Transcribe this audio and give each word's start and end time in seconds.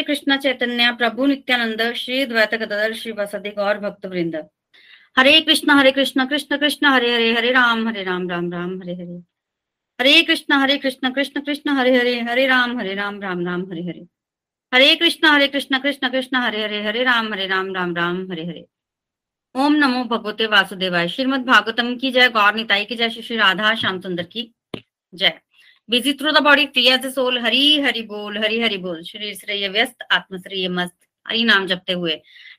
श्री 0.00 0.14
कृष्ण 0.14 0.36
चैतन्य, 0.36 0.92
प्रभु 0.92 1.26
नित्यानंद, 1.26 1.92
श्री 1.92 2.26
द्वैत 2.26 2.54
गदाधर 2.54 2.92
श्री 2.92 3.12
वसति 3.12 3.50
गौर 3.50 3.78
भक्त 3.78 4.06
वृंद 4.06 4.48
हरे 5.18 5.40
कृष्ण 5.40 5.70
हरे 5.70 5.92
कृष्ण 5.92 6.26
कृष्ण 6.26 6.56
कृष्ण, 6.56 6.86
हरे 6.86 7.14
हरे 7.14 7.32
हरे 7.32 7.50
राम 7.50 7.88
हरे 7.88 8.04
राम 8.04 8.30
राम 8.30 8.52
राम, 8.52 8.82
हरे 8.82 8.94
हरे। 8.94 9.22
हरे 10.00 10.22
कृष्ण 10.22 10.54
हरे 10.54 10.78
कृष्ण 10.78 11.10
कृष्ण 11.10 11.40
कृष्ण, 11.40 11.70
हरे 11.70 11.96
हरे 11.96 12.20
हरे 12.20 12.46
राम 12.46 12.78
हरे 12.80 12.94
राम 12.94 13.22
राम 13.22 13.46
राम, 13.46 13.62
हरे 13.62 13.82
हरे। 13.82 14.06
हरे 14.74 14.94
कृष्ण 14.96 15.26
हरे 15.26 15.48
कृष्ण 15.48 15.78
कृष्ण 15.78 16.08
कृष्ण, 16.08 16.36
हरे 16.36 16.64
हरे 16.64 16.82
हरे 16.82 17.04
राम 17.04 17.32
हरे 17.32 17.46
राम 17.46 17.74
राम 17.74 17.96
राम, 17.96 18.32
हरे 18.32 18.46
हरे। 18.46 18.66
ओम 19.54 19.72
नमो 19.72 20.04
भगवते 20.04 20.46
वासुदेवाय। 20.46 21.08
श्रीमद 21.08 21.40
भागवतम 21.40 21.96
की 21.96 22.10
जय। 22.10 22.28
गौर 22.28 22.54
निताई 22.54 22.84
की 22.84 22.96
जय। 22.96 23.10
श्री 23.10 23.36
राधा, 23.36 23.74
श्याम 23.74 24.00
सुंदर 24.00 24.22
की 24.22 24.50
जय। 25.14 25.40
Busy 25.90 26.12
through 26.14 26.30
the 26.32 26.40
body 26.42 26.64
free 26.66 26.86
as 26.88 27.06
soul 27.14 27.38
Hari 27.38 27.62
Hari 27.80 28.02
बोल 28.08 28.36
हरी 28.38 28.60
हरि 28.60 28.76
बोल 28.78 29.02
शरीर 29.04 29.34
श्रेय 29.34 29.68
व्यस्त 29.68 30.02
आत्म 30.12 30.38
श्रेय 30.38 30.68
मस्त 30.70 30.96
हरि 31.26 31.42
नाम 31.44 31.66
जपते 31.66 31.92
हुए 31.92 32.12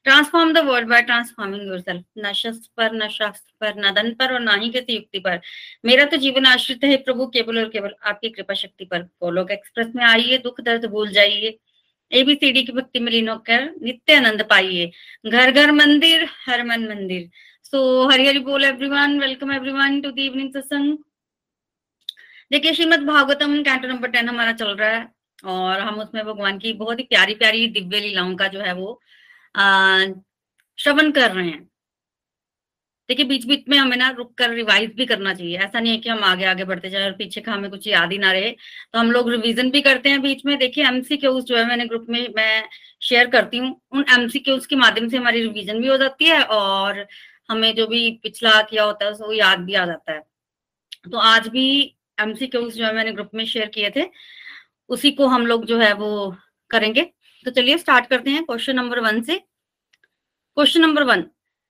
transform 0.04 0.52
the 0.54 0.64
world 0.66 0.90
by 0.90 1.02
transforming 1.02 1.62
yourself 1.64 2.04
न 2.18 2.32
शस्त्र 2.34 2.70
पर 2.78 2.94
न 2.96 3.08
शास्त्र 3.10 3.54
पर 3.62 3.80
न 3.80 3.92
धन 3.94 4.12
पर 4.16 4.34
और 4.34 4.40
ना 4.40 4.56
ही 4.56 4.70
किसी 4.70 4.96
युक्ति 4.96 5.20
पर 5.20 5.40
मेरा 5.86 6.06
तो 6.06 6.18
जीवन 6.18 6.46
आश्रित 6.46 6.84
है 6.84 6.98
प्रभु 7.02 7.28
केवल 7.34 7.60
और 7.60 7.70
केवल 7.70 7.94
आपकी 8.06 8.30
कृपा 8.30 8.54
शक्ति 8.54 8.86
पर 8.86 9.04
गोलोक 9.22 9.52
एक्सप्रेस 9.52 9.88
में 9.96 10.04
आइए 10.06 10.38
दुख 10.40 10.60
दर्द 10.62 10.86
भूल 10.92 11.12
जाइए 11.12 11.58
एबीसीडी 12.12 12.64
की 12.64 12.72
भक्ति 12.72 13.00
में 13.00 13.12
लीन 13.12 13.30
होकर 13.30 13.64
नित्य 13.84 14.16
आनंद 14.16 14.44
पाइए 14.50 14.90
घर 15.28 15.52
घर 15.54 15.72
मंदिर 15.74 16.28
हर 16.40 16.64
मन 16.66 16.88
मंदिर 16.90 17.30
सो 17.66 17.86
हरि 18.10 18.28
हरि 18.28 18.40
बोल 18.46 18.64
everyone 18.66 19.20
welcome 19.20 19.54
everyone 19.54 20.00
to 20.02 20.12
the 20.12 20.20
evening 20.20 20.52
satsang 20.54 20.98
देखिए, 22.52 22.74
Shrimad 22.74 23.04
Bhagavatam 23.08 23.62
canto 23.64 23.88
number 23.88 24.10
ten 24.12 24.30
हमारा 24.30 24.52
चल 24.54 24.70
रहा 24.76 24.90
है 24.90 25.08
और 25.46 25.80
हम 25.80 26.00
उसमें 26.00 26.24
भगवान 26.26 26.58
की 26.60 26.72
बहुत 26.74 27.00
ही 27.00 27.04
प्यारी 27.04 27.34
प्यारी 27.36 27.68
दिव्य 27.68 28.00
लीलाओं 28.00 28.36
का 28.36 28.48
जो 28.48 28.60
है 28.62 28.74
वो 28.76 29.00
श्रवण 30.78 31.12
कर 31.12 31.32
रहे 31.32 31.48
हैं। 31.48 31.64
देखिए 33.10 33.26
बीच 33.26 33.46
बीच 33.46 33.64
में 33.70 33.78
हमें 33.78 33.96
ना 33.98 34.10
रुक 34.18 34.34
कर 34.38 34.50
रिवाइज 34.50 34.92
भी 34.96 35.06
करना 35.06 35.34
चाहिए। 35.34 35.58
ऐसा 35.58 35.80
नहीं 35.80 35.92
है 35.92 35.98
कि 35.98 36.10
हम 36.10 36.24
आगे 36.24 36.46
आगे 36.46 36.64
बढ़ते 36.66 36.90
जाए 36.90 37.06
और 37.06 37.12
पीछे 37.18 37.42
का 37.42 37.54
हमें 37.54 37.70
कुछ 37.72 37.88
याद 37.88 38.12
ही 38.12 38.18
ना 38.18 38.32
रहे। 38.32 38.52
तो 38.52 39.00
हम 39.00 39.12
लोग 39.12 39.30
रिवीजन 39.30 39.72
भी 39.72 39.82
करते 39.82 40.10
हैं 40.10 40.22
बीच 40.22 40.46
में। 40.46 40.58
देखिए 40.60 40.86
एमसी 40.88 41.18
क्यूज 41.18 41.44
जो 41.46 41.58
है 41.58 41.66
मैंने 41.68 41.86
ग्रुप 41.86 42.06
में 42.10 42.28
मैं 42.36 42.64
शेयर 43.02 43.30
करती 43.30 43.58
हूँ। 43.58 43.76
उन 43.92 44.06
एमसी 44.18 44.40
के 44.40 44.76
माध्यम 44.76 45.08
से 45.10 45.18
हमारी 45.18 45.42
रिवीजन 45.42 45.82
भी 45.82 45.88
हो 45.88 45.98
जाती 45.98 46.26
है 46.26 46.42
और 46.44 47.06
हमें 47.50 47.74
जो 47.76 47.88
भी 47.88 48.10
पिछला 48.24 48.62
किया 48.62 48.84
होता 48.84 49.06
है 49.06 49.12
वो 49.14 49.32
याद 49.34 49.60
भी 49.62 49.74
आ 49.76 49.86
जाता 49.86 50.12
है। 50.12 50.22
तो 51.12 51.18
आज 51.20 51.48
भी 51.48 51.96
एमसीक्यूज 52.22 52.74
जो 52.74 52.86
है 52.86 52.94
मैंने 52.96 53.12
ग्रुप 53.12 53.30
में 53.36 53.46
शेयर 53.46 53.68
किए 53.68 53.90
थे, 53.90 54.06
उसी 54.90 55.12
को 55.12 55.28
हम 55.28 55.46
लोग 55.48 55.66
जो 55.66 55.80
है 55.80 55.94
वो 55.94 56.36
करेंगे। 56.72 57.04
तो 57.46 57.52
चलिए 57.52 57.78
स्टार्ट 57.78 58.08
करते 58.08 58.32
हैं 58.32 58.44
क्वेश्चन 58.46 58.76
नंबर 58.76 59.00
वन 59.00 59.22
से। 59.22 59.38
Question 59.38 60.82
number 60.82 61.04
one, 61.04 61.24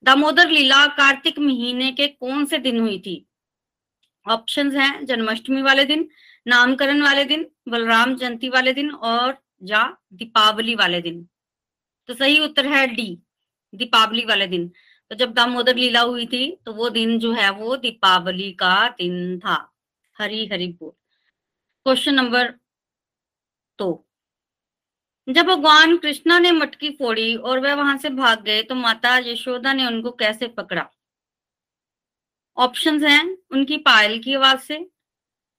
Damodar 0.04 0.50
Leela 0.50 0.86
Kartik 0.88 1.40
महीने 1.40 1.92
के 1.92 2.08
कौन 2.08 2.46
से 2.46 2.58
दिन 2.58 2.80
हुई 2.80 3.00
थी? 3.00 3.26
ऑप्शंस 4.26 4.74
हैं, 4.74 5.06
जन्माष्टमी 5.06 5.62
वाले 5.62 5.86
दिन, 5.86 6.08
नामकरण 6.48 7.02
वाले 7.02 7.24
दिन, 7.26 7.46
बलराम 7.70 8.16
जयंती 8.16 8.50
वाले 8.50 8.74
दिन 8.74 8.92
और 8.92 9.38
या 9.64 9.84
दीपावली 10.14 10.76
वाले 10.76 11.02
दिन। 11.02 11.28
तो 12.10 12.14
सही 12.14 12.40
उत्तर 12.40 12.68
है 12.68 12.86
डी, 12.88 13.18
दीपावली 13.74 14.26
वाले 14.26 14.48
दिन। 14.48 14.72
तो 15.12 15.16
जब 15.16 15.34
दामोदर 15.34 15.76
लीला 15.76 16.02
हुई 16.02 16.26
थी 16.26 16.50
तो 16.66 16.74
वो 16.74 16.90
दिन 16.90 17.18
जो 17.20 17.32
है 17.32 17.50
वो 17.52 17.76
दीपावली 17.78 18.52
का 18.52 18.88
दिन 18.90 19.40
था। 19.40 19.71
हरी 20.20 20.46
हरी 20.46 20.68
बोल। 20.68 20.92
क्वेश्चन 21.86 22.14
नंबर 22.14 22.52
दो। 23.80 24.08
जब 25.30 25.46
भगवान 25.46 25.98
कृष्णा 25.98 26.40
ने 26.40 26.52
मटकी 26.52 26.90
फोड़ी 26.90 27.36
और 27.36 27.60
वह 27.60 27.74
वहाँ 27.76 27.98
से 27.98 28.10
भाग 28.10 28.44
गए 28.44 28.64
तो 28.64 28.76
माता 28.76 29.18
यशोदा 29.18 29.74
ने 29.74 29.88
उनको 29.88 30.12
कैसे 30.12 30.48
पकड़ा? 30.48 30.90
ऑप्शंस 32.58 33.04
हैं 33.04 33.38
उनकी 33.52 33.78
पायल 33.78 34.24
की 34.24 34.34
आवाज़ 34.34 34.60
से। 34.60 34.90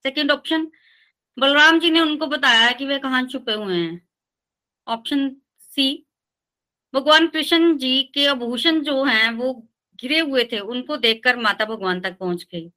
सेकंड 0.02 0.30
ऑप्शन 0.30 0.70
बलराम 1.38 1.80
जी 1.80 1.90
ने 1.90 2.00
उनको 2.00 2.26
बताया 2.26 2.72
कि 2.72 2.86
वे 2.86 2.98
कहा 2.98 3.22
छुपे 3.26 3.52
हुए 3.52 3.76
हैं। 3.76 4.08
ऑप्शन 4.88 5.36
सी 5.60 6.06
भगवान 6.94 7.26
कृष्ण 7.26 7.76
जी 7.76 8.02
के 8.02 8.26
आभूषण 8.26 8.80
जो 8.80 9.04
हैं, 9.04 9.30
वो 9.30 9.68
गिरे 10.00 10.18
हुए 10.18 10.48
थे, 10.52 10.58
उनको 10.58 10.96
देखकर 10.96 11.36
माता 11.36 11.64
भगवान 11.64 12.00
तक 12.00 12.18
पहुँच 12.18 12.42
गई। 12.42 12.72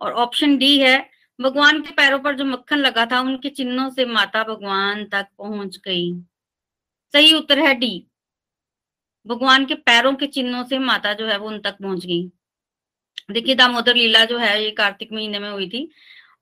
और 0.00 0.12
ऑप्शन 0.12 0.56
डी 0.58 0.78
है, 0.78 0.98
भगवान 1.38 1.80
के 1.82 1.90
पैरों 1.90 2.18
पर 2.18 2.36
जो 2.36 2.44
मक्खन 2.44 2.78
लगा 2.78 3.06
था, 3.06 3.20
उनके 3.20 3.48
चिन्हों 3.48 3.88
से 3.90 4.04
माता 4.04 4.42
भगवान 4.44 5.04
तक 5.04 5.26
पहुँच 5.38 5.76
गई। 5.84 6.12
सही 7.14 7.32
उत्तर 7.34 7.58
है 7.58 7.74
डी 7.74 8.06
भगवान 9.26 9.64
के 9.66 9.74
पैरों 9.74 10.14
के 10.14 10.26
चिन्हों 10.26 10.64
से 10.64 10.78
माता 10.78 11.12
जो 11.14 11.26
है 11.26 11.36
वो 11.38 11.48
उन 11.48 11.58
तक 11.60 11.76
पहुँच 11.82 12.04
गई। 12.06 12.30
देखिए 13.30 13.54
दामोदर 13.54 13.94
लीला 13.94 14.24
जो 14.24 14.38
है, 14.38 14.62
ये 14.64 14.70
कार्तिक 14.70 15.12
महीने 15.12 15.38
में 15.38 15.50
हुई 15.50 15.68
थी 15.68 15.90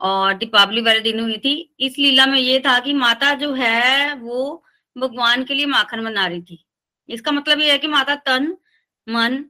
और 0.01 0.35
दीपावली 0.35 0.81
वाले 0.81 1.01
दिन 1.01 1.21
हुई 1.21 1.37
थी। 1.39 1.55
इस 1.81 1.99
लीला 1.99 2.27
में 2.27 2.39
ये 2.39 2.61
था 2.61 2.79
कि 2.81 2.93
माता 2.93 3.33
जो 3.35 3.53
है 3.53 4.15
वो 4.15 4.65
भगवान 4.97 5.45
के 5.45 5.55
लिए 5.55 5.67
माखन 5.67 6.05
बना 6.05 6.27
रही 6.27 6.43
थी। 6.43 6.65
इसका 7.09 7.33
मतलब 7.33 7.61
ये 7.61 7.71
है 7.73 7.79
कि 7.79 7.87
माता 7.87 8.15
तन, 8.17 8.57
मन, 9.07 9.45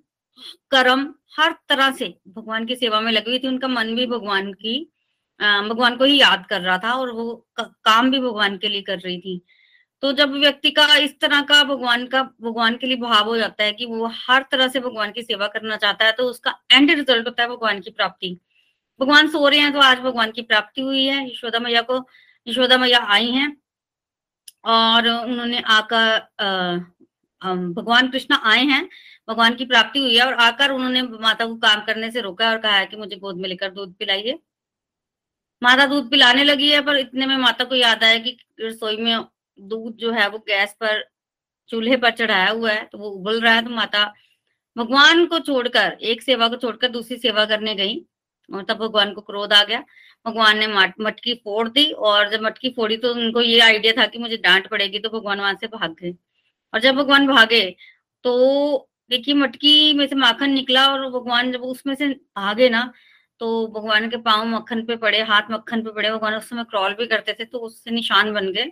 कर्म 0.70 1.14
हर 1.38 1.54
तरह 1.68 1.90
से 1.92 2.14
भगवान 2.28 2.66
की 2.66 2.76
सेवा 2.76 3.00
में 3.00 3.12
लगी 3.12 3.30
हुई 3.30 3.38
थी। 3.38 3.48
उनका 3.48 3.68
मन 3.68 3.94
भी 3.96 4.06
भगवान 4.08 4.52
की 4.54 4.78
भगवान 5.40 5.96
को 5.96 6.04
ही 6.04 6.18
याद 6.20 6.46
कर 6.46 6.60
रहा 6.60 6.78
था 6.78 6.92
और 6.92 7.10
वो 7.12 7.34
काम 7.56 8.10
भी 8.10 8.18
भगवान 8.20 8.56
के 8.58 8.68
लिए 8.68 8.82
कर 8.82 8.98
रही 8.98 9.18
थी। 9.20 9.40
तो 10.02 10.12
जब 10.12 10.32
व्यक्ति 10.34 10.70
का 10.70 10.96
इस 10.96 11.18
तरह 11.20 11.40
का 11.42 11.62
भगवान 11.64 12.06
का, 12.06 12.22
भगवान 12.22 12.76
के 12.76 12.86
लिए 12.86 12.96
भाव 12.96 13.28
हो 13.28 13.36
जाता 13.36 13.64
है 13.64 13.72
कि 13.72 13.86
वो 13.86 14.10
हर 14.16 14.44
तरह 14.50 14.68
से 14.68 14.80
भगवान 14.80 15.12
की 15.12 15.22
सेवा 15.22 15.46
करना 15.48 15.76
चाहता 15.76 16.04
है 16.04 16.12
तो 16.12 16.24
उसका 16.24 16.54
एंड 16.72 16.90
रिज़ल्ट 16.90 17.26
होता 17.26 17.42
है 17.42 17.48
भगवान 17.48 17.80
की 17.80 17.90
प्राप्ति। 17.90 18.38
भगवान 19.00 19.28
सो 19.28 19.48
रहे 19.48 19.58
हैं 19.60 19.72
तो 19.72 19.80
आज 19.80 19.98
भगवान 20.00 20.30
की 20.30 20.42
प्राप्ति 20.42 20.80
हुई 20.80 21.04
है। 21.04 21.26
यशोदा 21.26 21.58
मैया 21.60 21.82
को, 21.82 22.04
यशोदा 22.46 22.78
मैया 22.78 22.98
आई 23.08 23.30
हैं 23.30 23.56
और 24.66 25.08
उन्होंने 25.08 25.60
आकर 25.68 26.18
भगवान 27.42 28.08
कृष्ण 28.10 28.36
आए 28.44 28.64
हैं। 28.64 28.88
भगवान 29.28 29.54
की 29.54 29.64
प्राप्ति 29.66 29.98
हुई 29.98 30.16
है 30.16 30.24
और 30.26 30.34
आकर 30.40 30.70
उन्होंने 30.70 31.02
माता 31.02 31.46
को 31.46 31.56
काम 31.58 31.84
करने 31.86 32.10
से 32.10 32.20
रोका 32.20 32.50
और 32.50 32.58
कहा 32.58 32.76
है 32.76 32.86
कि 32.86 32.96
मुझे 32.96 33.16
गोद 33.16 33.36
में 33.36 33.48
लेकर 33.48 33.70
दूध 33.70 33.94
पिलाइए। 33.94 34.38
माता 35.62 35.86
दूध 35.86 36.10
पिलाने 36.10 36.44
लगी 36.44 36.70
है, 36.70 36.80
पर 36.82 36.96
इतने 36.96 37.26
में 37.26 37.36
माता 37.38 37.64
को 37.64 37.74
याद 37.74 38.04
आया 38.04 38.18
कि 38.18 38.36
रसोई 38.60 38.96
में 38.96 39.24
दूध 39.58 39.96
जो 39.96 40.12
है 40.12 40.28
वो 40.28 40.38
गैस 40.40 40.76
पर, 40.80 41.04
चूल्हे 41.70 41.96
पर 41.96 42.10
चढ़ाया 42.12 42.50
हुआ 42.50 42.70
है 42.70 42.84
तो 42.84 42.98
वो 42.98 43.08
उबल 43.10 43.40
रहा 43.40 43.54
है 43.54 43.64
तो 43.64 43.70
माता 43.72 44.04
भगवान 44.76 45.24
को 45.26 45.38
छोड़कर, 45.40 45.92
एक 45.92 46.22
सेवा 46.22 46.48
को 46.48 46.56
छोड़कर 46.56 46.88
दूसरी 46.90 47.16
सेवा 47.18 47.44
करने 47.46 47.74
गई 47.74 47.96
और 48.48 48.64
तब 48.64 48.78
भगवान 48.78 49.12
को 49.14 49.20
क्रोध 49.22 49.52
आ 49.52 49.62
गया। 49.64 49.84
भगवान 50.26 50.58
ने 50.58 50.66
मटकी 51.00 51.34
फोड़ 51.36 51.68
दी 51.68 51.90
और 51.92 52.30
जब 52.30 52.42
मटकी 52.42 52.70
फोड़ी 52.70 52.96
तो 52.96 53.12
उनको 53.14 53.40
ये 53.40 53.60
आइडिया 53.60 53.92
था 53.92 54.06
कि 54.06 54.18
मुझे 54.18 54.36
डांट 54.38 54.68
पड़ेगी 54.70 54.98
तो 54.98 55.08
भगवान 55.10 55.40
वहाँ 55.40 55.54
से 55.54 55.66
भाग 55.68 55.94
गए। 56.02 56.14
और 56.74 56.80
जब 56.80 56.94
भगवान 56.96 57.26
भागे 57.26 57.64
तो 58.24 58.87
देखिए, 59.10 59.34
मटकी 59.34 59.92
में 59.94 60.06
से 60.06 60.14
माखन 60.16 60.50
निकला 60.50 60.86
और 60.88 61.08
भगवान 61.10 61.52
जब 61.52 61.62
उसमें 61.64 61.94
से 61.94 62.08
भागे 62.08 62.68
ना 62.68 62.92
तो 63.40 63.66
भगवान 63.68 64.08
के 64.10 64.16
पाँव 64.18 64.46
मक्खन 64.48 64.84
पे 64.86 64.96
पड़े, 64.96 65.20
हाथ 65.22 65.50
मक्खन 65.50 65.82
पे 65.82 65.90
पड़े, 65.92 66.10
भगवान 66.10 66.34
उस 66.34 66.48
समय 66.48 66.64
क्रॉल 66.64 66.94
भी 66.94 67.06
करते 67.06 67.32
थे 67.34 67.44
तो 67.44 67.58
उससे 67.58 67.90
निशान 67.90 68.32
बन 68.34 68.50
गए। 68.52 68.70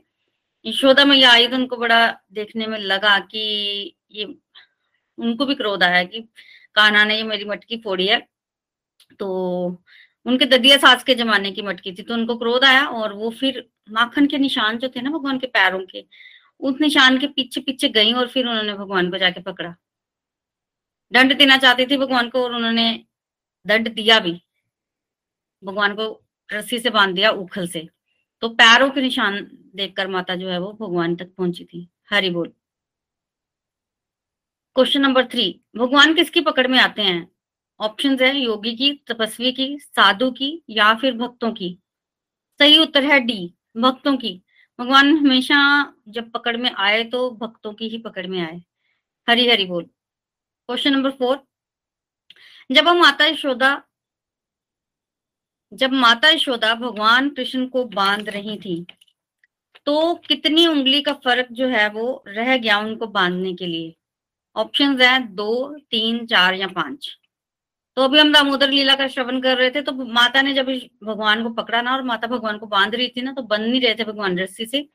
यशोदा 0.64 1.04
मैया 1.04 1.30
आई 1.32 1.46
तो 1.48 1.56
उनको 1.56 1.76
बड़ा 1.76 2.06
देखने 2.32 2.66
में 2.66 2.78
लगा 2.78 3.18
कि 3.20 3.96
ये, 4.12 4.24
उनको 5.18 5.46
भी 5.46 5.54
क्रोध 5.54 5.82
आया 5.82 6.02
कि 6.04 6.20
कान्हा 6.76 7.04
ने 7.04 7.16
ये 7.16 7.22
मेरी 7.24 7.44
मटकी 7.44 7.76
फोड़ी 7.84 8.06
है। 8.06 8.20
तो 9.20 9.26
उनके 10.26 10.46
ददिया 10.46 10.76
सास 10.76 11.04
के 11.04 11.14
जमाने 11.14 11.50
की 11.52 11.62
मटकी 11.62 11.92
थी 11.92 12.02
तो 12.02 12.14
उनको 12.14 12.36
क्रोध 12.38 12.64
आया 12.64 12.86
और 12.86 13.12
वो 13.12 13.30
फिर 13.30 13.64
माखन 13.90 14.26
के 14.26 14.38
निशान 14.38 14.78
जो 14.78 14.88
थे 14.88 15.00
ना, 15.00 15.10
भगवान 15.10 15.38
के 15.38 15.46
पैरों 15.48 15.80
के, 15.86 16.04
उस 16.60 16.80
निशान 16.80 17.18
के 17.18 17.26
पीछे 17.28 17.60
पीछे 17.60 17.88
गई 17.90 18.12
और 18.12 18.28
फिर 18.28 18.46
उन्होंने 18.48 18.74
भगवान 18.74 19.10
को 19.10 19.18
जाके 19.18 19.40
पकड़ा। 19.42 19.74
दंड 21.12 21.38
देना 21.38 21.56
चाहती 21.56 21.86
थी 21.86 21.96
भगवान 21.96 22.28
को 22.28 22.44
और 22.44 22.54
उन्होंने 22.54 23.04
दंड 23.66 23.94
दिया 23.94 24.18
भी। 24.20 24.42
भगवान 25.64 25.94
को 25.94 26.24
रस्सी 26.52 26.78
से 26.78 26.90
बाँध 26.90 27.14
दिया 27.14 27.30
उखल 27.30 27.68
से। 27.68 27.88
तो 28.40 28.48
पैरों 28.48 28.90
के 28.90 29.00
निशान 29.00 29.48
देखकर 29.76 30.08
माता 30.08 30.34
जो 30.34 30.48
है 30.48 30.58
वो 30.58 30.72
भगवान 30.72 31.16
तक 31.16 31.34
पहुँची 31.34 31.64
थी। 31.64 31.88
हरि 32.10 32.30
बोल। 32.30 32.52
क्वेश्चन 34.74 35.00
नंबर 35.00 35.26
थ्री 35.26 35.60
भगवान 35.76 36.14
किसकी 36.14 36.40
पकड़ 36.40 36.66
में 36.66 36.78
आते 36.78 37.02
हैं? 37.02 37.30
ऑप्शन 37.80 38.18
है 38.20 38.38
योगी 38.38 38.76
की, 38.76 38.92
तपस्वी 38.92 39.52
की, 39.52 39.78
साधु 39.78 40.30
की 40.30 40.62
या 40.70 40.94
फिर 40.94 41.12
भक्तों 41.12 41.52
की? 41.52 41.78
सही 42.58 42.78
उत्तर 42.78 43.04
है 43.04 43.20
डी 43.20 43.54
भक्तों 43.76 44.16
की। 44.16 44.42
भगवान 44.78 45.18
हमेशा 45.18 45.58
जब 46.08 46.30
पकड़ 46.30 46.56
में 46.56 46.70
आए 46.70 47.04
तो 47.04 47.30
भक्तों 47.30 47.74
की 47.74 47.88
ही 47.88 47.98
पकड़ 47.98 48.26
में 48.26 48.40
आए। 48.40 48.62
हरी 49.28 49.48
हरी 49.48 49.64
बोल। 49.64 49.86
क्वेश्चन 50.68 50.92
नंबर 50.92 51.10
फोर 51.10 51.36
जब 52.70 52.88
हम 52.88 52.96
माता 52.98 53.26
यशोदा, 53.26 53.68
जब 55.72 55.92
माता 55.94 56.28
यशोदा 56.28 56.74
भगवान 56.74 57.28
कृष्ण 57.30 57.66
को 57.66 57.84
बाँध 57.94 58.28
रही 58.28 58.56
थी 58.58 58.74
तो 59.86 60.14
कितनी 60.28 60.66
उंगली 60.66 61.00
का 61.02 61.12
फ़र्क 61.24 61.48
जो 61.52 61.68
है 61.68 61.88
वो 61.90 62.06
रह 62.28 62.56
गया 62.56 62.78
उनको 62.78 63.06
बांधने 63.08 63.52
के 63.54 63.66
लिए? 63.66 63.94
ऑप्शन 64.56 65.00
है 65.02 65.18
दो, 65.28 65.78
तीन, 65.80 66.24
चार 66.26 66.54
या 66.54 66.66
पाँच। 66.68 67.08
तो 67.96 68.02
अभी 68.02 68.18
हम 68.18 68.32
दामोदर 68.32 68.70
लीला 68.70 68.94
का 68.94 69.06
श्रवण 69.08 69.40
कर 69.40 69.56
रहे 69.58 69.70
थे 69.70 69.82
तो 69.82 69.92
माता 69.92 70.42
ने 70.42 70.52
जब 70.54 70.66
भगवान 71.04 71.42
को 71.42 71.50
पकड़ा 71.54 71.82
ना 71.82 71.92
और 71.92 72.02
माता 72.04 72.26
भगवान 72.28 72.58
को 72.58 72.66
बाँध 72.68 72.94
रही 72.94 73.08
थी 73.08 73.22
ना 73.22 73.32
तो 73.32 73.42
बंद 73.44 73.66
नहीं 73.66 73.80
रहे 73.80 73.94
थे 73.94 74.04
भगवान 74.04 74.38
रस्सी 74.38 74.66
से। 74.66 74.88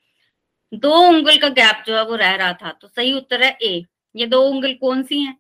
दो 0.72 0.96
उंगल 1.10 1.38
का 1.38 1.50
गैप 1.52 1.84
जो 1.88 1.96
है 1.98 2.06
वो 2.06 2.16
रह 2.16 2.36
रहा 2.36 2.54
था 2.56 2.72
तो 2.82 2.88
सही 2.88 3.14
उत्तर 3.14 3.44
है 3.44 3.58
ए 3.64 3.86
ये 4.16 4.26
दो 4.28 4.42
उंगल 4.44 4.74
कौन 4.76 5.04
सी 5.04 5.22
हैं? 5.22 5.38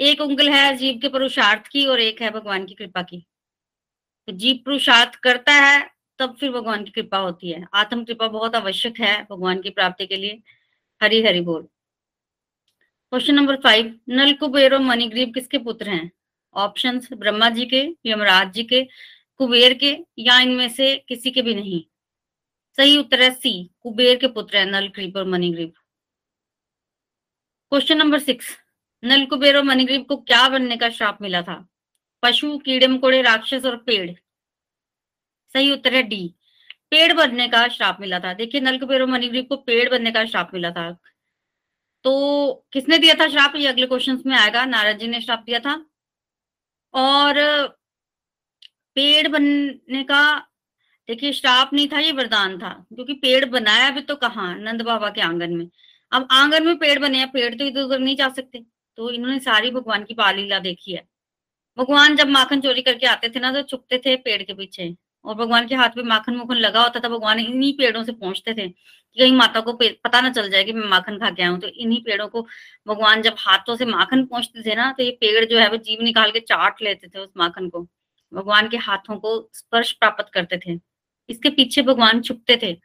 एक 0.00 0.20
उंगल 0.20 0.48
है 0.48 0.76
जीव 0.76 0.98
के 0.98 1.08
पुरुषार्थ 1.08 1.66
की 1.66 1.86
और 1.86 2.00
एक 2.00 2.22
है 2.22 2.30
भगवान 2.30 2.64
की 2.64 2.74
कृपा 2.74 3.02
की। 3.02 3.26
तो 4.26 4.32
जीव 4.32 4.56
पुरुषार्थ 4.56 5.14
करता 5.14 5.52
है, 5.52 5.90
तब 6.18 6.36
फिर 6.36 6.52
भगवान 6.52 6.84
की 6.84 6.90
कृपा 6.90 7.18
होती 7.18 7.50
है। 7.50 7.66
आत्म 7.74 8.04
कृपा 8.04 8.28
बहुत 8.28 8.54
आवश्यक 8.54 9.00
है 9.00 9.26
भगवान 9.30 9.62
की 9.62 9.70
प्राप्ति 9.70 10.06
के 10.06 10.16
लिए। 10.16 10.42
हरी 11.02 11.22
हरि 11.22 11.40
बोल। 11.40 11.62
Question 13.10 13.34
number 13.34 13.56
five 13.56 14.00
Nal 14.08 14.32
Kuber 14.32 14.74
और 14.74 14.80
मणिग्रीब 14.80 15.34
किसके 15.34 15.58
पुत्र 15.58 15.88
हैं? 15.88 16.10
ऑप्शन 16.54 17.00
ब्रह्मा 17.12 17.50
जी 17.50 17.66
के, 17.66 17.96
यमराज 18.06 18.52
जी 18.52 18.64
के, 18.64 18.88
कुबेर 19.38 19.74
के, 19.74 19.98
या 20.18 20.40
इनमें 20.40 20.68
से 20.68 20.96
किसी 21.08 21.30
के 21.30 21.42
भी 21.42 21.54
नहीं? 21.54 21.82
सही 22.76 22.96
उत्तर 22.98 23.22
है 23.22 23.30
सी 23.30 23.70
कुबेर 23.80 24.16
के 24.16 24.26
पुत्र 24.26 24.56
है 24.56 24.70
नल 24.70 24.88
क्रीप 24.88 25.16
और 25.16 25.24
Manigriva 25.24 25.72
question 27.72 27.98
number 27.98 28.18
six 28.18 28.61
Nal 29.04 29.26
Kuber 29.26 29.56
और 29.56 29.62
मणिग्रीब 29.62 30.06
को 30.06 30.16
क्या 30.16 30.48
बनने 30.48 30.76
का 30.76 30.90
श्राप 30.90 31.18
मिला 31.22 31.42
था? 31.42 31.68
पशु, 32.22 32.58
कीड़े, 32.58 32.86
मकोड़े, 32.86 33.22
राक्षस 33.22 33.62
और 33.66 33.76
पेड़। 33.76 34.10
सही 35.52 35.72
उत्तर 35.72 35.94
है 35.94 36.02
डी। 36.02 36.34
पेड़ 36.90 37.12
बनने 37.12 37.48
का 37.48 37.68
श्राप 37.68 37.98
मिला 38.00 38.18
था। 38.20 38.32
देखिए 38.32 38.60
नल 38.60 38.78
कुबेर 38.78 39.00
और 39.00 39.06
मणिग्रीब 39.06 39.48
को 39.48 39.56
पेड़ 39.56 39.90
बनने 39.90 40.10
का 40.10 40.24
श्राप 40.24 40.50
मिला 40.54 40.70
था। 40.70 40.98
तो 42.04 42.52
किसने 42.72 42.98
दिया 42.98 43.14
था 43.14 43.28
श्राप? 43.28 43.52
ये 43.56 43.66
अगले 43.66 43.86
क्वेश्चन 43.86 44.22
में 44.26 44.36
आएगा। 44.36 44.64
नारद 44.64 44.98
जी 44.98 45.08
ने 45.08 45.20
श्राप 45.20 45.42
दिया 45.42 45.60
था। 45.60 45.86
और 46.94 47.34
पेड़ 48.94 49.28
बनने 49.28 50.02
का, 50.02 50.48
देखिए, 51.08 51.32
श्राप 51.32 51.70
नहीं 51.72 51.88
था, 51.88 51.98
ये 51.98 52.12
वरदान 52.12 52.58
था। 52.58 52.86
क्योंकि 52.94 53.12
पेड़ 53.14 53.44
बनाया 53.44 53.90
भी 53.90 54.00
तो 54.00 54.16
कहा? 54.16 54.54
नंद 54.54 54.82
बाबा 54.82 55.10
के 55.10 55.20
आँगन 55.20 55.52
में। 55.56 55.68
अब 56.12 56.28
आँगन 56.30 56.66
में 56.66 56.78
पेड़ 56.78 56.98
बने 56.98 57.26
पेड़ 57.26 57.54
तो 57.54 57.64
इधर 57.64 57.80
उधर 57.80 57.98
नहीं 57.98 58.16
जा 58.16 58.28
सकते। 58.28 58.62
तो 58.98 59.10
इन्होंने 59.10 59.38
सारी 59.40 59.70
भगवान 59.70 60.04
की 60.04 60.14
बालीला 60.14 60.58
देखी 60.60 60.92
है। 60.92 61.02
भगवान 61.78 62.16
जब 62.16 62.28
माखन 62.28 62.60
चोरी 62.60 62.82
करके 62.82 63.06
आते 63.06 63.28
थे 63.28 63.40
ना 63.40 63.52
तो 63.52 63.62
छुपते 63.64 63.98
थे 63.98 64.16
पेड़ 64.18 64.42
के 64.42 64.54
पीछे 64.54 64.94
और 65.24 65.34
भगवान 65.34 65.66
के 65.68 65.74
हाथ 65.74 65.96
में 65.96 66.04
माखन 66.04 66.36
मुखन 66.36 66.56
लगा 66.56 66.82
होता 66.82 67.00
था, 67.00 67.08
भगवान 67.08 67.38
इन्हीं 67.40 67.72
पेड़ों 67.74 68.02
से 68.04 68.12
पहुँचते 68.12 68.54
थे 68.54 68.68
कि 68.68 69.20
कहीं 69.20 69.32
माता 69.34 69.60
को 69.60 69.72
पता 69.74 70.20
ना 70.20 70.30
चल 70.30 70.50
जाए 70.50 70.64
कि 70.64 70.72
मैं 70.72 70.88
माखन 70.88 71.18
खा 71.18 71.30
के 71.30 71.42
आऊँ। 71.42 71.58
तो 71.60 71.68
इन्हीं 71.68 72.00
पेड़ों 72.04 72.28
को 72.28 72.42
भगवान 72.86 73.22
जब 73.22 73.34
हाथों 73.38 73.76
से 73.76 73.84
माखन 73.86 74.24
पहुँचते 74.26 74.62
थे 74.62 74.74
ना 74.74 74.90
तो 74.92 75.02
ये 75.02 75.10
पेड़ 75.20 75.44
जो 75.44 75.58
है, 75.58 75.68
वो 75.70 75.76
जीव 75.78 76.02
निकाल 76.02 76.30
के 76.30 76.40
चाट 76.42 76.82
लेते 76.82 77.08
थे 77.08 77.18
उस 77.18 77.30
माखन 77.36 77.68
को। 77.68 77.86
भगवान 78.32 78.68
के 78.68 78.76
हाथों 78.78 79.16
को 79.18 79.38
स्पर्श 79.54 79.92
प्राप्त 79.92 80.30
करते 80.34 80.58
थे। 80.58 80.78
इसके 81.28 81.50
पीछे 81.50 81.82
भगवान 81.82 82.20
छुपते 82.22 82.58
थे। 82.62 82.76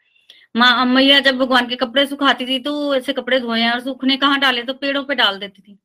माँ 0.55 0.85
मैया 0.87 1.19
जब 1.21 1.37
भगवान 1.37 1.67
के 1.67 1.75
कपड़े 1.75 2.05
सुखाती 2.07 2.45
थी 2.47 2.59
तो 2.59 2.95
ऐसे 2.95 3.13
कपड़े 3.13 3.39
धोए 3.39 3.67
और 3.69 3.79
सूखने 3.81 4.17
कहाँ 4.17 4.39
डाले 4.39 4.63
तो 4.63 4.73
पेड़ों 4.75 5.03
पे 5.03 5.15
डाल 5.15 5.39
देती 5.39 5.61
थी। 5.61 5.77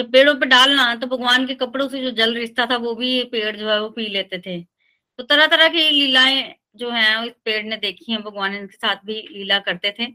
जब 0.00 0.12
पेड़ों 0.12 0.34
पे 0.34 0.46
डालना 0.46 0.94
तो 0.94 1.06
भगवान 1.06 1.46
के 1.46 1.54
कपड़ों 1.54 1.88
से 1.88 2.02
जो 2.02 2.10
जल 2.10 2.34
रिश्ता 2.34 2.66
था, 2.66 2.76
वो 2.76 2.94
भी 2.94 3.24
पेड़ 3.24 3.56
जो 3.56 3.70
है, 3.70 3.80
वो 3.80 3.90
पी 3.90 4.06
लेते 4.06 4.38
थे। 4.38 4.62
तो 5.18 5.22
तरह 5.22 5.46
तरह 5.46 5.68
की 5.68 5.90
लीलाएँ 5.90 6.54
जो 6.76 6.90
है 6.90 7.26
इस 7.26 7.32
पेड़ 7.44 7.66
ने 7.66 7.76
देखी 7.76 8.12
है, 8.12 8.18
भगवान 8.18 8.54
इनके 8.54 8.76
साथ 8.76 8.96
भी 9.04 9.14
लीला 9.14 9.58
करते 9.58 9.90
थे। 9.90 10.06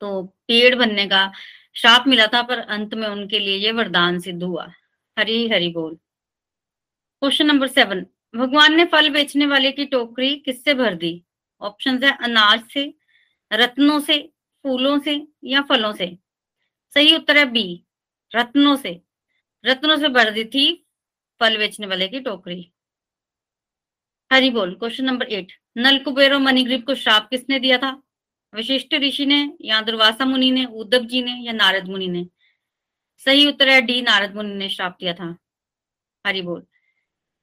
तो 0.00 0.22
पेड़ 0.22 0.74
बनने 0.74 1.06
का 1.06 1.32
श्राप 1.76 2.04
मिला 2.08 2.26
था, 2.26 2.42
पर 2.42 2.58
अंत 2.58 2.94
में 2.94 3.08
उनके 3.08 3.38
लिए 3.38 3.56
ये 3.56 3.72
वरदान 3.72 4.18
सिद्ध 4.18 4.42
हुआ। 4.42 4.72
हरी 5.18 5.48
हरी 5.48 5.68
बोल। 5.68 5.94
Question 7.20 7.46
number 7.46 7.66
seven. 7.66 8.06
भगवान 8.36 8.74
ने 8.74 8.84
फल 8.84 9.10
बेचने 9.10 9.46
वाले 9.46 9.72
की 9.72 9.84
टोकरी 9.84 10.36
किससे 10.36 10.74
भर 10.74 10.94
दी? 10.94 11.22
ऑप्शन 11.60 12.04
है, 12.04 12.18
अनाज 12.20 12.62
से, 12.70 12.94
रत्नों 13.52 14.00
से, 14.00 14.32
फूलों 14.62 14.98
से 14.98 15.28
या 15.44 15.62
फलों 15.62 15.92
से। 15.92 16.18
सही 16.94 17.16
उत्तर 17.16 17.38
है 17.38 17.44
बी। 17.44 17.84
रत्नों 18.34 18.76
से 18.76 19.00
रत्नों 19.64 19.96
से 19.96 20.08
भर 20.08 20.30
दी 20.30 20.44
थी 20.44 20.86
फल 21.40 21.56
बेचने 21.58 21.86
वाले 21.86 22.08
की 22.08 22.20
टोकरी। 22.20 22.72
हरी 24.32 24.50
बोल 24.50 24.74
question 24.74 25.04
number 25.04 25.26
eight 25.26 25.52
Nal 25.76 25.98
Kuber 25.98 26.34
और 26.34 26.78
को 26.78 26.94
श्राप 26.94 27.28
किसने 27.30 27.58
दिया 27.58 27.78
था? 27.78 28.02
वशिष्ठ 28.54 28.94
ऋषि 28.94 29.26
ने 29.26 29.56
या 29.60 29.80
दुर्वासा 29.80 30.24
मुनि 30.24 30.50
ने, 30.50 30.64
उद्धव 30.64 31.04
जी 31.04 31.22
ने 31.22 31.32
या 31.32 31.52
नारद 31.52 31.88
मुनि 31.88 32.08
ने? 32.08 32.26
सही 33.18 33.46
उत्तर 33.46 33.68
है 33.68 33.80
डी, 33.82 34.02
नारद 34.02 34.36
मुनि 34.36 34.54
ने 34.54 34.68
श्राप 34.68 34.96
दिया 35.00 35.12
था। 35.14 35.36
हरी 36.26 36.42
बोल। 36.42 36.60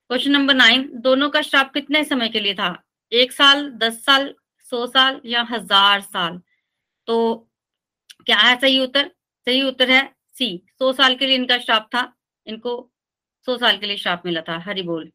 क्वेश्चन 0.09 0.31
नंबर 0.31 0.53
नाइन 0.53 0.89
दोनों 0.93 1.29
का 1.29 1.41
श्राप 1.41 1.73
कितने 1.73 2.03
समय 2.03 2.29
के 2.29 2.39
लिए 2.39 2.53
था? 2.53 2.83
एक 3.11 3.31
साल, 3.31 3.69
दस 3.69 4.03
साल, 4.05 4.35
सौ 4.59 4.87
साल 4.87 5.21
या 5.25 5.41
हज़ार 5.41 6.01
साल? 6.01 6.41
तो 7.07 7.47
क्या 8.25 8.37
है 8.37 8.59
सही 8.59 8.79
उत्तर? 8.79 9.11
सही 9.47 9.61
उत्तर 9.61 9.91
है 9.91 10.14
सी, 10.37 10.65
सौ 10.79 10.93
साल 10.93 11.15
के 11.15 11.25
लिए 11.25 11.35
इनका 11.35 11.57
श्राप 11.57 11.89
था। 11.95 12.13
इनको 12.47 12.91
सौ 13.45 13.57
साल 13.57 13.77
के 13.77 13.85
लिए 13.85 13.97
श्राप 13.97 14.23
मिला 14.25 14.41
था। 14.41 14.57
हरि 14.57 14.81
बोल। 14.81 15.05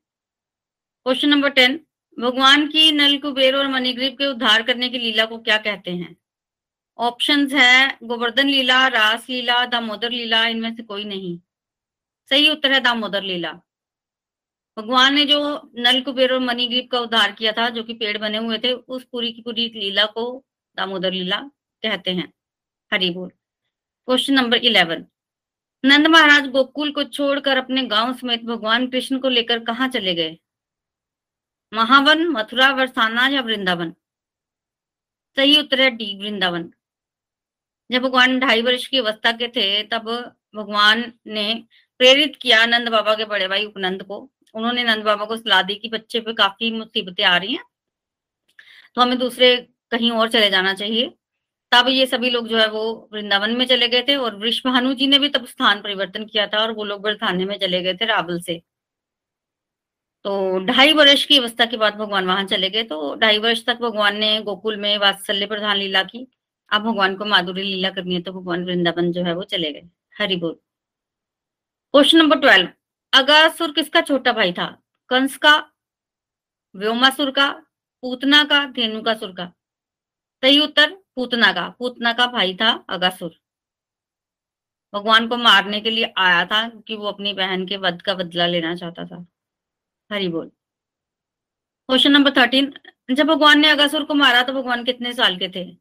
क्वेश्चन 1.04 1.28
नंबर 1.28 1.50
टेन, 1.50 1.86
भगवान 2.18 2.68
की 2.68 2.92
नल 2.92 3.18
कुबेर 3.18 3.56
और 3.56 3.68
मणिग्रीब 3.68 4.18
के 4.18 4.26
उद्धार 4.26 4.62
करने 4.62 4.88
की 4.88 4.98
लीला 4.98 5.24
को 5.24 5.38
क्या 5.38 5.58
कहते 5.58 5.90
हैं? 5.90 6.16
ऑप्शंस 6.98 7.52
है, 7.52 7.98
गोवर्धन 8.02 8.48
लीला, 8.48 8.86
रास 8.88 9.28
लीला, 9.28 9.66
दामोदर 9.66 10.10
लीला, 10.10 10.46
इनमें 10.46 10.76
से 10.76 10.82
कोई 10.82 11.04
नहीं। 11.04 11.40
सही 12.30 12.50
उत्तर 12.50 12.72
है 12.72 12.80
दामोदर 12.80 13.22
लीला। 13.22 13.52
भगवान 14.78 15.14
ने 15.14 15.24
जो 15.24 15.70
नल 15.74 16.00
कुबेर 16.00 16.32
और 16.32 16.38
मणिग्रीब 16.38 16.88
का 16.88 17.00
उद्धार 17.00 17.32
किया 17.32 17.52
था, 17.52 17.68
जो 17.68 17.82
कि 17.82 17.94
पेड़ 17.94 18.18
बने 18.18 18.38
हुए 18.38 18.58
थे, 18.58 18.72
उस 18.72 19.04
पूरी 19.04 19.32
की 19.32 19.42
पूरी 19.42 19.68
लीला 19.68 20.06
को 20.06 20.44
दामोदर 20.76 21.12
लीला 21.12 21.40
कहते 21.82 22.10
हैं। 22.10 22.32
हरि 22.92 23.10
बोल। 23.10 23.30
Question 24.10 24.34
number 24.34 24.56
eleven. 24.58 25.04
Nand 25.84 26.06
Maharaj 26.06 26.46
Gokul 26.50 26.90
को 26.92 27.02
छोड़कर 27.06 27.56
अपने 27.56 27.82
गाँव 27.82 28.12
समेत 28.12 28.42
भगवान 28.44 28.86
कृष्ण 28.90 29.18
को 29.18 29.28
लेकर 29.28 29.58
कहा 29.64 29.86
चले 29.88 30.14
गए? 30.14 30.36
महावन, 31.72 32.26
मथुरा, 32.28 32.70
वरसाना 32.70 33.26
या 33.28 33.40
वृंदावन? 33.40 33.92
सही 35.36 35.58
उत्तर 35.58 35.80
है 35.80 35.90
डी, 35.90 36.08
वृंदावन। 36.18 36.68
जब 37.90 38.02
भगवान 38.02 38.38
ढाई 38.40 38.62
वर्ष 38.62 38.86
की 38.86 38.98
अवस्था 38.98 39.32
के 39.32 39.48
थे, 39.48 39.82
तब 39.82 40.10
भगवान 40.54 41.12
ने 41.28 41.54
प्रेरित 42.00 42.36
किया 42.36 42.64
नंद 42.66 42.88
बाबा 42.88 43.14
के 43.14 43.24
बड़े 43.26 43.48
भाई 43.48 43.64
उपनंद 43.66 44.02
को। 44.02 44.18
उन्होंने 44.54 44.84
नंद 44.84 45.04
बाबा 45.04 45.24
को 45.24 45.36
सलाह 45.36 45.62
दी 45.62 45.74
कि 45.74 45.88
बच्चे 45.88 46.20
पे 46.20 46.32
काफ़ी 46.34 46.72
मुसीबतें 46.72 47.24
आ 47.24 47.36
रही 47.36 47.54
हैं 47.54 47.64
तो 48.96 49.02
हमें 49.02 49.18
दूसरे 49.18 49.56
कहीं 49.90 50.10
और 50.10 50.28
चले 50.28 50.50
जाना 50.50 50.74
चाहिए। 50.74 51.16
तब 51.72 51.88
ये 51.88 52.06
सभी 52.06 52.30
लोग 52.30 52.48
जो 52.48 52.58
है 52.58 52.68
वो 52.70 53.08
वृंदावन 53.12 53.56
में 53.56 53.64
चले 53.66 53.88
गए 53.88 54.02
थे 54.08 54.16
और 54.16 54.36
वृषभानु 54.36 54.92
जी 54.94 55.06
ने 55.06 55.18
भी 55.18 55.28
तब 55.28 55.46
स्थान 55.46 55.80
परिवर्तन 55.82 56.24
किया 56.24 56.46
था 56.46 56.58
और 56.58 56.72
वो 56.72 56.84
लोग 56.84 57.02
बरसाने 57.02 57.44
में 57.44 57.58
चले 57.58 57.82
गए 57.82 57.94
थे 57.94 58.04
रावल 58.04 58.40
से। 58.40 58.60
तो 60.24 60.58
ढाई 60.66 60.92
वर्ष 60.92 61.24
की 61.24 61.38
अवस्था 61.38 61.66
के 61.66 61.76
बाद 61.76 61.94
भगवान 61.94 62.26
वहाँ 62.26 62.44
चले 62.44 62.70
गए 62.70 62.82
तो 62.82 63.14
ढाई 63.14 63.38
वर्ष 63.38 63.64
तक 63.66 63.78
भगवान 63.78 64.16
ने 64.16 64.40
गोकुल 64.42 64.76
में 64.76 64.96
वात्सल्य 64.98 65.46
प्रधान 65.46 65.76
लीला 65.76 66.02
की। 66.02 66.26
अब 66.70 66.82
भगवान 66.82 67.14
को 67.16 67.24
माधुरी 67.24 67.62
लीला 67.62 67.90
करनी 67.90 68.14
है 68.14 68.22
तो 68.22 68.32
भगवान 68.32 68.64
वृंदावन 68.64 69.12
जो 69.12 69.24
है 69.24 69.34
वो 69.34 69.42
चले 69.42 69.72
गए। 69.72 69.88
हरि 70.18 70.36
बोल। 70.36 70.52
Question 71.94 72.18
number 72.18 72.38
twelve. 72.38 72.68
अगासुर 73.12 73.72
किसका 73.72 74.00
छोटा 74.00 74.32
भाई 74.32 74.52
था? 74.52 74.66
कंस 75.10 75.36
का, 75.36 75.56
व्योमासुर 76.74 77.30
का, 77.30 77.48
पूतना 78.02 78.42
का 78.44 78.64
धेनुकासुर 78.66 79.32
का? 79.32 79.52
सही 80.42 80.60
उत्तर 80.60 80.96
पूतना 81.16 81.52
का 81.52 81.68
पूतना 81.68 82.12
का 82.12 82.26
भाई 82.26 82.54
था 82.54 82.70
अगासुर। 82.90 83.30
भगवान 84.92 85.28
को 85.28 85.36
मारने 85.36 85.80
के 85.80 85.90
लिए 85.90 86.12
आया 86.18 86.44
था 86.46 86.68
क्योंकि 86.68 86.94
वो 86.94 87.06
अपनी 87.06 87.32
बहन 87.32 87.66
के 87.66 87.76
वध 87.76 88.02
का 88.02 88.14
बदला 88.14 88.46
लेना 88.46 88.74
चाहता 88.76 89.04
था। 89.04 89.26
हरी 90.10 90.28
बोल। 90.28 90.46
क्वेश्चन 91.88 92.12
नंबर 92.12 92.30
थर्टीन 92.30 92.72
जब 93.10 93.26
भगवान 93.26 93.60
ने 93.60 93.68
अगासुर 93.68 94.04
को 94.04 94.14
मारा 94.14 94.42
तो 94.42 94.52
भगवान 94.52 94.84
कितने 94.84 95.12
साल 95.12 95.36
के 95.36 95.48
थे? 95.48 95.76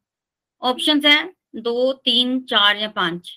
ऑप्शन 0.61 1.01
है 1.05 1.33
दो, 1.55 1.93
तीन, 1.93 2.39
चार 2.41 2.77
या 2.77 2.87
पाँच। 2.89 3.31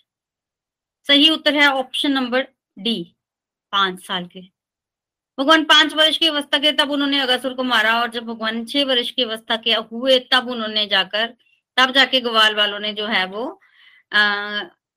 सही 1.07 1.31
उत्तर 1.31 1.55
है 1.55 1.69
ऑप्शन 1.69 2.13
नंबर 2.13 2.47
डी 2.79 3.15
पाँच 3.73 4.05
साल 4.07 4.27
के। 4.27 4.41
भगवान 5.39 5.65
पाँच 5.65 5.95
वर्ष 5.95 6.17
की 6.17 6.27
अवस्था 6.27 6.59
के, 6.59 6.73
तब 6.73 6.91
उन्होंने 6.91 7.21
अगासुर 7.21 7.55
को 7.55 7.63
मारा 7.63 8.01
और 8.01 8.11
जब 8.11 8.25
भगवान 8.25 8.65
छह 8.65 8.85
वर्ष 8.85 9.11
की 9.11 9.23
अवस्था 9.23 9.57
के 9.57 9.75
हुए, 9.75 10.19
तब 10.33 10.49
उन्होंने 10.49 10.87
जाकर 10.87 11.35
तब 11.77 11.91
जाके 11.91 12.21
ग्वाल 12.21 12.55
वालों 12.55 12.79
ने 12.79 12.93
जो 12.93 13.07
है 13.07 13.25
वो 13.27 13.61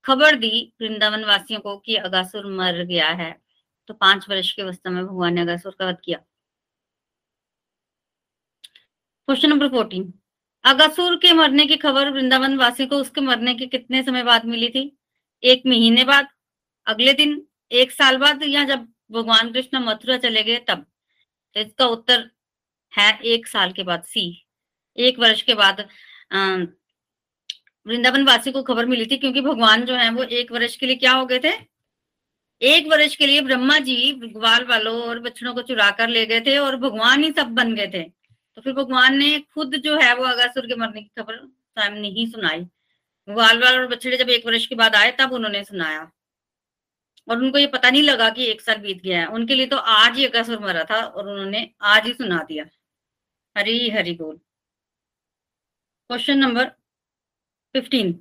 खबर 0.06 0.36
दी 0.36 0.74
वृंदावन 0.82 1.24
वासियों 1.24 1.60
को 1.60 1.78
कि 1.78 1.96
अगासुर 1.96 2.46
मर 2.46 2.84
गया 2.84 3.10
है। 3.10 3.42
तो 3.88 3.94
पाँच 3.94 4.26
वर्ष 4.30 4.52
की 4.52 4.62
अवस्था 4.62 4.90
में 4.90 5.06
भगवान 5.06 5.34
ने 5.34 5.42
अगासुर 5.42 5.76
का 5.80 5.88
वध 5.88 5.98
किया। 6.04 6.18
Question 9.28 9.50
number 9.50 9.68
fourteen. 9.70 10.14
अगासुर 10.64 11.16
के 11.16 11.34
मरने 11.34 11.66
की 11.66 11.76
खबर 11.78 12.10
वृंदावन 12.10 12.58
वासी 12.58 12.86
को, 12.86 12.98
उसके 12.98 13.22
मरने 13.22 13.56
के 13.56 13.66
कितने 13.66 14.04
समय 14.04 14.24
बाद 14.24 14.46
मिली 14.46 14.70
थी? 14.70 14.98
एक 15.44 15.64
महीने 15.66 16.04
बाद, 16.04 16.28
अगले 16.88 17.14
दिन, 17.14 17.48
एक 17.72 17.92
साल 17.92 18.18
बाद, 18.18 18.44
या 18.44 18.64
जब 18.64 18.88
भगवान 19.12 19.54
कृष्ण 19.54 19.80
मथुरा 19.80 20.18
चले 20.18 20.44
गए 20.44 20.58
तब? 20.58 20.86
तो 21.56 21.60
इसका 21.60 21.86
उत्तर 21.86 22.32
है 22.98 23.20
एक 23.20 23.48
साल 23.48 23.72
के 23.72 23.84
बाद, 23.84 24.04
सी। 24.04 24.46
एक 24.98 25.20
वर्ष 25.20 25.42
के 25.42 25.54
बाद 25.54 25.88
वृंदावन 26.32 28.24
वासी 28.24 28.52
को 28.52 28.64
खबर 28.64 28.86
मिली 28.86 29.06
थी 29.06 29.18
क्योंकि 29.18 29.42
भगवान 29.42 29.86
जो 29.86 29.96
है 29.96 30.10
वो 30.10 30.24
एक 30.24 30.52
वर्ष 30.52 30.76
के 30.76 30.86
लिए 30.86 30.96
क्या 30.96 31.12
हो 31.12 31.26
गए 31.26 31.40
थे? 31.40 31.54
एक 32.62 32.88
वर्ष 32.88 33.16
के 33.16 33.28
लिए 33.28 33.42
ब्रह्मा 33.42 33.80
जी 33.80 34.12
ग्वाल 34.14 34.66
वालों 34.66 35.02
और 35.04 35.20
बच्चों 35.20 35.54
को 35.54 35.62
चुरा 35.62 35.92
कर 35.92 36.10
ले 36.10 36.26
गए 36.26 36.42
थे 36.42 36.58
और 36.58 36.76
भगवान 36.76 37.24
ही 37.24 37.32
सब 37.32 37.48
बन 37.48 37.76
गए 37.76 37.88
थे। 37.88 38.04
तो 38.56 38.62
फिर 38.62 38.74
भगवान 38.74 39.18
ने 39.18 39.40
खुद 39.40 39.76
जो 39.76 39.98
है 40.00 40.16
वो 40.16 40.24
अगासुर 40.24 40.68
के 40.68 40.76
मरने 40.76 41.02
की 41.02 41.22
खबर 41.22 41.38
स्वयं 41.38 41.92
नहीं 41.92 42.28
सुनाई। 42.32 42.60
ग्वाल 43.30 43.64
वाल 43.64 43.80
और 43.80 43.88
बछड़े 43.88 44.18
जब 44.18 44.30
एक 44.30 44.46
वर्ष 44.46 44.66
के 44.66 44.76
बाद 44.76 44.96
आए 44.96 45.12
तब 45.12 45.32
उन्होंने 45.32 45.64
सुनाया। 45.64 46.12
और 47.30 47.38
उनको 47.38 47.58
ये 47.58 47.68
पता 47.68 47.90
नहीं 47.90 48.04
लगा 48.04 48.30
कि 48.30 48.46
एक 48.46 48.62
साल 48.62 48.76
बीत 48.76 49.02
गया 49.04 49.20
है। 49.20 49.26
उनके 49.28 49.56
लिए 49.56 49.66
तो 49.66 49.78
आज 49.78 50.18
ही 50.18 50.26
अगासुर 50.26 50.60
मरा 50.60 50.84
था 50.84 51.02
और 51.02 51.30
उन्होंने 51.30 51.70
आज 51.82 52.06
ही 52.06 52.14
सुना 52.14 52.44
दिया। 52.44 52.66
हरी 53.58 53.90
हरी 53.90 54.14
बोल। 54.14 54.40
क्वेश्चन 56.10 56.38
नंबर 56.38 56.66
फिफ्टीन 57.76 58.14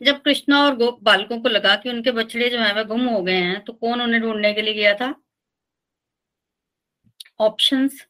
जब 0.00 0.20
कृष्णा 0.22 0.62
और 0.64 0.76
गोप 0.76 1.02
बालकों 1.02 1.40
को 1.42 1.48
लगा 1.48 1.74
कि 1.76 1.88
उनके 1.90 2.10
बछड़े 2.10 2.48
जो 2.50 2.58
है, 2.58 2.72
वह 2.74 2.82
गुम 2.82 3.04
हो 3.08 3.22
गए 3.22 3.34
हैं 3.34 3.60
तो 3.64 3.72
कौन 3.72 4.02
उन्हें 4.02 4.20
ढूँढने 4.22 4.52
के 4.54 4.62
लिए 4.62 4.74
गया 4.74 4.94
था? 4.94 5.14
ऑप्शंस 7.40 8.06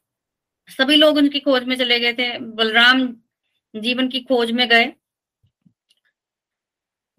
सभी 0.69 0.95
लोग 0.95 1.17
उनकी 1.17 1.39
खोज 1.39 1.63
में 1.63 1.75
चले 1.77 1.99
गए 1.99 2.13
थे। 2.13 2.37
बलराम 2.39 3.07
जीवन 3.73 4.09
की 4.09 4.19
खोज 4.21 4.51
में 4.51 4.67
गए। 4.69 4.85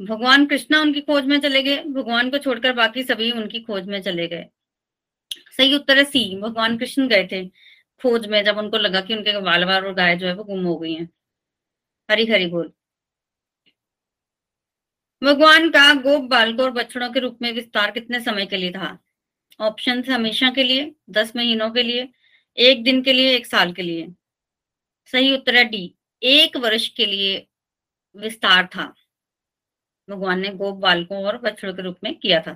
भगवान 0.01 0.47
कृष्णा 0.47 0.81
उनकी 0.81 1.01
खोज 1.01 1.25
में 1.25 1.39
चले 1.41 1.63
गए। 1.63 1.83
भगवान 1.85 2.31
को 2.31 2.39
छोड़कर 2.39 2.73
बाकी 2.73 3.03
सभी 3.03 3.31
उनकी 3.33 3.61
खोज 3.61 3.87
में 3.87 4.01
चले 4.03 4.27
गए। 4.29 4.47
सही 5.57 5.75
उत्तर 5.75 5.99
है 5.99 6.05
सी। 6.05 6.25
भगवान 6.41 6.79
कृष्ण 6.79 7.09
गए 7.09 7.29
थे। 7.33 7.45
खोज 8.03 8.27
में 8.27 8.45
जब 8.45 8.59
उनको 8.59 8.77
लगा 8.77 9.01
कि 9.01 9.15
उनके 9.15 9.41
बाल 9.41 9.65
बार 9.65 9.85
और 9.85 9.95
गाय 9.95 10.17
जो 10.17 10.27
है 10.27 10.35
वो 10.35 10.45
गुम 10.45 10.65
हो 10.65 10.77
गई 10.77 10.95
हैं। 10.95 11.11
हरी 12.11 12.27
हरी 12.27 12.47
बोल। 12.47 12.73
भगवान 15.25 15.71
का 15.71 15.95
गोप 15.95 16.25
बालकों 16.25 16.65
और 16.65 16.71
बछड़ों 16.71 17.13
के 17.13 17.21
रूप 17.21 17.39
में 17.43 17.53
विस्तार 17.53 17.91
कितने 17.91 18.21
समय 18.21 18.47
के 18.47 18.57
लिए 18.57 18.73
था? 18.73 18.99
ऑप्शन 19.61 20.05
हमेशा 20.05 20.51
के 20.51 20.63
लिए, 20.63 20.95
दस 21.11 21.37
महीनों 21.37 21.71
के 21.71 21.83
लिए, 21.83 22.09
एक 22.57 22.85
दिन 22.85 23.03
के 23.03 23.13
लिए, 23.13 23.37
एक 23.37 23.47
साल 23.47 23.73
के 23.73 23.83
लिए। 23.83 24.09
सही 25.07 25.35
उत्तर 25.35 25.57
है 25.57 25.65
डी 25.65 25.95
एक 26.23 26.57
वर्ष 26.57 26.89
के 26.89 27.07
लिए 27.07 27.47
विस्तार 28.17 28.67
था। 28.67 28.95
भगवान 30.11 30.41
ने 30.41 30.49
गोप 30.49 30.77
बालकों 30.77 31.25
और 31.25 31.39
बछड़ों 31.39 31.75
के 31.75 31.83
रूप 31.83 31.97
में 32.05 32.19
किया 32.19 32.41
था। 32.41 32.53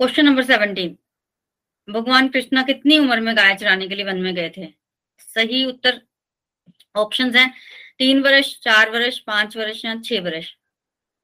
क्वेश्चन 0.00 0.26
नंबर 0.26 0.42
सेवनटीन 0.44 0.98
भगवान 1.88 2.28
कृष्णा 2.28 2.62
कितनी 2.62 2.98
उम्र 2.98 3.20
में 3.20 3.36
गाय 3.36 3.54
चराने 3.54 3.88
के 3.88 3.94
लिए 3.94 4.04
वन 4.04 4.18
में 4.22 4.34
गए 4.34 4.50
थे? 4.56 4.66
सही 5.18 5.64
उत्तर 5.64 6.00
ऑप्शंस 6.96 7.36
हैं, 7.36 7.52
तीन 7.98 8.22
वर्ष, 8.22 8.54
चार 8.60 8.90
वर्ष, 8.90 9.18
पाँच 9.18 9.56
वर्ष 9.56 9.84
या 9.84 9.94
छह 10.04 10.20
वर्ष। 10.20 10.50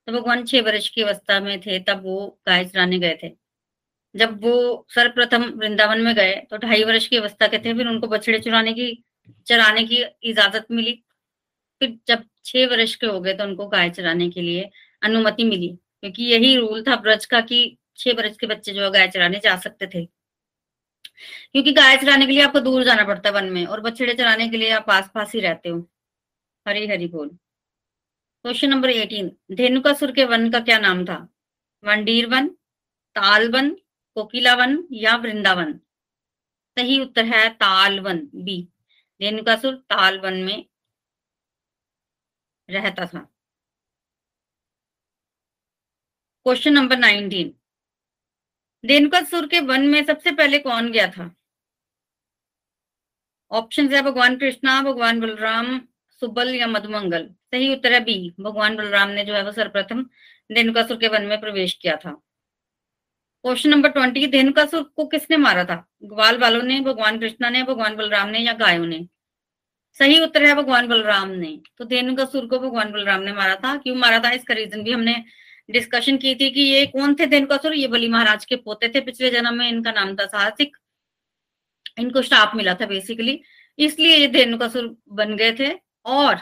तो 0.08 0.12
भगवान 0.12 0.44
छह 0.44 0.60
वर्ष 0.62 0.88
की 0.88 1.02
अवस्था 1.02 1.40
में 1.40 1.60
थे, 1.60 1.78
तब 1.80 2.02
वो 2.04 2.40
गाय 2.46 2.64
चराने 2.64 2.98
गए 2.98 3.18
थे। 3.22 3.30
जब 4.14 4.40
वो 4.42 4.86
सर्वप्रथम 4.90 5.44
वृंदावन 5.50 6.00
में 6.00 6.14
गए 6.14 6.34
तो 6.50 6.56
ढाई 6.58 6.84
वर्ष 6.84 7.06
की 7.08 7.16
अवस्था 7.16 7.46
के 7.48 7.58
थे, 7.58 7.74
फिर 7.74 7.88
उनको 7.88 8.06
बछड़े 8.08 8.38
चुराने 8.40 8.72
की, 8.72 9.04
चराने 9.46 9.84
की 9.84 10.02
इजाज़त 10.22 10.66
मिली। 10.70 10.92
फिर 11.80 11.98
जब 12.08 12.24
छह 12.44 12.66
वर्ष 12.66 12.94
के 12.96 13.06
हो 13.06 13.20
गए 13.20 13.34
तो 13.34 13.44
उनको 13.44 13.66
गाय 13.68 13.90
चराने 13.90 14.28
के 14.30 14.42
लिए 14.42 14.70
अनुमति 15.02 15.44
मिली। 15.44 15.68
क्योंकि 16.00 16.24
यही 16.24 16.56
रूल 16.56 16.82
था 16.82 16.96
ब्रज 16.96 17.24
का 17.26 17.40
कि 17.40 17.78
छह 17.98 18.12
वर्ष 18.12 18.36
के 18.36 18.46
बच्चे 18.46 18.72
जो 18.72 18.84
है, 18.84 18.90
गाय 18.90 19.08
चराने 19.08 19.40
जा 19.44 19.56
सकते 19.58 19.86
थे। 19.94 20.06
क्योंकि 21.52 21.72
गाय 21.72 21.96
चराने 21.96 22.26
के 22.26 22.32
लिए 22.32 22.42
आपको 22.42 22.60
दूर 22.60 22.84
जाना 22.84 23.04
पड़ता 23.04 23.28
है 23.28 23.34
वन 23.34 23.50
में, 23.50 23.66
और 23.66 23.80
बछड़े 23.80 24.14
चराने 24.14 24.48
के 24.48 24.56
लिए 24.56 24.70
आप 24.70 24.90
आस 24.90 25.10
पास 25.14 25.32
ही 25.34 25.40
रहते 25.40 25.68
हो। 25.68 25.90
हरी 26.68 26.86
हरी 26.86 27.06
बोल। 27.08 27.28
Question 28.44 28.70
number 28.70 28.90
eighteen. 28.90 29.36
धेनुकासुर 29.52 30.12
के 30.12 30.24
वन 30.24 30.50
का 30.50 30.60
क्या 30.60 30.78
नाम 30.78 31.04
था? 31.04 31.16
वनडीर 31.84 32.26
वन, 32.26 32.48
ताल 33.16 33.48
वन, 33.52 33.74
कोकिला 34.14 34.54
वन 34.54 34.88
या 34.92 35.16
वृंदावन? 35.16 35.72
सही 36.76 37.00
उत्तर 37.00 37.24
है 37.24 37.48
ताल 37.54 38.00
वन 38.00 38.28
बी 38.34 38.68
धेनुकासुर 39.20 39.74
ताल 39.74 40.18
वन 40.20 40.34
में 40.34 40.66
रहता 42.70 43.06
था। 43.06 43.30
Question 46.46 46.72
number 46.72 46.96
nineteen. 46.98 47.54
धेनुकासुर 48.84 49.46
के 49.46 49.60
वन 49.60 49.86
में 49.86 50.04
सबसे 50.04 50.32
पहले 50.32 50.58
कौन 50.58 50.92
गया 50.92 51.08
था? 51.08 51.34
ऑप्शन 53.50 53.94
है 53.94 54.02
भगवान 54.02 54.36
कृष्णा, 54.36 54.82
भगवान 54.82 55.20
बलराम, 55.20 55.80
सुबल 56.10 56.54
या 56.54 56.66
मधुमंगल। 56.66 57.26
सही 57.26 57.74
उत्तर 57.74 57.92
है 57.92 58.00
बी 58.00 58.34
भगवान 58.40 58.76
बलराम 58.76 59.08
ने 59.08 59.24
जो 59.24 59.34
है 59.34 59.44
वो 59.44 59.52
सर्वप्रथम 59.52 60.02
धेनुकासुर 60.52 60.96
के 60.96 61.08
वन 61.08 61.22
में 61.22 61.40
प्रवेश 61.40 61.74
किया 61.74 61.96
था। 61.96 62.10
क्वेश्चन 63.44 63.70
नंबर 63.70 63.88
ट्वेंटी 63.88 64.26
धेनुकासुर 64.26 64.82
को 64.82 65.06
किसने 65.06 65.36
मारा 65.36 65.64
था? 65.64 65.88
ग्वाल 66.04 66.38
वालों 66.38 66.62
ने, 66.62 66.80
भगवान 66.80 67.18
कृष्णा 67.18 67.50
ने, 67.50 67.62
भगवान 67.62 67.96
बलराम 67.96 68.28
ने 68.28 68.38
या 68.38 68.52
गायों 68.52 68.86
ने? 68.86 69.08
सही 69.92 70.20
उत्तर 70.20 70.44
है 70.44 70.54
भगवान 70.54 70.88
बलराम 70.88 71.28
ने। 71.28 71.60
तो 71.78 71.84
धेनुकासुर 71.84 72.46
को 72.46 72.58
भगवान 72.58 72.92
बलराम 72.92 73.20
ने 73.20 73.32
मारा 73.32 73.56
था। 73.56 73.76
क्यों 73.76 73.96
मारा 73.96 74.18
था? 74.18 74.30
इसका 74.30 74.54
रीजन 74.54 74.82
भी 74.82 74.92
हमने 74.92 75.24
डिस्कशन 75.68 76.16
की 76.18 76.34
थी 76.34 76.50
कि 76.50 76.60
ये 76.62 76.86
कौन 76.86 77.14
थे 77.14 77.26
धेनुकासुर? 77.26 77.74
ये 77.74 77.86
बलि 77.88 78.08
महाराज 78.08 78.44
के 78.44 78.56
पोते 78.56 78.88
थे 78.94 79.00
पिछले 79.02 79.30
जन्म 79.30 79.54
में, 79.54 79.68
इनका 79.68 79.92
नाम 79.92 80.14
था 80.16 80.26
साहसिक। 80.26 80.76
इनको 81.98 82.22
श्राप 82.22 82.52
मिला 82.56 82.74
था 82.74 82.86
बेसिकली 82.86 83.40
इसलिए 83.78 84.16
ये 84.16 84.26
धेनुकासुर 84.28 84.96
बन 85.12 85.36
गए 85.36 85.52
थे। 85.60 85.72
और 86.04 86.40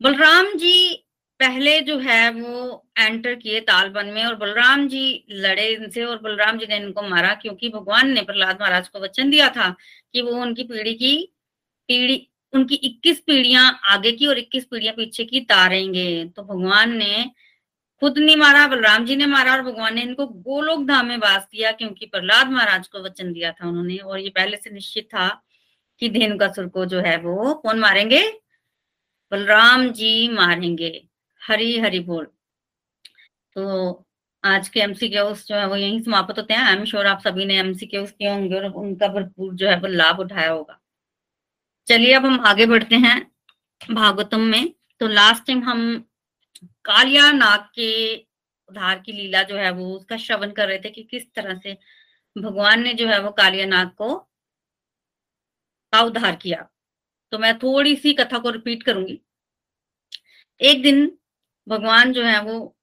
बलराम 0.00 0.46
जी 0.58 1.04
पहले 1.40 1.80
जो 1.80 1.98
है 1.98 2.30
वो 2.30 2.86
एंटर 2.98 3.34
किए 3.34 3.60
तालबन 3.60 4.06
में 4.06 4.24
और 4.24 4.34
बलराम 4.36 4.86
जी 4.88 5.02
लड़े 5.30 5.66
इनसे 5.68 6.04
और 6.04 6.18
बलराम 6.22 6.58
जी 6.58 6.66
ने 6.66 6.76
इनको 6.76 7.02
मारा 7.02 7.34
क्योंकि 7.34 7.68
भगवान 7.68 8.10
ने 8.10 8.22
प्रहलाद 8.22 8.60
महाराज 8.60 8.88
को 8.88 9.00
वचन 9.00 9.30
दिया 9.30 9.48
था 9.48 9.68
कि 10.14 10.22
वो 10.22 10.32
उनकी 10.42 10.64
पीढ़ी 10.64 10.94
की 10.94 11.14
पीढ़ी 11.88 12.16
उनकी 12.52 12.74
21 12.74 13.20
पीढ़ियाँ 13.20 13.80
आगे 13.84 14.12
की 14.12 14.26
और 14.26 14.38
21 14.38 14.64
पीढ़ियाँ 14.64 14.94
पीछे 14.94 15.24
की 15.24 15.40
तारेंगे। 15.40 16.24
तो 16.24 16.42
भगवान 16.42 16.96
ने 16.96 17.30
खुद 18.02 18.18
नहीं 18.18 18.36
मारा, 18.36 18.66
बलराम 18.66 19.04
जी 19.04 19.16
ने 19.16 19.26
मारा 19.26 19.52
और 19.52 19.62
भगवान 19.62 19.94
ने 19.94 20.02
इनको 20.02 20.26
गोलोक 20.26 20.86
धाम 20.86 21.06
में 21.06 21.16
वास 21.16 21.48
दिया 21.52 21.72
क्योंकि 21.72 22.06
प्रहलाद 22.06 22.50
महाराज 22.50 22.88
को 22.88 23.02
वचन 23.02 23.32
दिया 23.32 23.52
था 23.52 23.68
उन्होंने 23.68 23.96
और 23.96 24.20
ये 24.20 24.28
पहले 24.28 24.56
से 24.56 24.70
निश्चित 24.70 25.04
था 25.04 25.28
कि 25.98 26.08
धेनुकासुर 26.08 26.68
को 26.68 26.86
जो 26.86 27.00
है 27.00 27.16
वो 27.18 27.54
कौन 27.54 27.78
मारेंगे? 27.78 28.22
बलराम 29.32 29.90
जी 29.92 30.28
मारेंगे। 30.28 31.08
हरी 31.42 31.78
हरी 31.78 32.00
बोल। 32.00 32.24
तो 33.56 34.06
आज 34.44 34.68
के 34.68 34.80
एमसीक्यूज 34.80 35.44
जो 35.48 35.56
है 35.56 35.66
वो 35.68 35.76
यही 35.76 36.00
समाप्त 36.00 36.38
होते 36.38 36.54
हैं। 36.54 36.60
आई 36.60 36.76
एम 36.76 36.84
श्योर 36.84 37.06
आप 37.06 37.20
सभी 37.20 37.44
ने 37.44 37.58
एमसीक्यूज 37.58 38.10
किए 38.10 38.30
होंगे 38.30 38.56
और 38.56 38.64
उनका 38.64 39.08
भरपूर 39.08 39.54
जो 39.54 39.68
है 39.68 39.80
वो 39.80 39.86
लाभ 39.86 40.20
उठाया 40.20 40.50
होगा। 40.50 40.79
चलिए 41.90 42.12
अब 42.14 42.26
हम 42.26 42.40
आगे 42.40 42.66
बढ़ते 42.66 42.96
हैं 42.96 43.32
भागवतम 43.94 44.40
में। 44.40 44.74
तो 45.00 45.06
लास्ट 45.06 45.46
टाइम 45.46 45.62
हम 45.62 46.08
कालिया 46.84 47.32
नाग 47.32 47.60
के 47.60 48.16
उद्धार 48.68 48.98
की 48.98 49.12
लीला 49.12 49.42
जो 49.42 49.56
है 49.56 49.70
वो 49.70 49.96
उसका 49.96 50.16
श्रवण 50.16 50.50
कर 50.50 50.68
रहे 50.68 50.78
थे 50.78 50.90
कि 50.90 51.02
किस 51.02 51.22
तरह 51.34 51.54
से 51.54 51.76
भगवान 52.38 52.82
ने 52.82 52.94
जो 52.94 53.06
है 53.06 53.20
वो 53.20 53.30
कालिया 53.30 53.66
नाग 53.66 53.88
को 53.88 54.14
का 55.92 56.00
उद्धार 56.00 56.36
किया। 56.36 56.68
तो 57.32 57.38
मैं 57.38 57.58
थोड़ी 57.58 57.96
सी 57.96 58.12
कथा 58.12 58.38
को 58.38 58.50
रिपीट 58.50 58.82
करूँगी। 58.82 59.20
एक 60.60 60.82
दिन 60.82 61.18
भगवान 61.68 62.12
जो 62.12 62.24
है 62.24 62.42
वो 62.42 62.76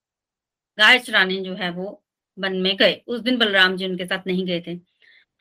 गाय 0.77 0.99
चराने 0.99 1.35
जो 1.35 1.53
है 1.53 1.69
वो 1.69 2.03
वन 2.39 2.55
में 2.55 2.77
गए। 2.77 3.01
उस 3.07 3.19
दिन 3.19 3.37
बलराम 3.37 3.77
जी 3.77 3.85
उनके 3.85 4.05
साथ 4.05 4.27
नहीं 4.27 4.45
गए 4.45 4.63
थे। 4.67 4.75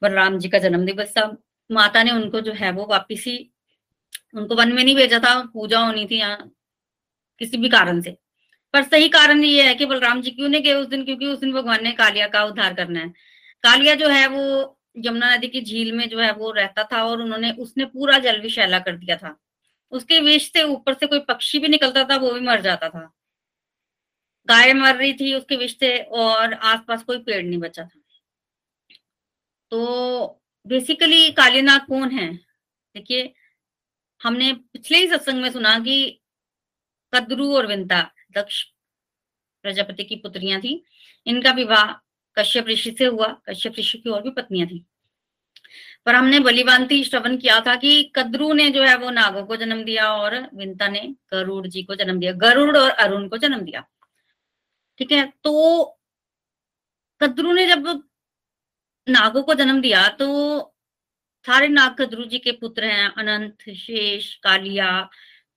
बलराम 0.02 0.38
जी 0.38 0.49
का 0.49 0.58
जन्मदिवस 0.58 1.11
था। 1.11 1.37
माता 1.70 2.02
ने 2.02 2.11
उनको 2.11 2.40
जो 2.40 2.52
है 2.52 2.70
वो 2.70 2.87
वापिस 2.87 3.25
उनको 4.35 4.54
वन 4.54 4.73
में 4.73 4.85
नहीं 4.85 4.96
भेजा 4.96 5.18
था, 5.18 5.50
पूजा 5.54 5.78
होनी 5.78 6.06
थी 6.06 6.16
यहाँ, 6.16 6.52
किसी 7.38 7.56
भी 7.56 7.68
कारण 7.68 8.00
से। 8.00 8.16
पर 8.73 8.82
सही 8.82 9.08
कारण 9.08 9.44
ये 9.44 9.62
है 9.62 9.75
कि 9.75 9.87
बलराम 9.87 10.23
जी 10.23 10.30
क्यों 10.30 10.49
नहीं 10.49 10.62
गए 10.62 10.73
उस 10.73 10.87
दिन? 10.87 11.04
क्योंकि 11.04 11.26
उस 11.26 11.38
दिन 11.38 11.52
भगवान 11.52 11.85
ने 11.85 11.92
कालिया 11.92 12.28
का 12.28 12.44
उद्धार 12.44 12.75
करना 12.75 13.00
है। 13.00 13.08
कालिया 13.62 13.94
जो 13.94 14.08
है, 14.08 14.26
वो 14.26 14.78
यमुना 14.96 15.37
नदी 15.37 15.49
की 15.49 15.61
झील 15.61 15.92
में 15.92 16.08
जो 16.08 16.18
है, 16.20 16.32
वो 16.32 16.50
रहता 16.50 16.88
था 16.92 17.04
और 17.04 17.23
उन्होंने, 17.23 17.52
उसने 17.52 17.85
पूरा 17.85 18.18
जल 18.18 18.40
विशैला 18.40 18.78
कर 18.78 18.96
दिया 18.96 19.16
था। 19.16 19.40
उसके 19.90 20.20
विष 20.20 20.52
से 20.52 20.62
ऊपर 20.62 20.94
से 20.94 21.06
कोई 21.06 21.18
पक्षी 21.18 21.58
भी 21.58 21.68
निकलता 21.68 22.04
था, 22.04 22.16
वो 22.16 22.30
भी 22.30 22.40
मर 22.40 22.61
जाता 22.61 22.88
था। 22.88 23.12
गाय 24.49 24.73
मर 24.73 24.96
रही 24.96 25.12
थी 25.12 25.35
उसके 25.35 25.56
विष 25.56 25.78
से 25.78 25.99
और 25.99 26.54
आसपास 26.54 27.02
कोई 27.02 27.18
पेड़ 27.18 27.46
नहीं 27.46 27.58
बचा 27.58 27.85
था। 27.85 28.00
तो 29.70 30.42
बेसिकली 30.66 31.32
कालीनाग 31.32 31.80
कौन 31.80 32.11
है? 32.11 32.35
देखिए 32.94 33.35
हमने 34.20 34.52
पिछले 34.52 34.99
ही 34.99 35.08
सत्संग 35.08 35.42
में 35.42 35.50
सुना 35.52 35.78
कि 35.78 36.20
कद्रु 37.14 37.54
और 37.56 37.66
विंता, 37.66 38.11
दक्ष 38.32 38.62
प्रजापति 39.64 40.04
की 40.04 40.16
पुत्रियाँ 40.16 40.61
थी। 40.61 40.85
इनका 41.26 41.52
विवाह 41.52 41.92
कश्यप 42.37 42.68
ऋषि 42.68 42.94
से 42.99 43.04
हुआ, 43.04 43.26
कश्यप 43.49 43.75
ऋषि 43.78 43.99
की 43.99 44.11
और 44.11 44.23
भी 44.23 44.30
पत्नियाँ 44.30 44.68
थी। 44.68 44.85
पर 46.06 46.14
हमने 46.14 46.40
बलिवांति 46.40 47.02
श्रवण 47.04 47.37
किया 47.37 47.61
था 47.61 47.75
कि 47.76 48.12
कद्रु 48.16 48.52
ने 48.52 48.68
जो 48.70 48.82
है 48.82 48.96
वो 48.96 49.11
नागों 49.11 49.42
को 49.46 49.56
जन्म 49.56 49.85
दिया 49.85 50.12
और 50.14 50.37
विंता 50.54 50.88
ने 50.88 51.00
गरुड़ 51.32 51.66
जी 51.66 51.82
को 51.82 51.94
जन्म 51.94 52.18
दिया, 52.20 52.32
गरुड़ 52.32 52.76
और 52.78 52.90
अरुण 52.90 53.28
को 53.28 53.37
जन्म 53.37 53.61
दिया। 53.61 53.85
ठीक 54.99 55.12
है 55.12 55.32
तो 55.44 55.85
कद्रु 57.20 57.52
ने 57.52 57.66
जब 57.66 57.87
नागों 59.06 59.42
को 59.42 59.54
जन्म 59.54 59.80
दिया 59.80 60.08
तो 60.08 60.75
सारे 61.47 61.69
नाग 61.69 61.97
कद्रु 61.99 62.25
जी 62.25 62.38
के 62.38 62.53
पुत्र 62.53 62.85
हैं, 62.85 63.09
अनंत, 63.09 63.62
शेष, 63.76 64.35
कालिया, 64.37 64.88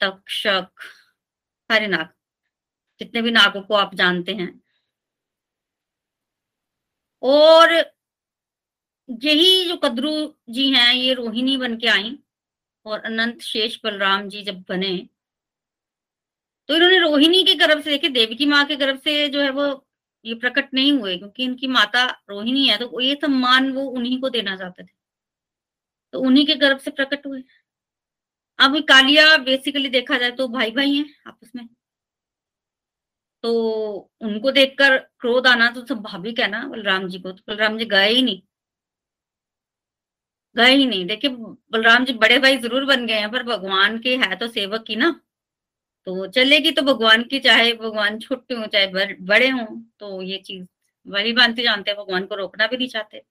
तक्षक, 0.02 0.70
सारे 1.70 1.88
नाग। 1.88 2.10
जितने 3.02 3.22
भी 3.22 3.32
नागों 3.32 3.62
को 3.62 3.74
आप 3.74 3.96
जानते 3.96 4.34
हैं। 4.34 4.50
और 7.24 7.74
यही 9.10 9.66
जो 9.66 9.78
कद्रु 9.78 10.12
जी 10.50 10.70
हैं, 10.72 10.94
ये 10.94 11.14
रोहिणी 11.14 11.58
बन 11.58 11.78
के 11.78 11.88
आई 11.88 12.18
और 12.86 13.00
अनंत, 13.00 13.42
शेष, 13.42 13.80
बलराम 13.84 14.28
जी 14.30 14.42
जब 14.44 14.64
बने 14.70 14.98
तो 16.70 16.76
इन्होंने 16.76 16.98
रोहिणी 17.00 17.44
के 17.44 17.54
गर्भ 17.56 17.82
से 17.84 17.90
देखे 17.90 18.10
देवी 18.10 18.36
की 18.36 18.46
माँ 18.46 18.66
के 18.66 18.76
गर्भ 18.76 19.00
से 19.00 19.28
जो 19.30 19.42
है 19.42 19.50
वो 19.52 19.66
ये 20.26 20.34
प्रकट 20.36 20.74
नहीं 20.74 20.92
हुए, 20.94 21.18
क्योंकि 21.18 21.44
इनकी 21.44 21.68
माता 21.68 22.06
रोहिणी 22.30 22.68
है 22.68 22.78
तो 22.78 23.02
ये 23.02 23.16
सम्मान 23.16 23.72
वो 23.74 23.86
उन्हीं 23.90 24.20
को 24.22 24.30
देना 24.30 24.56
चाहते 24.58 24.84
थे। 24.84 24.99
तो 26.14 26.20
उन्हीं 26.22 26.46
के 26.46 26.56
गर्भ 26.58 26.80
से 26.80 26.92
प्रकट 26.92 27.26
हुए। 27.28 27.42
अब 28.60 28.80
कालिया 28.88 29.26
बेसिकली 29.40 29.90
देखा 29.90 30.18
जाए 30.18 30.32
तो 30.34 30.48
भाई 30.50 30.72
भाई 30.72 30.96
हैं 30.96 31.06
आपस 31.28 31.52
में। 31.56 31.68
तो 33.44 33.52
उनको 34.22 34.52
देखकर 34.52 34.98
क्रोध 35.20 35.48
आना 35.48 35.70
तो 35.72 35.86
स्वाभाविक 35.86 36.40
है 36.40 36.48
ना, 36.52 36.64
बलराम 36.68 37.08
जी 37.10 37.20
को। 37.20 37.32
तो 37.32 37.44
बलराम 37.48 37.78
जी 37.78 37.86
गए 37.88 38.10
ही 38.10 38.22
नहीं। 38.22 38.42
गए 40.56 40.72
ही 40.72 40.86
नहीं। 40.86 41.06
देखिए, 41.08 41.30
बलराम 41.72 42.06
जी 42.06 42.14
बड़े 42.16 42.38
भाई 42.40 42.58
ज़रूर 42.58 42.86
बन 42.86 43.06
गए 43.08 43.14
हैं, 43.16 43.32
पर 43.32 43.44
भगवान 43.46 43.98
के 44.00 44.16
है 44.18 44.36
तो 44.36 44.48
सेवक 44.48 44.84
की 44.88 44.96
ना। 44.96 45.10
तो 46.08 46.28
चलेगी 46.30 46.72
तो 46.72 46.82
भगवान 46.84 47.24
की, 47.24 47.40
चाहे 47.40 47.74
भगवान 47.76 48.20
छोटे 48.20 48.54
हो, 48.56 48.66
चाहे 48.68 48.88
बड़े 49.24 49.50
हों 49.50 49.66
तो 50.00 50.22
ये 50.24 50.38
चीज़। 50.40 50.66
वही 51.06 51.34
बांधते 51.34 51.64
जानते 51.64 51.92
हैं, 51.92 52.00
भगवान 52.00 52.26
को 52.26 52.36
रोकना 52.36 52.68
भी 52.68 52.78
नहीं 52.78 52.88
चाहते। 52.90 53.24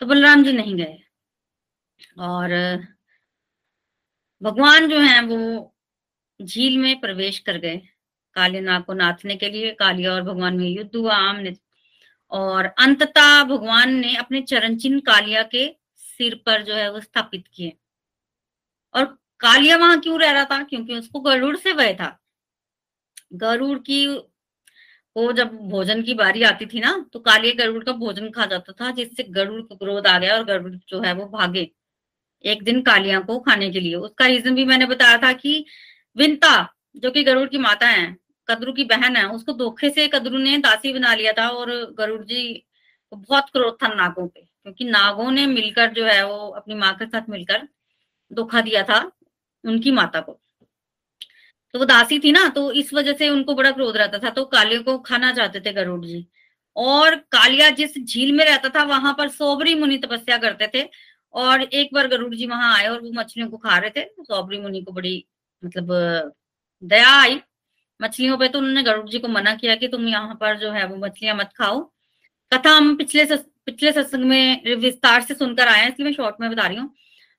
तो 0.00 0.06
बलराम 0.06 0.44
जी 0.44 0.52
नहीं 0.52 0.76
गए। 0.76 0.98
और 2.18 2.48
भगवान 4.42 4.88
जो 4.88 5.00
है 5.00 5.22
वो 5.22 5.74
झील 6.42 6.78
में 6.78 7.00
प्रवेश 7.00 7.38
कर 7.38 7.58
गए। 7.58 7.76
काली 8.34 8.60
नाग 8.60 8.82
को 8.82 8.92
नाथने 8.92 9.36
के 9.36 9.48
लिए 9.48 9.70
कालिया 9.72 10.12
और 10.12 10.22
भगवान 10.22 10.56
में 10.56 10.68
युद्ध 10.68 10.96
हुआ 10.96 11.14
आमने। 11.14 11.56
और 12.30 12.64
अंततः 12.64 13.44
भगवान 13.44 13.94
ने 13.94 14.16
अपने 14.16 14.42
चरण 14.42 14.76
चिन्ह 14.76 15.00
कालिया 15.00 15.42
के 15.42 15.76
सिर 15.96 16.34
पर 16.46 16.62
जो 16.62 16.74
है 16.74 16.92
वो 16.92 17.00
स्थापित 17.00 17.44
किए। 17.54 17.72
और 18.94 19.04
कालिया 19.40 19.76
वहाँ 19.76 20.00
क्यों 20.00 20.20
रह 20.20 20.30
रहा 20.30 20.44
था? 20.44 20.62
क्योंकि 20.62 20.98
उसको 20.98 21.20
गरुड़ 21.20 21.56
से 21.56 21.72
वह 21.72 21.92
था। 21.94 22.20
गरुड़ 23.32 23.78
की 23.78 24.06
वो 25.16 25.32
जब 25.32 25.54
भोजन 25.70 26.02
की 26.02 26.14
बारी 26.14 26.42
आती 26.42 26.66
थी 26.66 26.80
ना 26.80 26.92
तो 27.12 27.18
कालिया 27.20 27.54
गरुड़ 27.56 27.82
का 27.84 27.92
भोजन 27.94 28.30
खा 28.30 28.46
जाता 28.46 28.72
था, 28.72 28.90
जिससे 28.92 29.22
गरुड़ 29.24 29.60
को 29.62 29.76
क्रोध 29.76 30.06
आ 30.06 30.18
गया 30.18 30.34
और 30.36 30.44
गरुड़ 30.44 30.72
जो 30.88 31.00
है 31.00 31.12
वो 31.14 31.26
भागे 31.28 31.70
एक 32.44 32.62
दिन 32.62 32.80
कालिया 32.82 33.20
को 33.20 33.38
खाने 33.40 33.70
के 33.70 33.80
लिए। 33.80 33.94
उसका 33.96 34.26
रीजन 34.26 34.54
भी 34.54 34.64
मैंने 34.64 34.86
बताया 34.86 35.18
था 35.18 35.32
कि 35.34 35.64
विंता, 36.16 36.68
जो 36.96 37.10
कि 37.10 37.22
गरुड़ 37.24 37.48
की 37.48 37.58
माता 37.58 37.86
है, 37.88 38.16
कदरू 38.48 38.72
की 38.72 38.84
बहन 38.84 39.16
है, 39.16 39.24
उसको 39.28 39.52
धोखे 39.52 39.90
से 39.90 40.06
कदरू 40.08 40.38
ने 40.38 40.56
दासी 40.58 40.92
बना 40.92 41.14
लिया 41.14 41.32
था 41.32 41.48
और 41.50 41.70
गरुड़ 41.98 42.22
जी 42.24 42.52
को 43.12 43.16
बहुत 43.16 43.50
क्रोध 43.52 43.76
था 43.82 43.88
नागों 43.94 44.26
पे, 44.28 44.40
क्योंकि 44.40 44.84
नागों 44.84 45.30
ने 45.30 45.46
मिलकर 45.46 45.92
जो 45.92 46.04
है 46.04 46.26
वो 46.26 46.48
अपनी 46.50 46.74
माँ 46.74 46.92
के 46.94 47.06
साथ 47.06 47.28
मिलकर 47.30 47.68
धोखा 48.30 48.60
दिया 48.60 48.82
था 48.82 49.00
उनकी 49.64 49.90
माता 49.92 50.20
को। 50.20 50.40
तो 51.76 51.80
वो 51.80 51.84
दासी 51.84 52.18
थी 52.18 52.30
ना 52.32 52.46
तो 52.48 52.70
इस 52.72 52.92
वजह 52.94 53.12
से 53.12 53.28
उनको 53.28 53.54
बड़ा 53.54 53.70
क्रोध 53.70 53.96
रहता 53.96 54.18
था 54.18 54.30
तो 54.30 54.44
कालिया 54.46 54.80
को 54.82 54.96
खाना 54.98 55.32
चाहते 55.32 55.60
थे 55.60 55.72
गरुड़ 55.72 56.04
जी। 56.04 56.24
और 56.76 57.14
कालिया 57.32 57.68
जिस 57.70 57.98
झील 57.98 58.32
में 58.32 58.44
रहता 58.44 58.68
था 58.68 58.84
वहाँ 58.84 59.12
पर 59.18 59.28
सोबरी 59.28 59.74
मुनि 59.74 59.98
तपस्या 59.98 60.38
करते 60.38 60.66
थे 60.74 60.86
और 61.34 61.62
एक 61.62 61.90
बार 61.94 62.08
गरुड़ 62.08 62.34
जी 62.34 62.46
वहाँ 62.46 62.72
आए 62.76 62.86
और 62.88 63.00
वो 63.02 63.10
मछलियों 63.12 63.48
को 63.50 63.56
खा 63.58 63.76
रहे 63.78 63.90
थे 63.90 64.04
सोबरी 64.22 64.60
मुनि 64.60 64.82
को 64.82 64.92
बड़ी 64.92 65.24
मतलब 65.62 65.92
दया 66.82 67.10
आई। 67.12 67.40
मछलियों 68.00 68.38
पे 68.38 68.48
तो 68.48 68.58
उन्होंने 68.58 68.82
गरुड़ 68.82 69.08
जी 69.10 69.18
को 69.18 69.28
मना 69.28 69.54
किया 69.56 69.74
कि 69.76 69.88
तुम 69.88 70.08
यहाँ 70.08 70.34
पर 70.40 70.58
जो 70.58 70.70
है 70.72 70.86
वो 70.86 70.96
मछलियाँ 70.96 71.36
मत 71.36 71.50
खाओ। 71.56 71.80
कथा 72.52 72.70
हम 72.70 72.94
पिछले 72.96 73.26
सस, 73.26 73.44
पिछले 73.66 73.92
सत्संग 73.92 74.24
में 74.24 74.76
विस्तार 74.76 75.22
से 75.22 75.34
सुनकर 75.34 75.68
आए 75.68 75.80
हैं 75.80 75.88
इसलिए 75.88 76.06
मैं 76.06 76.14
शॉर्ट 76.14 76.36
में 76.40 76.50
बता 76.50 76.66
रही 76.66 76.76
हूँ। 76.78 76.90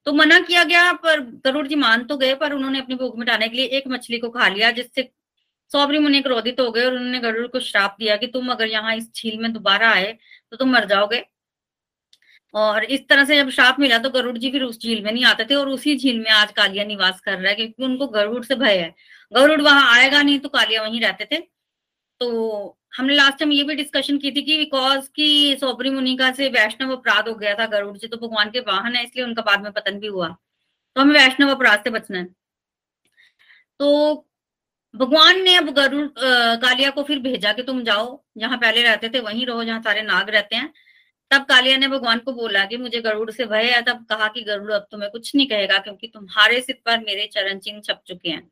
तो 0.08 0.12
मना 0.14 0.40
किया 0.42 0.64
गया, 0.64 0.92
पर 0.94 1.20
गरुड़ 1.46 1.66
जी 1.68 1.76
मान 1.78 2.04
तो 2.06 2.18
गए, 2.18 2.34
पर 2.36 2.54
उन्होंने 2.54 2.80
अपनी 2.80 2.96
भूख 2.96 3.18
मिटाने 3.20 3.48
के 3.50 3.58
लिए 3.58 3.66
एक 3.78 3.88
मछली 3.88 4.20
को 4.20 4.30
खा 4.32 4.48
लिया, 4.50 4.72
जिससे 4.72 5.10
सौबरी 5.72 6.00
मुनि 6.00 6.22
क्रोधित 6.22 6.60
हो 6.60 6.70
गए 6.72 6.86
और 6.86 6.94
उन्होंने 6.94 7.20
गरुड़ 7.22 7.48
को 7.48 7.60
श्राप 7.62 7.96
दिया 8.00 8.16
कि 8.18 8.28
तुम 8.28 8.52
अगर 8.52 8.68
यहाँ 8.68 8.96
इस 8.96 9.12
झील 9.16 9.38
में 9.40 9.52
दोबारा 9.54 9.90
आए 9.92 10.18
तो 10.52 10.58
तुम 10.58 10.72
मर 10.72 10.86
जाओगे। 10.86 11.24
और 12.54 12.84
इस 12.86 13.08
तरह 13.10 13.26
से 13.26 13.36
जब 13.38 13.50
श्राप 13.50 13.80
मिला 13.80 13.98
तो 14.00 14.10
गरुड़ 14.10 14.38
जी 14.38 14.52
फिर 14.52 14.64
उस 14.64 14.80
झील 14.82 15.04
में 15.04 15.12
नहीं 15.12 15.26
आते 15.26 15.46
थे 15.46 15.56
और 15.56 15.70
उसी 15.70 15.98
झील 15.98 16.20
में 16.20 16.30
आज 16.32 16.52
कालिया 16.54 16.84
निवास 16.86 17.20
कर 17.22 17.38
रहा 17.40 17.50
है, 17.50 17.56
क्योंकि 17.56 17.84
उनको 17.84 18.08
गरुड़ 18.10 18.44
से 18.46 18.56
भय 18.56 18.78
है। 18.78 18.94
गरुड़ 19.32 19.62
वहाँ 19.62 19.94
आएगा 19.96 20.22
नहीं 20.22 20.40
तो 20.40 20.50
कालिया 20.50 20.82
वहीं 20.84 21.02
रहते 21.02 21.26
थे। 21.32 21.40
तो 22.22 22.77
हमने 22.94 23.16
लास्ट 23.16 23.38
टाइम 23.40 23.52
ये 23.52 23.64
भी 23.64 23.76
डिस्कशन 23.76 24.18
की 24.18 24.32
थी 24.32 24.42
कि 24.42 24.58
बिकॉज़ 24.58 25.10
की 25.16 25.56
सोबरी 25.58 25.90
मुनिका 25.90 26.32
से 26.32 26.48
वैष्णव 26.50 26.92
अपराध 26.92 27.28
हो 27.30 27.34
गया 27.36 27.54
था 27.56 27.66
गरुड़ 27.68 27.98
जी 27.98 28.08
तो 28.08 28.18
भगवान 28.18 28.50
के 28.52 28.60
वाहन 28.62 28.96
है, 28.96 29.04
इसलिए 29.04 29.26
उनका 29.26 29.42
बाद 29.42 29.64
में 29.64 29.72
पतन 29.72 30.00
भी 30.00 30.08
हुआ। 30.08 30.28
तो 30.96 31.02
हमें 31.02 31.14
वैष्णव 31.16 31.50
अपराध 31.50 31.84
से 31.84 31.90
बचना 31.90 32.18
है। 32.20 32.26
तो 33.80 34.26
भगवान 34.94 35.42
ने 35.42 35.56
अब 35.56 35.70
गरुड़ 35.72 36.08
कालिया 36.60 36.90
को 36.90 37.04
फिर 37.04 37.20
भेजा 37.20 37.52
कि 37.54 37.64
तुम 37.64 37.84
जाओ, 37.84 38.24
जहाँ 38.38 38.58
पहले 38.58 38.84
रहते 38.84 39.10
थे 39.10 39.20
वहीं 39.20 39.46
रहो, 39.46 39.64
जहाँ 39.64 39.82
सारे 39.82 40.02
नाग 40.02 40.30
रहते 40.30 40.56
हैं। 40.56 40.74
तब 41.32 41.46
कालिया 41.46 41.78
ने 41.78 41.88
भगवान 41.88 42.20
को 42.20 42.34
बोला 42.34 42.66
कि 42.66 42.78
मुझे 42.78 43.02
गरुड़ 43.02 43.32
से 43.32 43.46
भय 43.46 43.72
है, 43.72 43.82
तब 43.82 44.06
कहा 44.10 44.28
कि 44.28 44.42
गरुड़ 44.44 44.72
अब 44.72 44.88
तुम्हें 44.92 45.10
कुछ 45.12 45.36
नहीं 45.36 45.48
कहेगा, 45.48 45.78
क्योंकि 45.80 46.08
तुम्हारे 46.08 46.62
सिर 46.62 46.82
पर 46.86 47.00
मेरे 47.00 47.30
चरण 47.34 47.60
चिन्ह 47.60 47.82
छप 47.82 48.02
चुके 48.08 48.30
हैं। 48.30 48.50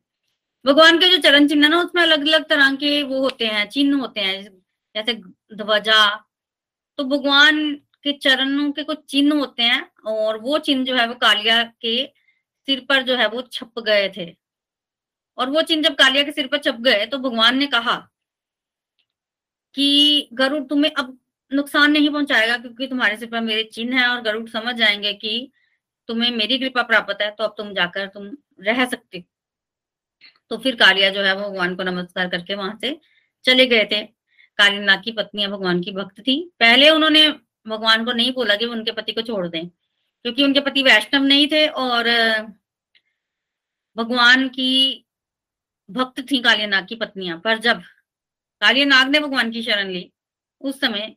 भगवान 0.65 0.97
के 0.99 1.07
जो 1.09 1.17
चरण 1.19 1.47
चिन्ह 1.47 1.67
ना, 1.67 1.79
उसमें 1.81 2.01
अलग 2.03 2.27
अलग 2.27 2.47
तरह 2.49 2.75
के 2.75 3.01
वो 3.03 3.19
होते 3.21 3.45
हैं, 3.47 3.67
चिन्ह 3.69 3.97
होते 3.99 4.21
हैं, 4.21 4.41
जैसे 4.95 5.13
ध्वजा। 5.55 6.05
तो 6.99 7.03
भगवान 7.03 7.73
के 8.03 8.11
चरणों 8.19 8.71
के 8.71 8.83
कुछ 8.83 9.03
चिन्ह 9.09 9.35
होते 9.35 9.63
हैं 9.63 9.81
और 10.07 10.39
वो 10.41 10.57
चिन्ह 10.59 10.85
जो 10.85 10.95
है, 10.95 11.07
वो 11.07 11.13
कालिया 11.15 11.61
के 11.63 12.05
सिर 12.67 12.85
पर 12.89 13.03
जो 13.03 13.15
है, 13.15 13.27
वो 13.27 13.41
छप 13.51 13.79
गए 13.79 14.09
थे। 14.17 14.29
और 15.37 15.49
वो 15.49 15.61
चिन्ह 15.61 15.89
जब 15.89 15.95
कालिया 15.95 16.23
के 16.23 16.31
सिर 16.31 16.47
पर 16.47 16.57
छप 16.57 16.77
गए 16.81 17.05
तो 17.05 17.17
भगवान 17.19 17.57
ने 17.57 17.67
कहा 17.67 17.95
कि 19.75 20.29
गरुड़ 20.33 20.63
तुम्हें 20.63 20.91
अब 20.91 21.17
नुकसान 21.51 21.91
नहीं 21.91 22.09
पहुंचाएगा, 22.09 22.57
क्योंकि 22.57 22.87
तुम्हारे 22.87 23.17
सिर 23.17 23.29
पर 23.29 23.41
मेरे 23.41 23.63
चिन्ह 23.73 23.99
है 23.99 24.07
और 24.07 24.21
गरुड़ 24.21 24.47
समझ 24.49 24.75
जाएँगे 24.75 25.13
कि 25.13 25.51
तुम्हें 26.09 26.31
मेरी 26.31 26.59
कृपा 26.59 26.83
प्राप्त 26.83 27.21
है 27.21 27.31
तो 27.31 27.43
अब 27.43 27.55
तुम 27.57 27.73
जाकर 27.73 28.07
तुम 28.07 28.29
रह 28.61 28.85
सकते 28.85 29.25
तो 30.51 30.57
फिर 30.57 30.75
कालिया 30.75 31.09
जो 31.09 31.21
है 31.21 31.35
वो 31.35 31.49
भगवान 31.49 31.75
को 31.75 31.83
नमस्कार 31.83 32.29
करके 32.29 32.55
वहाँ 32.55 32.77
से 32.81 32.97
चले 33.45 33.65
गए 33.67 33.85
थे। 33.91 34.01
कालीनाग 34.59 35.01
की 35.03 35.11
पत्नियाँ 35.11 35.51
भगवान 35.51 35.81
की 35.81 35.91
भक्त 35.91 36.19
थी। 36.19 36.39
पहले 36.59 36.89
उन्होंने 36.89 37.27
भगवान 37.65 38.05
को 38.05 38.13
नहीं 38.13 38.33
बोला 38.33 38.55
कि 38.55 38.65
उनके 38.67 38.91
पति 38.91 39.11
को 39.11 39.21
छोड़ 39.21 39.47
दें, 39.47 39.67
क्योंकि 39.67 40.43
उनके 40.43 40.59
पति 40.61 40.83
वैष्णव 40.83 41.23
नहीं 41.23 41.47
थे 41.47 41.67
और 41.67 42.09
भगवान 43.95 44.47
की 44.49 45.05
भक्त 45.89 46.19
थी 46.31 46.39
कालीनाग 46.41 46.87
की 46.87 46.95
पत्नियाँ। 46.95 47.37
पर 47.39 47.57
जब 47.59 47.81
कालीनाग 48.61 49.09
ने 49.09 49.19
भगवान 49.19 49.51
की 49.51 49.61
शरण 49.63 49.89
ली, 49.89 50.11
उस 50.61 50.79
समय 50.81 51.15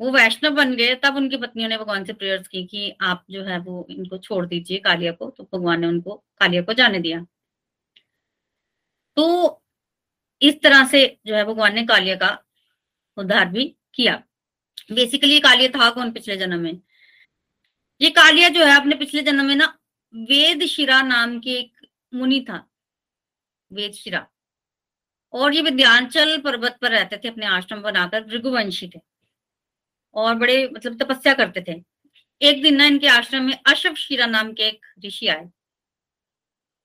वो 0.00 0.10
वैष्णव 0.12 0.54
बन 0.54 0.74
गए, 0.74 0.94
तब 0.94 1.16
उनकी 1.16 1.36
पत्नियों 1.36 1.68
ने 1.68 1.76
भगवान 1.78 2.04
से 2.04 2.12
प्रेयर्स 2.12 2.48
की 2.48 2.64
कि 2.66 2.92
आप 3.02 3.24
जो 3.30 3.42
है 3.44 3.58
वो 3.60 3.86
इनको 3.90 4.18
छोड़ 4.18 4.44
दीजिए 4.46 4.78
कालिया 4.78 5.12
को। 5.12 5.30
तो 5.30 5.48
भगवान 5.54 5.80
ने 5.80 5.86
उनको, 5.86 6.14
कालिया 6.40 6.62
को 6.62 6.72
जाने 6.72 6.98
दिया। 7.00 7.24
तो 9.16 9.62
इस 10.42 10.60
तरह 10.62 10.86
से 10.86 11.18
जो 11.26 11.34
है 11.34 11.44
भगवान 11.44 11.74
ने 11.74 11.86
कालिया 11.86 12.16
का 12.16 12.38
उद्धार 13.16 13.48
भी 13.48 13.64
किया। 13.94 14.22
बेसिकली 14.92 15.40
कालिया 15.40 15.68
था 15.68 15.90
कौन 15.90 16.12
पिछले 16.12 16.36
जन्म 16.36 16.58
में? 16.58 16.80
ये 18.00 18.10
कालिया 18.10 18.48
जो 18.48 18.64
है 18.64 18.80
अपने 18.80 18.96
पिछले 18.96 19.22
जन्म 19.22 19.44
में 19.44 19.56
ना 19.56 19.78
वेद 20.14 20.66
शिरा 20.66 21.02
नाम 21.02 21.38
के 21.40 21.50
एक 21.50 21.86
मुनि 22.14 22.40
था, 22.48 22.70
वेद 23.72 23.92
शिरा। 23.92 24.26
और 25.32 25.54
ये 25.54 25.62
विद्यांचल 25.62 26.38
पर्वत 26.40 26.78
पर 26.82 26.90
रहते 26.90 27.16
थे, 27.16 27.28
अपने 27.28 27.46
आश्रम 27.46 27.82
बनाकर 27.82 28.24
भृगुवंशी 28.24 28.88
थे। 28.88 29.00
और 30.14 30.34
बड़े 30.34 30.68
मतलब 30.68 31.02
तपस्या 31.02 31.34
करते 31.34 31.64
थे। 31.68 31.84
एक 32.42 32.62
दिन 32.62 32.76
ना 32.76 32.84
इनके 32.84 33.08
आश्रम 33.08 33.42
में 33.42 33.58
अशव 33.66 33.94
शिरा 33.94 34.26
नाम 34.26 34.52
के 34.52 34.62
एक 34.62 34.86
ऋषि 35.04 35.26
आए। 35.26 35.50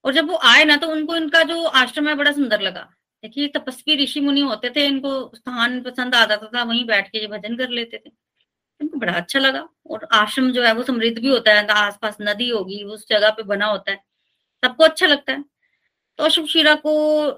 और 0.06 0.14
जब 0.14 0.28
वो 0.30 0.36
आए 0.44 0.64
ना 0.66 0.78
तो 0.78 0.88
उनको 0.88 1.16
इनका 1.16 1.44
जो 1.44 1.64
आश्रम 1.64 2.08
है, 2.08 2.16
बड़ा 2.16 2.32
सुंदर 2.32 2.62
लगा। 2.62 2.82
देखिए 3.24 3.48
तपस्वी 3.48 4.04
ऋषि 4.04 4.20
मुनि 4.20 4.42
होते 4.42 4.70
थे, 4.70 4.86
इनको 4.86 5.32
स्थान 5.36 5.82
पसंद 5.82 6.16
आ 6.16 6.26
जाता 6.26 6.48
था, 6.48 6.64
वहीं 6.64 6.86
बैठ 6.86 7.10
के 7.10 7.18
ये 7.18 7.28
भजन 7.28 7.56
कर 7.56 7.70
लेते 7.70 7.98
थे। 7.98 8.12
इनको 8.82 8.98
बड़ा 8.98 9.14
अच्छा 9.14 9.40
लगा। 9.40 9.70
और 9.90 10.08
आश्रम 10.14 10.52
जो 10.52 10.64
है, 10.64 10.74
वो 10.74 10.84
समृद्ध 10.84 11.20
भी 11.20 11.30
होता 11.30 11.54
है 11.54 11.68
आसपास 11.68 12.18
नदी 12.22 12.50
होगी 12.50 12.84
उस 12.84 13.08
जगह 13.10 13.30
पे 13.30 13.44
बना 13.44 13.66
होता 13.66 13.92
है, 13.92 13.98
सबको 14.66 14.84
अच्छा 14.84 15.08
लगता 15.08 15.34
है। 15.34 15.46
तो 16.18 16.24
अशुभ 16.24 16.46
शिरा 16.48 16.76
को 16.76 16.92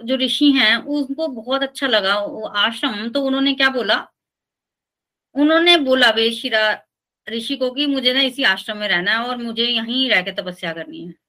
जो 0.04 0.16
ऋषि 0.16 0.52
हैं, 0.52 0.78
उनको 0.78 1.28
बहुत 1.28 1.64
अच्छा 1.64 1.88
लगा। 1.88 2.20
वो 2.20 2.48
आश्रम 2.48 3.10
तो 3.10 3.22
उन्होंने 3.22 3.54
क्या 3.54 3.70
बोला? 3.70 4.08
उन्होंने 5.36 5.78
बोला 5.78 6.10
वे 6.10 6.32
शिरा 6.32 6.82
ऋषि 7.30 7.56
को 7.56 7.72
कि 7.72 7.86
मुझे 7.88 8.14
ना 8.14 8.22
इसी 8.22 8.44
आश्रम 8.44 8.78
में 8.78 8.88
रहना 8.88 9.12
है 9.12 9.28
और 9.28 9.38
मुझे 9.38 9.66
यहीं 9.66 10.10
रह 10.10 10.22
के 10.22 10.32
तपस्या 10.32 10.74
करनी 10.74 11.06
है। 11.06 11.27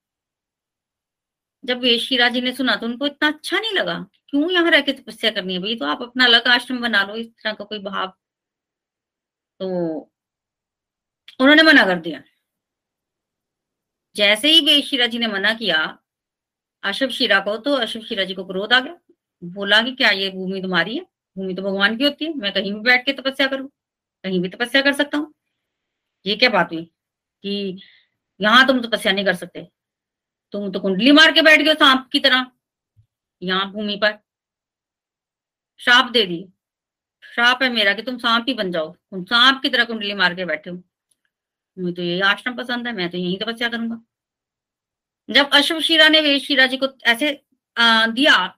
जब 1.65 1.85
शिरा 2.01 2.29
जी 2.29 2.41
ने 2.41 2.53
सुना 2.53 2.75
तो 2.77 2.87
उनको 2.87 3.07
इतना 3.07 3.29
अच्छा 3.29 3.59
नहीं 3.59 3.73
लगा, 3.73 3.99
क्यों 4.29 4.51
यहाँ 4.51 4.71
रह 4.71 4.81
के 4.81 4.93
तपस्या 4.93 5.31
करनी 5.31 5.55
है 5.55 5.61
भाई? 5.61 5.75
तो 5.77 5.85
आप 5.87 6.03
अपना 6.03 6.25
अलग 6.25 6.49
आश्रम 6.49 6.81
बना 6.81 7.03
लो, 7.05 7.17
इस 7.17 7.29
तरह 7.29 7.53
का 7.55 7.65
कोई 7.65 7.79
भाव। 7.81 8.13
तो 9.61 9.69
उन्होंने 11.41 11.63
मना 11.63 11.85
कर 11.87 11.99
दिया। 12.01 12.23
जैसे 14.17 14.51
ही 14.51 14.61
वे 14.67 14.81
शिरा 14.83 15.07
जी 15.07 15.19
ने 15.19 15.27
मना 15.27 15.53
किया, 15.55 15.77
अशुभ 16.83 17.11
शिरा 17.11 17.39
को 17.41 17.57
तो 17.59 17.75
अशुभ 17.77 18.03
शिरा 18.05 18.25
जी 18.25 18.35
को 18.35 18.45
क्रोध 18.45 18.73
आ 18.73 18.81
गया। 18.81 18.99
बोला 19.43 19.81
कि 19.83 19.93
क्या 19.95 20.11
ये 20.11 20.31
भूमि 20.31 20.61
तुम्हारी 20.63 20.97
है? 20.97 21.03
भूमि 21.37 21.55
तो 21.55 21.63
भगवान 21.63 21.97
की 21.97 22.05
होती 22.05 22.25
है, 22.25 22.33
मैं 22.35 22.53
कहीं 22.53 22.73
भी 22.73 22.81
बैठ 22.81 23.05
के 23.07 23.13
तपस्या 23.13 23.47
करूँ? 23.47 23.69
कहीं 24.25 24.41
भी 24.43 24.49
तपस्या 24.49 24.83
कर 24.83 24.93
सकता 24.93 25.19
हूँ? 25.19 25.33
ये 26.27 26.37
क्या 26.37 26.51
बात 26.51 26.73
हुई 26.73 26.85
कि 27.45 27.81
यहाँ 28.41 28.67
तुम 28.67 28.81
तपस्या 28.83 29.13
नहीं 29.13 29.25
कर 29.25 29.35
सकते? 29.37 29.69
तुम 30.53 30.71
तो 30.73 30.81
कुंडली 30.81 31.13
मार 31.13 31.33
के 31.33 31.43
बैठ 31.43 31.61
गए 31.63 31.75
सांप 31.75 32.09
की 32.13 32.21
तरह। 32.21 32.47
यहाँ 33.43 33.71
भूमि 33.73 33.97
पर। 33.97 34.19
श्राप 35.81 36.11
दे 36.11 36.25
दिए 36.27 36.49
श्राप 37.23 37.63
है 37.63 37.69
मेरा 37.73 37.93
कि 37.95 38.03
तुम 38.03 38.19
सांप 38.19 38.45
ही 38.49 38.55
बन 38.55 38.71
जाओ। 38.73 38.91
तुम 38.91 39.25
सांप 39.25 39.61
की 39.63 39.69
तरह 39.69 39.85
कुंडली 39.85 40.15
मार 40.15 40.35
के 40.35 40.45
बैठे 40.45 40.71
हो। 40.71 40.77
मुझे 41.77 41.93
तो 41.95 42.03
यही 42.03 42.21
आश्रम 42.21 42.57
पसंद 42.57 42.87
है 42.87 42.93
मैं 42.95 43.09
तो 43.11 43.19
यही 43.19 43.37
तपस्या 43.37 43.69
करूँगा। 43.69 44.01
जब 45.29 45.51
अश्व 45.53 45.81
शिरा 45.81 46.09
ने 46.09 46.21
वेश 46.21 46.47
शिरा 46.47 46.67
जी 46.67 46.77
को 46.77 46.87
ऐसे 47.05 47.31
आ, 47.77 48.07
दिया 48.07 48.55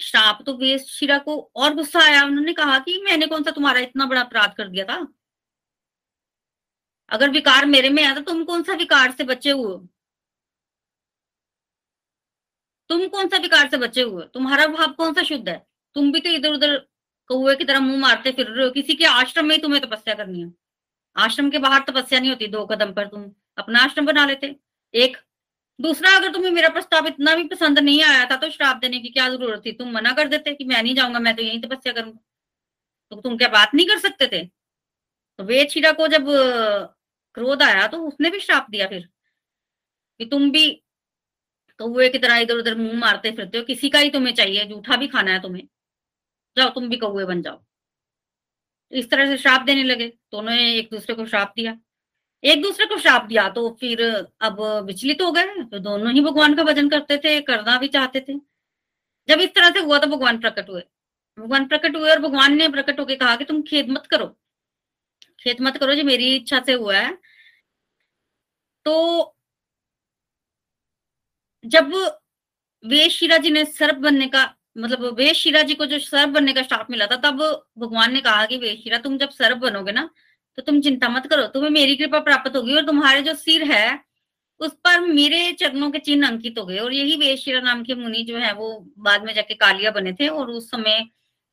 श्राप 0.00 0.42
तो 0.46 0.56
वेश 0.56 0.84
शिरा 0.90 1.18
को 1.18 1.38
और 1.56 1.74
गुस्सा 1.74 2.00
आया। 2.00 2.24
उन्होंने 2.24 2.52
कहा 2.52 2.78
कि 2.78 3.00
मैंने 3.04 3.26
कौन 3.26 3.42
सा 3.42 3.50
तुम्हारा 3.50 3.80
इतना 3.80 4.06
बड़ा 4.06 4.20
अपराध 4.20 4.54
कर 4.54 4.68
दिया 4.68 4.84
था? 4.84 5.06
अगर 7.10 7.30
विकार 7.30 7.66
मेरे 7.66 7.88
में 7.88 8.02
आया 8.04 8.14
तो 8.14 8.20
तुम 8.22 8.44
कौन 8.44 8.62
सा 8.62 8.74
विकार 8.74 9.10
से 9.10 9.24
बचे 9.24 9.50
हुए 9.50 9.76
तुम 12.92 13.06
कौन 13.08 13.28
सा 13.28 13.36
विकार 13.38 13.68
से 13.70 13.76
बचे 13.78 14.02
हुए 14.02 14.24
तुम्हारा 14.34 14.66
भाव 14.68 14.92
कौन 14.92 15.14
सा 15.14 15.22
शुद्ध 15.22 15.48
है? 15.48 15.56
तुम 15.96 16.10
भी 16.12 16.20
तो 16.20 16.28
इधर 16.28 16.52
उधर 16.52 16.76
कौए 17.30 17.54
की 17.56 17.64
तरह 17.64 17.80
मुँह 17.80 17.98
मारते 17.98 18.32
फिर 18.32 18.46
रहे 18.46 18.64
हो। 18.66 18.70
किसी 18.70 18.94
के 18.94 19.04
आश्रम 19.06 19.46
में 19.46 19.54
ही 19.56 19.60
तुम्हें 19.62 19.80
तपस्या 19.82 20.14
करनी 20.14 20.40
है। 20.42 20.52
आश्रम 21.16 21.50
के 21.50 21.58
बाहर 21.58 21.82
तपस्या 21.82 22.20
नहीं 22.20 22.30
होती, 22.30 22.46
दो 22.46 22.64
कदम 22.66 22.92
पर 22.92 23.06
तुम 23.06 23.30
अपना 23.58 23.78
आश्रम 23.80 24.06
बना 24.06 24.26
लेते। 24.26 24.54
एक, 24.94 25.16
दूसरा, 25.78 26.10
अगर 26.16 26.32
तुम्हें 26.32 26.50
मेरा 26.50 26.68
प्रस्ताव 26.68 27.06
इतना 27.06 27.34
भी 27.36 27.44
पसंद 27.44 27.78
नहीं 27.78 28.02
आया 28.04 28.24
था 28.30 28.36
तो 28.36 28.50
श्राप 28.50 28.76
देने 28.76 29.00
की 29.00 29.08
क्या 29.08 29.28
ज़रूरत 29.28 29.62
थी? 29.66 29.72
तुम 29.72 29.90
मना 29.92 30.12
कर 30.12 30.28
देते 30.28 30.54
कि 30.54 30.64
मैं 30.64 30.82
नहीं 30.82 30.94
जाऊँगा, 30.94 31.18
मैं 31.18 31.36
तो 31.36 31.42
यही 31.42 31.58
तपस्या 31.60 31.92
करूँगा। 31.92 32.18
तो 33.10 33.20
तुम 33.20 33.36
क्या 33.36 33.48
बात 33.48 33.74
नहीं 33.74 33.86
कर 33.86 33.98
सकते 33.98 34.26
थे? 34.26 34.44
तो 35.38 35.44
वेद 35.44 35.68
शिरा 35.68 35.92
को 35.92 36.08
जब 36.08 36.26
क्रोध 37.34 37.62
आया 37.62 37.86
तो 37.86 37.98
उसने 37.98 38.30
भी 38.30 38.40
श्राप 38.40 38.66
दिया 38.70 38.86
फिर। 38.86 39.08
कि 40.20 40.24
तुम 40.26 40.50
भी 40.50 40.82
कौए 41.82 42.08
की 42.08 42.18
तरह 42.18 42.36
इधर 42.38 42.56
उधर 42.56 42.74
मुँह 42.76 42.98
मारते 42.98 43.30
फिरते 43.32 43.58
हो, 43.58 43.64
किसी 43.64 43.88
का 43.90 43.98
ही 43.98 44.10
तुम्हें 44.10 44.34
चाहिए, 44.34 44.64
जूठा 44.64 44.96
भी 44.96 45.08
खाना 45.08 45.32
है 45.32 45.42
तुम्हें। 45.42 45.66
जाओ, 46.56 46.68
तुम 46.70 46.88
भी 46.88 46.96
कौए 46.98 47.24
बन 47.24 47.42
जाओ। 47.42 47.62
इस 48.92 49.10
तरह 49.10 49.26
से 49.26 49.36
श्राप 49.38 49.62
देने 49.62 49.82
लगे, 49.84 50.06
दोनों 50.32 50.50
ने 50.50 50.74
एक 50.74 50.88
दूसरे 50.90 51.14
को 51.14 51.26
श्राप 51.26 51.52
दिया। 51.56 51.78
एक 52.42 52.62
दूसरे 52.62 52.86
को 52.86 52.96
श्राप 52.98 53.24
दिया 53.24 53.48
तो 53.48 53.68
फिर 53.80 54.00
अब 54.40 54.60
विचलित 54.86 55.20
हो 55.22 55.30
गए 55.32 55.62
तो 55.64 55.78
दोनों 55.78 56.12
ही 56.12 56.20
भगवान 56.20 56.54
का 56.54 56.62
भजन 56.64 56.88
करते 56.88 57.18
थे, 57.18 57.40
करना 57.42 57.76
भी 57.78 57.88
चाहते 57.88 58.20
थे। 58.20 58.34
जब 59.28 59.40
इस 59.40 59.54
तरह 59.54 59.70
से 59.70 59.80
हुआ 59.80 59.98
तो 59.98 60.06
भगवान 60.08 60.38
प्रकट 60.40 60.68
हुए। 60.70 60.82
भगवान 61.38 61.66
प्रकट 61.68 61.96
हुए 61.96 62.10
और 62.10 62.18
भगवान 62.20 62.56
ने 62.56 62.68
प्रकट 62.68 63.00
होकर 63.00 63.14
कहा 63.16 63.36
कि 63.36 63.44
तुम 63.44 63.62
खेद 63.62 63.90
मत 63.90 64.06
करो। 64.06 64.26
खेद 65.40 65.60
मत 65.60 65.76
करो 65.76 65.94
जो, 65.94 66.04
मेरी 66.04 66.34
इच्छा 66.36 66.62
से 66.66 66.72
हुआ 66.72 66.96
है। 66.96 67.16
तो 68.86 69.36
जब 71.64 71.92
वे 72.84 73.08
शिरा 73.10 73.36
जी 73.38 73.50
ने 73.50 73.64
सर्प 73.64 73.96
बनने 73.98 74.26
का 74.28 74.42
मतलब 74.76 75.14
वे 75.16 75.32
शिरा 75.34 75.62
जी 75.62 75.74
को 75.74 75.86
जो 75.86 75.98
सर्प 76.00 76.28
बनने 76.30 76.52
का 76.52 76.62
श्राप 76.62 76.86
मिला 76.90 77.06
था, 77.06 77.16
तब 77.16 77.38
भगवान 77.78 78.12
ने 78.12 78.20
कहा 78.20 78.46
कि 78.46 78.56
वे 78.56 78.74
शिरा, 78.76 78.98
तुम 78.98 79.18
जब 79.18 79.30
सर्प 79.30 79.58
बनोगे 79.58 79.92
ना 79.92 80.08
तो 80.58 80.62
तुम 80.62 80.80
चिंता 80.80 81.08
मत 81.08 81.26
करो, 81.26 81.46
तुम्हें 81.48 81.70
मेरी 81.70 81.96
कृपा 81.96 82.18
प्राप्त 82.20 82.56
होगी 82.56 82.74
और 82.76 82.84
तुम्हारे 82.86 83.20
जो 83.22 83.34
सिर 83.34 83.62
है, 83.64 83.98
उस 84.60 84.72
पर 84.84 85.00
मेरे 85.02 85.52
चरणों 85.52 85.90
के 85.90 85.98
चिन्ह 85.98 86.28
अंकित 86.28 86.58
हो 86.58 86.64
गए। 86.66 86.78
और 86.78 86.92
यही 86.92 87.16
वेशिरा 87.16 87.60
नाम 87.60 87.82
के 87.84 87.94
मुनि 87.94 88.22
जो 88.22 88.36
है, 88.38 88.52
वो 88.54 88.92
बाद 88.98 89.24
में 89.24 89.32
जाके 89.34 89.54
कालिया 89.54 89.90
बने 89.90 90.12
थे 90.12 90.28
और 90.28 90.50
उस 90.50 90.70
समय 90.70 91.00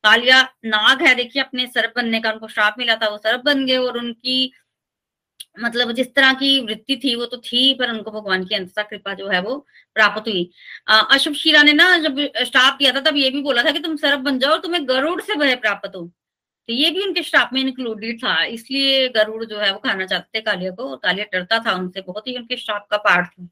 कालिया 0.04 0.42
नाग 0.66 1.02
है, 1.02 1.14
देखिए, 1.16 1.42
अपने 1.44 1.66
सर्प 1.68 1.94
बनने 1.96 2.20
का 2.20 2.32
उनको 2.32 2.48
श्राप 2.48 2.76
मिला 2.80 2.96
था, 2.96 3.10
वो 3.10 3.18
सर्प 3.18 3.42
बन 3.46 3.66
गए 3.66 3.78
और 3.78 3.98
उनकी 3.98 4.52
मतलब 5.58 5.92
जिस 5.92 6.14
तरह 6.16 6.34
की 6.34 6.60
वृत्ति 6.62 6.96
थी, 7.04 7.14
वो 7.16 7.26
तो 7.26 7.38
थी, 7.38 7.74
पर 7.74 7.90
उनको 7.90 8.12
भगवान 8.12 8.44
की 8.46 8.56
अंतता 8.56 8.84
कृपा 8.84 9.14
जो 9.14 9.28
है 9.28 9.42
वो 9.42 9.56
प्राप्त 9.96 10.28
हुई। 10.28 10.50
अशुभ 10.88 11.34
शिरा 11.36 11.64
ने 11.64 11.74
ना 11.74 11.98
जब 12.00 12.20
श्राप 12.46 12.78
दिया 12.80 12.92
था, 12.92 13.00
तब 13.02 13.18
ये 13.18 13.30
भी 13.30 13.42
बोला 13.42 13.64
था 13.64 13.72
कि 13.72 13.80
तुम 13.80 13.96
सर्प 13.98 14.20
बन 14.20 14.40
जाओ 14.40 14.52
और 14.52 14.60
तुम्हें 14.60 14.88
गरुड़ 14.90 15.22
से 15.22 15.36
भय 15.36 15.56
प्राप्त 15.58 15.96
हो। 15.96 16.02
तो 16.70 16.74
ये 16.74 16.90
भी 16.90 17.04
उनके 17.04 17.24
श्राप 17.24 17.50
में 17.54 17.62
इंक्लूडेड 17.62 18.18
था, 18.24 18.44
इसलिए 18.46 19.08
गरुड़ 19.10 19.44
जो 19.46 19.60
है 19.60 19.72
वो 19.74 19.80
खाना 19.80 20.06
चाहते 20.06 20.40
थे 20.40 20.42
कालिया 20.44 20.72
को, 20.72 20.84
और 20.84 20.98
कालिया 20.98 21.26
डरता 21.34 21.60
था 21.60 21.74
उनसे 21.76 22.02
बहुत 22.02 22.28
ही, 22.28 22.36
उनके 22.38 22.58
श्राप 22.58 22.88
का 22.92 22.98
पार्ट 22.98 23.28
था। 23.28 23.48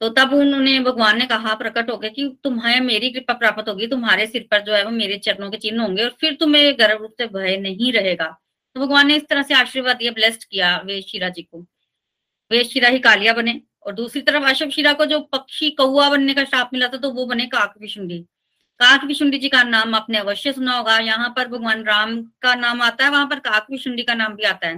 तो 0.00 0.08
तब 0.08 0.32
उन्होंने, 0.34 0.78
भगवान 0.80 1.18
ने 1.18 1.26
कहा 1.26 1.54
प्रकट 1.54 1.90
हो 1.90 1.96
गया 1.96 2.10
कि 2.10 2.28
तुम्हें 2.44 2.80
मेरी 2.80 3.10
कृपा 3.10 3.34
प्राप्त 3.34 3.68
होगी, 3.68 3.86
तुम्हारे 3.86 4.26
सिर 4.26 4.46
पर 4.50 4.60
जो 4.60 4.74
है 4.74 4.84
वो 4.84 4.90
मेरे 4.90 5.18
चरणों 5.18 5.50
के 5.50 5.56
चिन्ह 5.56 5.82
होंगे, 5.82 6.04
और 6.04 6.16
फिर 6.20 6.34
तुम्हें 6.34 6.72
गर्भ 6.78 7.08
से 7.18 7.26
भय 7.28 7.56
नहीं 7.56 7.92
रहेगा। 7.92 8.36
तो 8.74 8.80
भगवान 8.80 9.06
ने 9.06 9.16
इस 9.16 9.26
तरह 9.26 9.42
से 9.42 9.54
आशीर्वाद 9.54 9.96
दिया 9.96 10.12
ब्लेस्ड 10.12 10.44
किया 10.44 10.82
वेद 10.84 11.04
शिरा 11.04 11.28
जी 11.28 11.42
को। 11.42 11.66
वेद 12.50 12.66
शिरा 12.66 12.88
ही 12.88 12.98
कालिया 12.98 13.32
बने 13.32 13.60
और 13.86 13.94
दूसरी 13.94 14.20
तरफ़ 14.20 14.44
अशोक 14.44 14.70
शिरा 14.70 14.92
को 14.92 15.06
जो 15.06 15.20
पक्षी 15.20 15.70
कौआ 15.70 16.08
बनने 16.08 16.34
का 16.34 16.44
श्राप 16.44 16.70
मिला 16.72 16.88
था 16.88 16.96
तो 16.96 17.10
वो 17.10 17.26
बने 17.26 17.46
काक 17.46 17.74
विशुंडी। 17.80 18.18
काक 18.78 19.04
विशुंडी 19.04 19.38
जी 19.38 19.48
का 19.48 19.62
नाम 19.62 19.94
आपने 19.94 20.18
अवश्य 20.18 20.52
सुना 20.52 20.76
होगा। 20.76 20.98
यहाँ 20.98 21.28
पर 21.36 21.48
भगवान 21.48 21.84
राम 21.84 22.22
का 22.22 22.54
नाम 22.54 22.82
आता 22.82 23.04
है, 23.04 23.10
वहाँ 23.10 23.26
पर 23.26 23.38
काक 23.38 23.66
विशुंडी 23.70 24.02
का 24.02 24.14
नाम 24.14 24.34
भी 24.34 24.42
आता 24.42 24.66
है। 24.66 24.76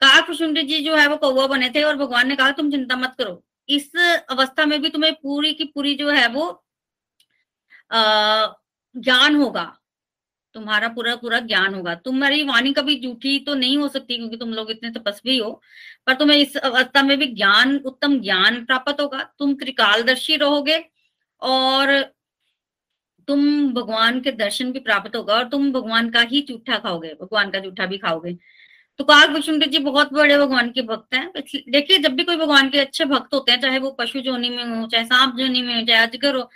काक 0.00 0.30
विशुंडी 0.30 0.62
जी 0.62 0.80
जो 0.80 0.96
है, 0.96 1.06
वो 1.06 1.16
कौआ 1.16 1.46
बने 1.46 1.70
थे 1.70 1.82
और 1.82 1.96
भगवान 1.96 2.28
ने 2.28 2.36
कहा, 2.36 2.50
तुम 2.50 2.70
चिंता 2.70 2.96
मत 2.96 3.14
करो। 3.18 3.44
इस 3.68 3.96
अवस्था 4.30 4.66
में 4.66 4.82
भी 4.82 4.88
तुम्हें 4.88 5.14
पूरी 5.14 5.54
की 5.54 5.64
पूरी 5.64 5.94
जो 5.94 6.10
है 6.10 6.28
वो, 6.28 6.64
अः, 7.90 8.52
ज्ञान 8.96 9.36
होगा। 9.36 9.78
तुम्हारा 10.54 10.88
पूरा 10.88 11.14
पूरा 11.16 11.40
ज्ञान 11.42 11.74
होगा। 11.74 11.94
तुम्हारी 11.96 12.42
वाणी 12.42 12.72
कभी 12.72 12.98
झूठी 13.00 13.38
तो 13.38 13.54
नहीं 13.54 13.76
हो 13.78 13.88
सकती 13.88 14.16
क्योंकि 14.16 14.36
तुम 14.36 14.50
लोग 14.50 14.70
इतने 14.70 14.90
तपस्वी 14.90 15.38
हो, 15.38 15.50
पर 16.06 16.14
तुम्हें 16.14 16.38
इस 16.38 16.56
अवस्था 16.56 17.02
में 17.02 17.18
भी 17.18 17.26
ज्ञान, 17.26 17.76
उत्तम 17.76 18.18
ज्ञान 18.20 18.64
प्राप्त 18.64 19.00
होगा। 19.00 19.22
तुम 19.38 19.54
त्रिकालदर्शी 19.54 20.36
रहोगे 20.36 20.78
और 21.42 22.00
तुम 23.28 23.72
भगवान 23.74 24.20
के 24.20 24.32
दर्शन 24.32 24.72
भी 24.72 24.80
प्राप्त 24.80 25.16
होगा 25.16 25.34
और 25.34 25.48
तुम 25.48 25.70
भगवान 25.72 26.10
का 26.10 26.20
ही 26.22 26.40
जूठा 26.42 26.78
खाओगे, 26.78 27.14
भगवान 27.22 27.50
का 27.50 27.58
जूठा 27.58 27.86
भी 27.86 27.98
खाओगे। 27.98 28.36
तो 29.00 29.04
काग 29.04 29.32
विष्णु 29.34 29.66
जी 29.66 29.78
बहुत 29.78 30.12
बड़े 30.12 30.36
भगवान 30.38 30.70
के 30.70 30.82
भक्त 30.82 31.14
हैं। 31.14 31.30
देखिए, 31.70 31.98
जब 31.98 32.12
भी 32.14 32.24
कोई 32.24 32.36
भगवान 32.36 32.68
के 32.70 32.78
अच्छे 32.78 33.04
भक्त 33.04 33.34
होते 33.34 33.52
हैं, 33.52 33.60
चाहे 33.60 33.78
वो 33.78 33.90
पशु 33.90 34.20
जोनी 34.20 34.50
में 34.50 34.64
हो, 34.64 34.86
चाहे 34.86 35.04
सांप 35.04 35.34
जोनी 35.36 35.62
में 35.62 35.74
हो, 35.74 35.86
चाहे 35.86 36.06
अजगर 36.06 36.36
हो 36.36 36.50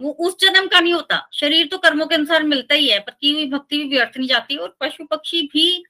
वो 0.00 0.10
उस 0.20 0.36
जन्म 0.40 0.66
का 0.68 0.80
नहीं 0.80 0.92
होता। 0.92 1.28
शरीर 1.34 1.66
तो 1.66 1.78
कर्मों 1.78 2.06
के 2.06 2.14
अनुसार 2.14 2.42
मिलता 2.44 2.74
ही 2.74 2.88
है 2.88 2.98
पर 3.00 3.12
की 3.12 3.32
हुई 3.32 3.50
भक्ति 3.50 3.78
भी 3.78 3.88
व्यर्थ 3.88 4.16
नहीं 4.18 4.28
जाती 4.28 4.56
और 4.56 4.76
पशु 4.80 5.04
पक्षी 5.06 5.42
भी 5.52 5.84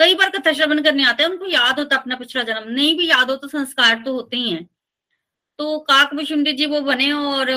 कई 0.00 0.14
बार 0.14 0.30
कथा 0.30 0.52
श्रवण 0.52 0.82
करने 0.82 1.04
आते 1.04 1.22
हैं, 1.22 1.30
उनको 1.30 1.46
याद 1.46 1.78
होता 1.78 1.96
अपना 1.96 2.16
पिछला 2.16 2.42
जन्म। 2.42 2.70
नहीं 2.70 2.96
भी 2.98 3.08
याद 3.10 3.30
हो 3.30 3.36
तो 3.36 3.48
संस्कार 3.48 4.02
तो 4.04 4.12
होते 4.14 4.36
ही 4.36 4.50
हैं। 4.50 4.64
तो 5.58 5.78
काक 5.80 6.14
विशुंडी 6.14 6.52
जी 6.52 6.66
वो 6.66 6.80
बने 6.82 7.10
और 7.12 7.52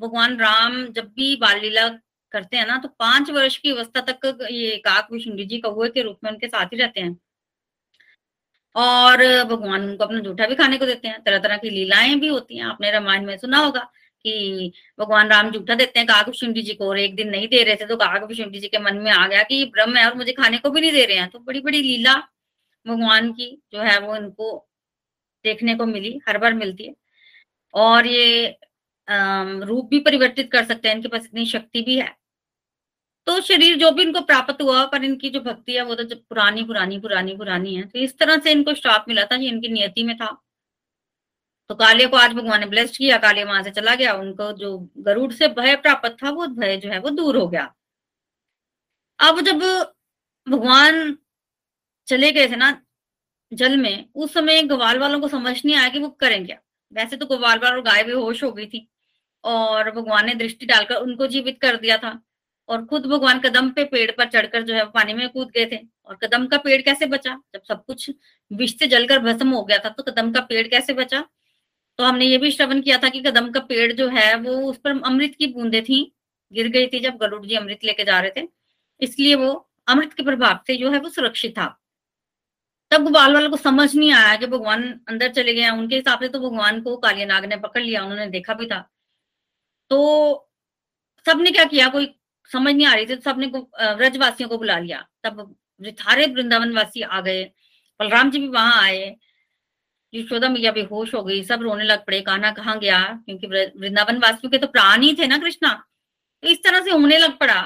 भगवान 0.00 0.36
राम 0.38 0.84
जब 0.88 1.08
भी 1.08 1.34
बाल 1.36 1.60
लीला 1.60 1.88
करते 2.34 2.56
हैं 2.56 2.66
ना 2.66 2.76
तो 2.78 2.88
पाँच 2.98 3.30
वर्ष 3.30 3.56
की 3.56 3.70
अवस्था 3.70 4.00
तक 4.02 4.46
ये 4.50 4.76
काक 4.78 5.08
विशुंडी 5.12 5.44
जी 5.44 5.58
कौए 5.60 5.88
के 5.88 6.02
रूप 6.02 6.18
में 6.24 6.30
उनके 6.30 6.48
साथ 6.48 6.66
ही 6.66 6.76
रहते 6.76 7.00
हैं। 7.00 7.16
और 8.76 9.18
भगवान 9.44 9.82
उनको 9.82 10.04
अपना 10.04 10.20
जूठा 10.20 10.46
भी 10.46 10.54
खाने 10.54 10.78
को 10.78 10.86
देते 10.86 11.08
हैं 11.08 11.22
तरह 11.22 11.38
तरह 11.38 11.56
की 11.56 11.70
लीलाएँ 11.70 12.14
भी 12.14 12.28
होती 12.28 12.56
हैं, 12.56 12.64
आपने 12.64 12.90
रामायण 12.90 13.26
में 13.26 13.36
सुना 13.38 13.58
होगा। 13.58 13.90
कि 14.24 14.72
भगवान 15.00 15.28
राम 15.28 15.50
जूठा 15.50 15.74
देते 15.74 15.98
हैं 15.98 16.06
काग 16.08 16.28
विशुंडी 16.28 16.62
जी 16.62 16.74
को, 16.74 16.88
और 16.88 16.98
एक 16.98 17.14
दिन 17.16 17.28
नहीं 17.30 17.48
दे 17.48 17.62
रहे 17.64 17.76
थे 17.76 17.86
तो 17.86 17.96
काग 17.96 18.24
विशुंडी 18.24 18.58
जी 18.58 18.68
के 18.68 18.78
मन 18.80 18.96
में 18.98 19.10
आ 19.12 19.26
गया 19.26 19.42
कि 19.42 19.54
ये 19.54 19.64
ब्रह्म 19.66 19.96
है 19.96 20.06
और 20.06 20.16
मुझे 20.16 20.32
खाने 20.32 20.58
को 20.58 20.70
भी 20.70 20.80
नहीं 20.80 20.92
दे 20.92 21.04
रहे 21.06 21.16
हैं। 21.16 21.28
तो 21.30 21.38
बड़ी 21.40 21.60
बड़ी 21.60 21.82
लीला 21.82 22.14
भगवान 22.86 23.32
की 23.32 23.50
जो 23.72 23.80
है, 23.80 23.98
वो 24.00 24.16
इनको 24.16 24.56
देखने 25.44 25.74
को 25.76 25.86
मिली, 25.86 26.18
हर 26.28 26.38
बार 26.38 26.54
मिलती 26.54 26.86
है। 26.86 26.94
और 27.74 28.06
ये 28.06 28.56
रूप 29.08 29.88
भी 29.90 29.98
परिवर्तित 30.00 30.50
कर 30.52 30.64
सकते 30.64 30.88
हैं, 30.88 30.96
इनके 30.96 31.08
पास 31.08 31.24
इतनी 31.26 31.46
शक्ति 31.46 31.82
भी 31.82 31.98
है। 31.98 32.14
तो 33.26 33.40
शरीर 33.42 33.76
जो 33.78 33.90
भी 33.92 34.02
इनको 34.02 34.20
प्राप्त 34.22 34.62
हुआ, 34.62 34.84
पर 34.86 35.04
इनकी 35.04 35.30
जो 35.30 35.40
भक्ति 35.40 35.74
है, 35.74 35.82
वो 35.84 35.94
तो 35.94 36.04
जब 36.04 36.22
पुरानी 36.28 36.64
पुरानी 36.64 36.98
पुरानी 37.00 37.36
पुरानी 37.36 37.74
है 37.74 37.82
तो 37.84 37.98
इस 37.98 38.18
तरह 38.18 38.38
से 38.38 38.52
इनको 38.52 38.74
श्राप 38.74 39.04
मिला 39.08 39.24
था, 39.24 39.36
ये 39.36 39.48
इनकी 39.48 39.68
नियति 39.68 40.02
में 40.04 40.16
था। 40.16 40.30
तो 41.72 41.76
काले 41.76 42.06
को 42.06 42.16
आज 42.16 42.32
भगवान 42.32 42.60
ने 42.60 42.66
ब्लेस्ड 42.66 42.96
किया 42.96 43.16
काले 43.18 43.44
वहाँ 43.44 43.62
से 43.62 43.70
चला 43.70 43.94
गया। 43.94 44.12
उनको 44.14 44.50
जो 44.52 44.78
गरुड़ 44.98 45.32
से 45.32 45.48
भय 45.48 45.74
प्राप्त 45.76 46.16
था, 46.24 46.30
वो 46.30 46.46
भय 46.46 46.76
जो 46.76 46.90
है, 46.90 46.98
वो 46.98 47.10
दूर 47.10 47.36
हो 47.36 47.46
गया। 47.48 47.62
अब 49.18 49.40
जब 49.40 49.58
भगवान 50.46 51.16
चले 52.08 52.30
गए 52.32 52.48
थे 52.48 52.56
ना, 52.56 52.70
जल 53.52 53.76
में, 53.76 54.08
उस 54.14 54.34
समय 54.34 54.62
ग्वाल 54.62 54.98
वालों 54.98 55.20
को 55.20 55.28
समझ 55.28 55.54
नहीं 55.64 55.76
आया 55.76 55.88
कि 55.88 55.98
वो 55.98 56.08
करें 56.20 56.44
क्या। 56.46 56.58
वैसे 56.92 57.16
तो 57.16 57.26
ग्वाल 57.26 57.58
वाल 57.58 57.72
और 57.72 57.82
गाय 57.82 58.04
बेहोश 58.04 58.44
हो 58.44 58.52
गई 58.52 58.66
थी 58.66 58.88
और 59.44 59.90
भगवान 59.90 60.26
ने 60.26 60.34
दृष्टि 60.34 60.66
डालकर 60.66 60.94
उनको 60.96 61.26
जीवित 61.26 61.58
कर 61.62 61.76
दिया 61.76 61.96
था 61.98 62.18
और 62.68 62.84
खुद 62.86 63.06
भगवान 63.06 63.40
कदम 63.40 63.70
पे 63.70 63.84
पेड़ 63.84 64.10
पर 64.10 64.28
चढ़कर 64.30 64.62
जो 64.62 64.74
है 64.74 64.84
पानी 64.90 65.14
में 65.14 65.28
कूद 65.28 65.50
गए 65.50 65.66
थे। 65.66 65.78
और 66.06 66.18
कदम 66.24 66.46
का 66.46 66.58
पेड़ 66.58 66.82
कैसे 66.82 67.06
बचा? 67.06 67.40
जब 67.54 67.62
सब 67.68 67.84
कुछ 67.84 68.10
विष 68.50 68.78
से 68.78 68.86
जलकर 68.88 69.18
भस्म 69.22 69.48
हो 69.50 69.64
गया 69.64 69.78
था 69.78 69.88
तो 69.88 70.02
कदम 70.02 70.32
का 70.32 70.40
पेड़ 70.40 70.68
कैसे 70.68 70.92
बचा? 70.94 71.24
तो 71.98 72.04
हमने 72.04 72.24
ये 72.26 72.38
भी 72.38 72.50
श्रवण 72.50 72.80
किया 72.82 72.98
था 72.98 73.08
कि 73.08 73.20
कदम 73.20 73.50
का 73.52 73.60
पेड़ 73.62 73.92
जो 73.92 74.08
है, 74.08 74.34
वो 74.36 74.54
उस 74.70 74.78
पर 74.78 75.00
अमृत 75.02 75.34
की 75.38 75.46
बूंदे 75.48 75.80
थी। 75.82 76.00
गिर 76.52 76.68
गई 76.68 76.86
थी 76.86 76.98
जब 77.00 77.16
गरुड़ 77.16 77.44
जी 77.46 77.54
अमृत 77.56 77.84
लेके 77.84 78.04
जा 78.04 78.20
रहे 78.20 78.30
थे। 78.36 78.48
इसलिए 79.00 79.34
वो 79.34 79.52
अमृत 79.88 80.12
के 80.12 80.22
प्रभाव 80.22 80.58
से 80.66 80.76
जो 80.76 80.90
है, 80.90 80.98
वो 80.98 81.08
सुरक्षित 81.10 81.52
था। 81.58 81.66
तब 82.90 83.04
गोपाल 83.04 83.34
वालों 83.34 83.50
को 83.50 83.56
समझ 83.56 83.94
नहीं 83.96 84.12
आया 84.12 84.34
कि 84.36 84.46
भगवान 84.46 84.82
अंदर 85.08 85.32
चले 85.32 85.54
गए 85.54 85.68
उनके 85.70 85.96
हिसाब 85.96 86.20
से 86.20 86.28
तो 86.28 86.40
भगवान 86.40 86.80
को 86.82 86.96
कालिया 86.96 87.26
नाग 87.26 87.44
ने 87.44 87.56
पकड़ 87.58 87.82
लिया, 87.82 88.02
उन्होंने 88.02 88.26
देखा 88.28 88.54
भी 88.54 88.66
था। 88.66 88.80
तो 89.90 90.50
सबने 91.26 91.50
क्या 91.50 91.64
किया? 91.64 91.88
कोई 91.88 92.14
समझ 92.50 92.74
नहीं 92.74 92.86
आ 92.86 92.94
रही 92.94 93.06
थी 93.06 93.14
तो 93.16 93.22
सबने 93.22 93.46
व्रजवासियों 93.46 94.48
को 94.48 94.58
बुला 94.58 94.78
लिया। 94.78 95.06
तब 95.24 95.54
सारे 95.80 96.26
वृंदावन 96.26 96.72
वासी 96.74 97.02
आ 97.02 97.20
गए। 97.20 97.44
बलराम 98.00 98.30
जी 98.30 98.38
भी 98.38 98.48
वहाँ 98.48 98.82
आए। 98.82 99.16
यशोदा 100.14 100.48
मैया 100.48 100.72
बेहोश 100.72 101.14
हो 101.14 101.22
गई, 101.24 101.42
सब 101.44 101.62
रोने 101.62 101.84
लग 101.84 102.04
पड़े 102.06 102.20
कान्हा 102.20 102.50
कहाँ 102.50 102.78
गया, 102.78 103.00
क्योंकि 103.26 103.46
वृंदावन 103.46 104.18
वासियों 104.18 104.50
के 104.50 104.58
तो 104.58 104.66
प्राण 104.66 105.02
ही 105.02 105.14
थे 105.18 105.26
ना 105.26 105.38
कृष्णा। 105.38 105.72
तो 106.42 106.48
इस 106.48 106.62
तरह 106.64 106.80
से 106.80 106.90
होने 106.90 107.18
लग 107.18 107.38
पड़ा। 107.38 107.62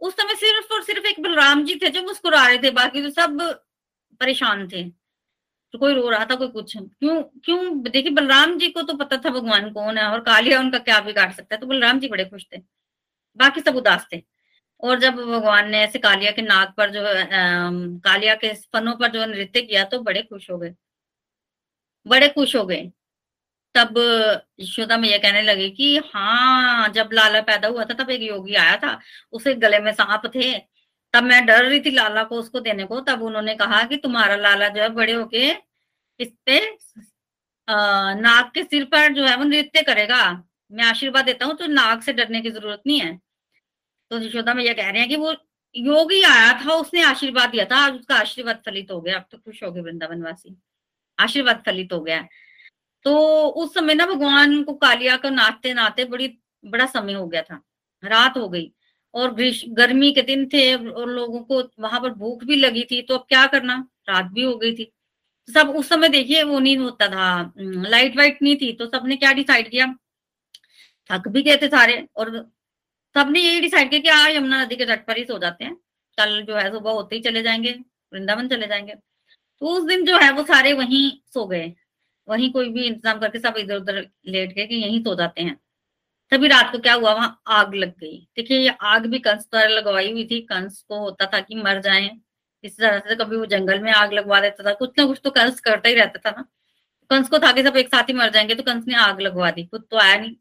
उस 0.00 0.14
समय 0.14 0.34
सिर्फ़ 0.34 0.72
और 0.74 0.82
सिर्फ़ 0.82 1.06
एक 1.06 1.20
बलराम 1.20 1.64
जी 1.64 1.74
थे 1.82 1.88
जो 1.90 2.02
मुस्कुरा 2.02 2.46
रहे 2.46 2.58
थे, 2.58 2.70
बाकी 2.70 3.02
तो 3.02 3.10
सब 3.10 3.40
परेशान 4.20 4.66
थे। 4.68 4.82
तो 5.74 5.78
कोई 5.78 5.94
रो 5.94 6.08
रहा 6.10 6.24
था, 6.24 6.34
कोई 6.34 6.48
कुछ। 6.48 6.76
क्यों 6.76 7.22
क्यों? 7.44 7.82
देखिए, 7.82 8.10
बलराम 8.12 8.56
जी 8.58 8.68
को 8.68 8.82
तो 8.82 8.94
पता 8.94 9.16
था 9.16 9.30
भगवान 9.30 9.70
कौन 9.72 9.98
है 9.98 10.04
और 10.06 10.20
कालिया 10.20 10.60
उनका 10.60 10.78
क्या 10.80 11.00
बिगाड़ 11.00 11.30
सकता 11.32 11.54
है 11.54 11.60
तो 11.60 11.66
बलराम 11.66 12.00
जी 12.00 12.08
बड़े 12.08 12.24
खुश 12.24 12.46
थे। 12.54 12.58
बाकी 13.36 13.60
सब 13.60 13.76
उदास 13.76 14.06
थे। 14.12 14.22
और 14.80 14.98
जब 15.00 15.14
भगवान 15.16 15.70
ने 15.70 15.80
ऐसे 15.80 15.98
कालिया 15.98 16.30
के 16.32 16.42
नाक 16.42 16.74
पर 16.76 16.90
जो 16.90 17.02
कालिया 18.04 18.34
के 18.34 18.52
फनों 18.72 18.94
पर 18.96 19.10
जो 19.12 19.26
नृत्य 19.26 19.60
किया 19.62 19.84
तो 19.84 20.00
बड़े 20.00 20.22
खुश 20.22 20.50
हो 20.50 20.58
गए। 20.58 20.74
बड़े 22.06 22.28
खुश 22.28 22.54
हो 22.56 22.64
गए। 22.66 22.90
तब 23.74 23.94
यशोदा 24.60 24.96
मैया 24.96 25.18
कहने 25.18 25.42
लगे 25.42 25.68
कि 25.70 25.96
हाँ 26.06 26.88
जब 26.88 27.10
लाला 27.12 27.40
पैदा 27.42 27.68
हुआ 27.68 27.84
था, 27.84 27.94
तब 27.94 28.10
एक 28.10 28.22
योगी 28.22 28.54
आया 28.56 28.76
था। 28.76 28.98
उसे 29.32 29.54
गले 29.56 29.78
में 29.80 29.92
सांप 29.92 30.26
थे। 30.34 30.52
तब 31.14 31.22
मैं 31.24 31.44
डर 31.46 31.64
रही 31.64 31.80
थी 31.80 31.90
लाला 31.90 32.22
को, 32.24 32.36
उसको 32.36 32.60
देने 32.60 32.84
को। 32.84 33.00
तब 33.02 33.22
उन्होंने 33.22 33.54
कहा 33.56 33.82
कि 33.84 33.96
तुम्हारा 33.98 34.36
लाला 34.36 34.68
जो 34.68 34.82
है, 34.82 34.88
बड़े 34.90 35.12
होके 35.12 35.50
इस 36.20 36.32
पे 36.46 36.60
नाग 37.68 38.50
के 38.54 38.62
सिर 38.64 38.84
पर 38.84 39.12
जो 39.14 39.24
है, 39.26 39.36
वो 39.36 39.44
नृत्य 39.44 39.82
करेगा। 39.82 40.22
मैं 40.70 40.84
आशीर्वाद 40.84 41.24
देता 41.24 41.46
हूँ 41.46 41.56
तो 41.56 41.66
नाग 41.68 42.00
से 42.02 42.12
डरने 42.12 42.40
की 42.40 42.50
ज़रूरत 42.50 42.82
नहीं 42.86 43.00
है। 43.00 43.16
तो 44.10 44.18
यशोदा 44.18 44.54
मैया 44.54 44.72
कह 44.74 44.90
रहे 44.90 45.00
हैं 45.00 45.08
कि 45.08 45.16
वो 45.16 45.34
योगी 45.74 46.22
आया 46.24 46.52
था, 46.60 46.74
उसने 46.74 47.02
आशीर्वाद 47.04 47.50
दिया 47.50 47.64
था। 47.64 47.76
आज 47.76 47.94
उसका 47.94 48.16
आशीर्वाद 48.16 48.62
फलित 48.66 48.90
हो 48.90 49.00
गया। 49.00 49.16
अब 49.16 49.26
तो 49.30 49.38
खुश 49.38 49.62
हो 49.62 49.70
गए 49.72 49.80
वृंदावन 49.80 50.22
वासी 50.22 50.56
आशीर्वाद 51.22 51.62
फलित 51.66 51.92
हो 51.92 52.00
गया 52.00 52.26
तो 53.04 53.16
उस 53.48 53.74
समय 53.74 53.94
ना 53.94 54.06
भगवान 54.06 54.62
को 54.62 54.72
कालिया 54.74 55.16
को 55.16 55.30
नाचते 55.30 55.72
नाचते 55.74 56.04
बड़ी, 56.04 56.28
बड़ा 56.64 56.86
समय 56.86 57.12
हो 57.12 57.26
गया 57.26 57.42
था। 57.42 57.62
रात 58.02 58.36
हो 58.36 58.48
गई 58.48 58.72
और 59.14 59.34
गर्मी 59.68 60.12
के 60.12 60.22
दिन 60.22 60.46
थे 60.46 60.74
और 60.74 61.08
लोगों 61.08 61.40
को 61.40 61.62
वहाँ 61.80 62.00
पर 62.00 62.10
भूख 62.14 62.44
भी 62.44 62.56
लगी 62.56 62.84
थी। 62.90 63.00
तो 63.02 63.14
अब 63.14 63.26
क्या 63.28 63.46
करना? 63.46 63.74
रात 64.08 64.26
भी 64.32 64.42
हो 64.42 64.56
गई 64.56 64.74
थी। 64.76 64.92
सब 65.48 65.70
उस 65.70 65.88
समय 65.88 66.08
देखिए 66.08 66.42
वो 66.42 66.58
नहीं 66.58 66.76
होता 66.78 67.08
था। 67.08 67.52
लाइट 67.58 68.16
वाइट 68.16 68.42
नहीं 68.42 68.56
थी। 68.56 68.72
तो 68.72 68.86
सबने 68.86 69.16
क्या 69.16 69.32
डिसाइड 69.32 69.70
किया? 69.70 69.86
थक 71.10 71.28
भी 71.28 71.42
गए 71.42 71.56
थे 71.56 71.68
सारे 71.68 72.06
और 72.16 72.30
सबने 73.14 73.40
यही 73.40 73.60
डिसाइड 73.60 73.90
किया 73.90 74.00
कि 74.00 74.08
आज 74.08 74.34
यमुना 74.36 74.62
नदी 74.64 74.76
के 74.76 74.86
तट 74.86 75.06
पर 75.06 75.18
ही 75.18 75.24
सो 75.24 75.38
जाते 75.38 75.64
हैं। 75.64 75.74
कल 76.18 76.42
जो 76.42 76.56
है 76.56 76.70
सुबह 76.72 76.90
होते 76.90 77.16
ही 77.16 77.22
चले 77.22 77.42
जाएँगे। 77.42 77.72
वृंदावन 78.12 78.48
चले 78.48 78.66
जाएँगे। 78.66 78.94
तो 79.62 79.68
उस 79.68 79.84
दिन 79.84 80.04
जो 80.04 80.18
है 80.18 80.32
वो 80.32 80.42
सारे 80.42 80.72
वहीं 80.72 81.10
सो 81.34 81.46
गए। 81.46 81.72
वहीं 82.28 82.52
कोई 82.52 82.68
भी 82.68 82.84
इंतज़ाम 82.84 83.18
करके 83.18 83.38
सब 83.38 83.54
इधर 83.58 83.76
उधर 83.76 84.10
लेट 84.26 84.52
गए 84.54 84.66
कि 84.66 84.74
यहीं 84.76 85.04
सो 85.04 85.14
जाते 85.14 85.42
हैं। 85.42 85.60
तभी 86.30 86.48
रात 86.48 86.72
को 86.72 86.78
क्या 86.78 86.94
हुआ, 86.94 87.12
वहाँ 87.14 87.42
आग 87.46 87.74
लग 87.74 87.90
गई। 87.98 88.28
देखिए, 88.36 88.58
ये 88.58 88.68
आग 88.80 89.06
भी 89.06 89.18
कंस 89.18 89.44
द्वारा 89.44 89.68
लगवाई 89.68 90.12
हुई 90.12 90.24
थी। 90.24 90.40
कंस 90.40 90.84
को 90.88 90.98
होता 90.98 91.26
था 91.26 91.40
कि 91.40 91.54
मर 91.54 91.80
जाए। 91.80 92.10
इस 92.64 92.78
तरह 92.78 92.98
से 92.98 93.16
कभी 93.16 93.36
वो 93.36 93.46
जंगल 93.46 93.80
में 93.80 93.92
आग 93.92 94.12
लगवा 94.12 94.40
देता 94.40 94.64
था। 94.64 94.74
कुछ 94.74 94.90
ना 94.98 95.06
कुछ 95.06 95.20
तो 95.24 95.30
कंस 95.30 95.60
करता 95.60 95.88
ही 95.88 95.94
रहता 95.94 96.20
था 96.26 96.36
ना। 96.36 96.42
कंस 97.10 97.28
को 97.28 97.38
था 97.38 97.52
कि 97.52 97.62
सब 97.62 97.76
एक 97.76 97.88
साथ 97.88 98.02
ही 98.02 98.14
मर 98.14 98.30
जाएँगे 98.30 98.54
तो 98.54 98.62
कंस 98.62 98.84
ने 98.88 98.94
आग 98.94 99.20
लगवा 99.20 99.50
दी। 99.50 99.64
खुद 99.66 99.84
तो 99.90 99.96
आया 99.96 100.16
नहीं। 100.16 100.36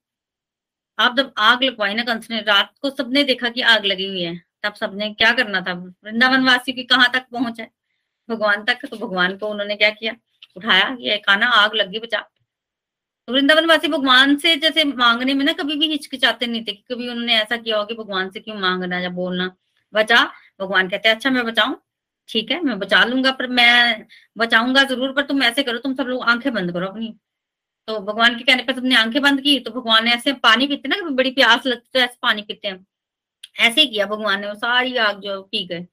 आप 0.99 1.17
जब 1.17 1.34
आग 1.38 1.63
लगवाई 1.63 1.93
ना 1.93 2.03
कंस 2.03 2.29
ने, 2.31 2.41
रात 2.41 2.73
को 2.81 2.89
सबने 2.89 3.23
देखा 3.23 3.49
कि 3.49 3.62
आग 3.62 3.86
लगी 3.86 4.07
हुई 4.07 4.21
है। 4.21 4.41
तब 4.63 4.73
सबने 4.73 5.13
क्या 5.13 5.31
करना 5.34 5.62
था? 5.62 5.73
वृंदावन 5.73 6.45
वासी 6.45 6.73
की 6.73 6.84
कहाँ 6.84 7.12
तक 7.13 7.25
पहुँच 7.31 7.60
है? 7.60 7.80
भगवान 8.31 8.63
तक 8.65 8.85
तो 8.85 8.97
भगवान 8.97 9.37
को 9.37 9.47
उन्होंने 9.47 9.75
क्या 9.75 9.89
किया? 9.91 10.15
उठाया, 10.57 10.95
ये 10.99 11.17
खाना 11.19 11.47
आग 11.55 11.75
लगी 11.75 11.99
बचा। 11.99 12.19
तो 13.27 13.33
वृंदावन 13.33 13.65
वासी 13.65 13.87
भगवान 13.87 14.35
से 14.37 14.55
जैसे 14.55 14.83
मांगने 14.85 15.33
में 15.33 15.43
ना 15.45 15.53
कभी 15.53 15.75
भी 15.75 15.87
हिचकिचाते 15.87 16.47
नहीं 16.47 16.63
थे 16.65 16.73
कभी 16.73 17.07
उन्होंने 17.09 17.35
ऐसा 17.35 17.57
किया 17.57 17.77
हो 17.77 17.85
कि 17.85 17.93
भगवान 17.95 18.29
से 18.29 18.39
क्यों 18.39 18.55
मांगना 18.59 18.99
या 18.99 19.09
बोलना। 19.11 19.49
बचा, 19.93 20.23
भगवान 20.61 20.89
कहते 20.89 21.09
हैं 21.09 21.15
अच्छा 21.15 21.29
मैं 21.29 21.45
बचाऊं। 21.45 21.75
ठीक 22.29 22.51
है, 22.51 22.59
मैं 22.61 22.77
बचा 22.79 23.03
लूँगा, 23.05 23.31
पर 23.31 23.47
मैं 23.49 24.05
बचाऊँगा 24.37 24.83
ज़रूर, 24.83 25.11
पर 25.13 25.23
तुम 25.23 25.43
ऐसे 25.43 25.63
करो, 25.63 25.77
तुम 25.77 25.93
सब 25.95 26.07
लोग 26.07 26.23
आँखें 26.23 26.53
बंद 26.53 26.71
करो 26.73 26.87
अपनी। 26.87 27.13
तो 27.87 27.99
भगवान 28.01 28.37
के 28.37 28.43
कहने 28.43 28.63
पर 28.63 28.73
तुमने 28.73 28.95
आँखें 28.95 29.21
बंद 29.21 29.41
की 29.41 29.59
तो 29.59 29.71
भगवान 29.71 30.05
ने 30.05 30.11
ऐसे 30.13 30.33
पानी 30.33 30.67
पीते 30.67 30.89
ना, 30.89 30.95
कभी 30.97 31.13
बड़ी 31.15 31.31
प्यास 31.31 31.65
लगती 31.65 31.89
तो 31.93 31.99
ऐसे 31.99 32.17
पानी 32.21 32.41
पीते 32.41 32.67
हैं। 32.67 32.85
ऐसे 33.59 33.81
ही 33.81 33.87
किया, 33.87 34.05
भगवान 34.05 34.41
ने 34.41 34.47
वो 34.47 34.53
सारी 34.55 34.95
आग 34.97 35.19
जो 35.21 35.41
पी 35.43 35.65
गए। 35.67 35.85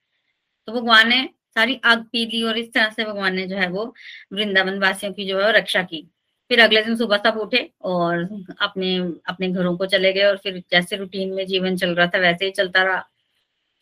तो 0.69 0.73
भगवान 0.73 1.09
ने 1.09 1.29
सारी 1.55 1.81
आग 1.85 2.05
पी 2.13 2.27
ली 2.27 2.43
और 2.43 2.59
इस 2.59 2.73
तरह 2.73 2.91
से 2.91 3.05
भगवान 3.05 3.35
ने 3.35 3.47
जो 3.47 3.57
है 3.57 3.69
वो 3.69 3.95
वृंदावन 4.33 4.79
वासियों 4.79 5.13
की 5.13 5.27
जो 5.27 5.41
है 5.41 5.53
रक्षा 5.53 5.83
की। 5.83 6.09
फिर 6.49 6.61
अगले 6.61 6.83
दिन 6.83 6.97
सुबह 6.97 7.17
सब 7.17 7.39
उठे 7.39 7.71
और 7.83 8.45
अपने 8.61 8.97
अपने 9.27 9.49
घरों 9.49 9.77
को 9.77 9.87
चले 9.87 10.13
गए 10.13 10.23
और 10.23 10.37
फिर 10.37 10.63
जैसे 10.71 10.97
रूटीन 10.97 11.33
में 11.33 11.47
जीवन 11.47 11.77
चल 11.77 11.95
रहा 11.95 12.07
था 12.07 12.19
वैसे 12.19 12.45
ही 12.45 12.51
चलता 12.51 12.83
रहा। 12.83 13.09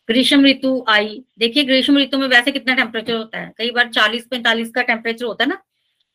ग्रीष्म 0.07 0.45
ऋतु 0.45 0.85
आई। 0.87 1.23
देखिए, 1.39 1.63
ग्रीष्म 1.63 1.97
ऋतु 1.97 2.17
में 2.17 2.27
वैसे 2.27 2.51
कितना 2.51 2.75
टेम्परेचर 2.75 3.15
होता 3.15 3.39
है? 3.39 3.53
कई 3.57 3.71
बार 3.71 3.89
चालीस 3.89 4.27
पैंतालीस 4.27 4.71
का 4.71 4.81
टेम्परेचर 4.81 5.25
होता 5.25 5.43
है 5.43 5.49
ना? 5.49 5.55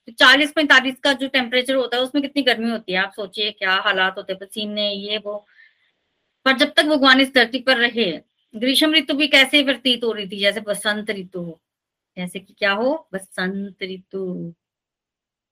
तो 0.07 0.13
चालीस 0.13 0.53
पैंतालीस 0.53 0.95
का 1.03 1.13
जो 1.13 1.29
टेम्परेचर 1.29 1.75
होता 1.75 1.97
है, 1.97 2.03
उसमें 2.03 2.23
कितनी 2.23 2.43
गर्मी 2.43 2.71
होती 2.71 2.93
है? 2.93 2.99
आप 2.99 3.13
सोचिए 3.13 3.51
क्या 3.51 3.73
हालात 3.73 4.15
होते 4.17 4.35
पसीने, 4.35 4.93
ये 4.93 5.19
वो। 5.19 5.47
पर 6.45 6.57
जब 6.57 6.73
तक 6.73 6.85
भगवान 6.85 7.21
इस 7.21 7.35
धरती 7.35 7.59
पर 7.59 7.77
रहे 7.77 8.21
ग्रीष्म 8.57 8.95
ऋतु 8.95 9.15
भी 9.15 9.29
कैसे 9.29 9.63
व्यतीत 9.63 10.05
हो 10.05 10.13
रही 10.13 10.29
थी? 10.29 10.39
जैसे 10.39 10.61
बसंत 10.61 11.11
ऋतु 11.11 11.41
हो। 11.41 11.61
जैसे 12.17 12.41
कि 12.41 12.55
क्या 12.59 12.73
हो? 12.73 13.09
बसंत 13.15 13.83
ऋतु। 13.83 14.55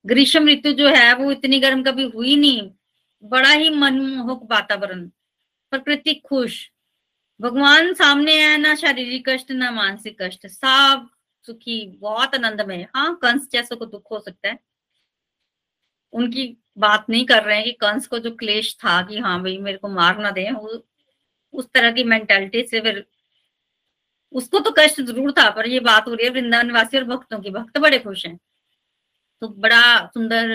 ग्रीष्म 0.07 0.49
ऋतु 0.49 0.73
जो 0.73 0.89
है, 0.89 1.15
वो 1.15 1.33
इतनी 1.33 1.61
गर्म 1.61 1.83
कभी 1.83 2.03
हुई 2.03 2.37
नहीं। 2.37 2.71
बड़ा 3.25 3.51
ही 3.51 3.71
मनमोहक 3.71 4.41
वातावरण। 4.51 5.09
प्रकृति 5.71 6.15
खुश। 6.15 6.71
भगवान 7.41 7.95
सामने 7.95 8.43
है 8.43 8.59
ना 8.59 8.75
शारीरिक 8.75 9.29
कष्ट, 9.29 9.51
ना 9.51 9.71
मानसिक 9.71 10.23
कष्ट। 10.23 10.47
साफ़ 10.47 11.09
सुखी, 11.47 11.87
बहुत 11.87 12.35
आनंद 12.35 12.61
में 12.61 12.87
हाँ 12.95 13.19
कंस 13.23 13.49
जैसे 13.51 13.77
को 13.77 13.87
दुख 13.87 14.11
हो 14.11 14.21
सकता 14.21 14.49
है। 14.49 14.59
उनकी 16.13 16.57
बात 16.79 17.07
नहीं 17.11 17.25
कर 17.25 17.43
रहे 17.43 17.57
हैं 17.57 17.65
कि 17.65 17.73
कंस 17.73 18.07
को 18.07 18.19
जो 18.19 18.31
क्लेश 18.31 18.75
था 18.75 19.03
कि 19.03 19.19
हाँ 19.19 19.43
भाई 19.43 19.59
मेरे 19.59 19.79
को 19.79 19.89
मार 19.89 20.19
ना 20.19 20.31
दे, 20.31 20.51
वो 20.51 20.87
उस 21.55 21.69
तरह 21.75 21.93
की 21.93 22.05
मेंटेलिटी 22.05 22.63
से 22.65 22.81
फिर 22.81 23.05
उसको 24.35 24.59
तो 24.61 24.71
कष्ट 24.79 25.01
ज़रूर 25.03 25.33
था, 25.33 25.49
पर 25.51 25.67
ये 25.69 25.81
बात 25.81 26.09
हो 26.09 26.15
रही 26.15 26.27
है 26.27 26.33
वृंदावन 26.33 26.77
और 26.77 27.05
भक्तों 27.07 27.39
की। 27.41 27.51
भक्त 27.51 27.79
बड़े 27.79 27.99
खुश 27.99 28.25
हैं। 28.27 28.39
तो 29.43 29.49
बड़ा 29.51 30.07
सुंदर 30.09 30.53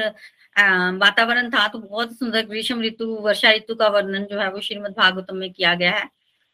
वातावरण 0.95 1.49
था 1.51 1.67
तो 1.67 1.79
बहुत 1.79 2.11
सुंदर 2.13 2.45
ग्रीष्म 2.47 2.81
ऋतु, 2.81 3.05
वर्षा 3.17 3.51
ऋतु 3.53 3.75
का 3.75 3.87
वर्णन 3.89 4.25
जो 4.25 4.39
है 4.39 4.49
वो 4.51 4.59
श्रीमद 4.61 4.93
भागवतम 4.97 5.37
में 5.37 5.51
किया 5.53 5.73
गया 5.75 5.91
है। 5.91 6.09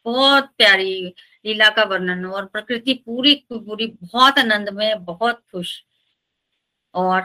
बहुत 0.06 0.48
प्यारी 0.58 1.14
लीला 1.44 1.68
का 1.70 1.84
वर्णन 1.84 2.24
और 2.26 2.46
प्रकृति 2.46 2.94
पूरी 3.06 3.34
पूरी 3.50 3.86
बहुत 4.02 4.38
आनंद 4.38 4.68
में, 4.70 5.04
बहुत 5.04 5.42
खुश। 5.52 5.82
और 6.94 7.20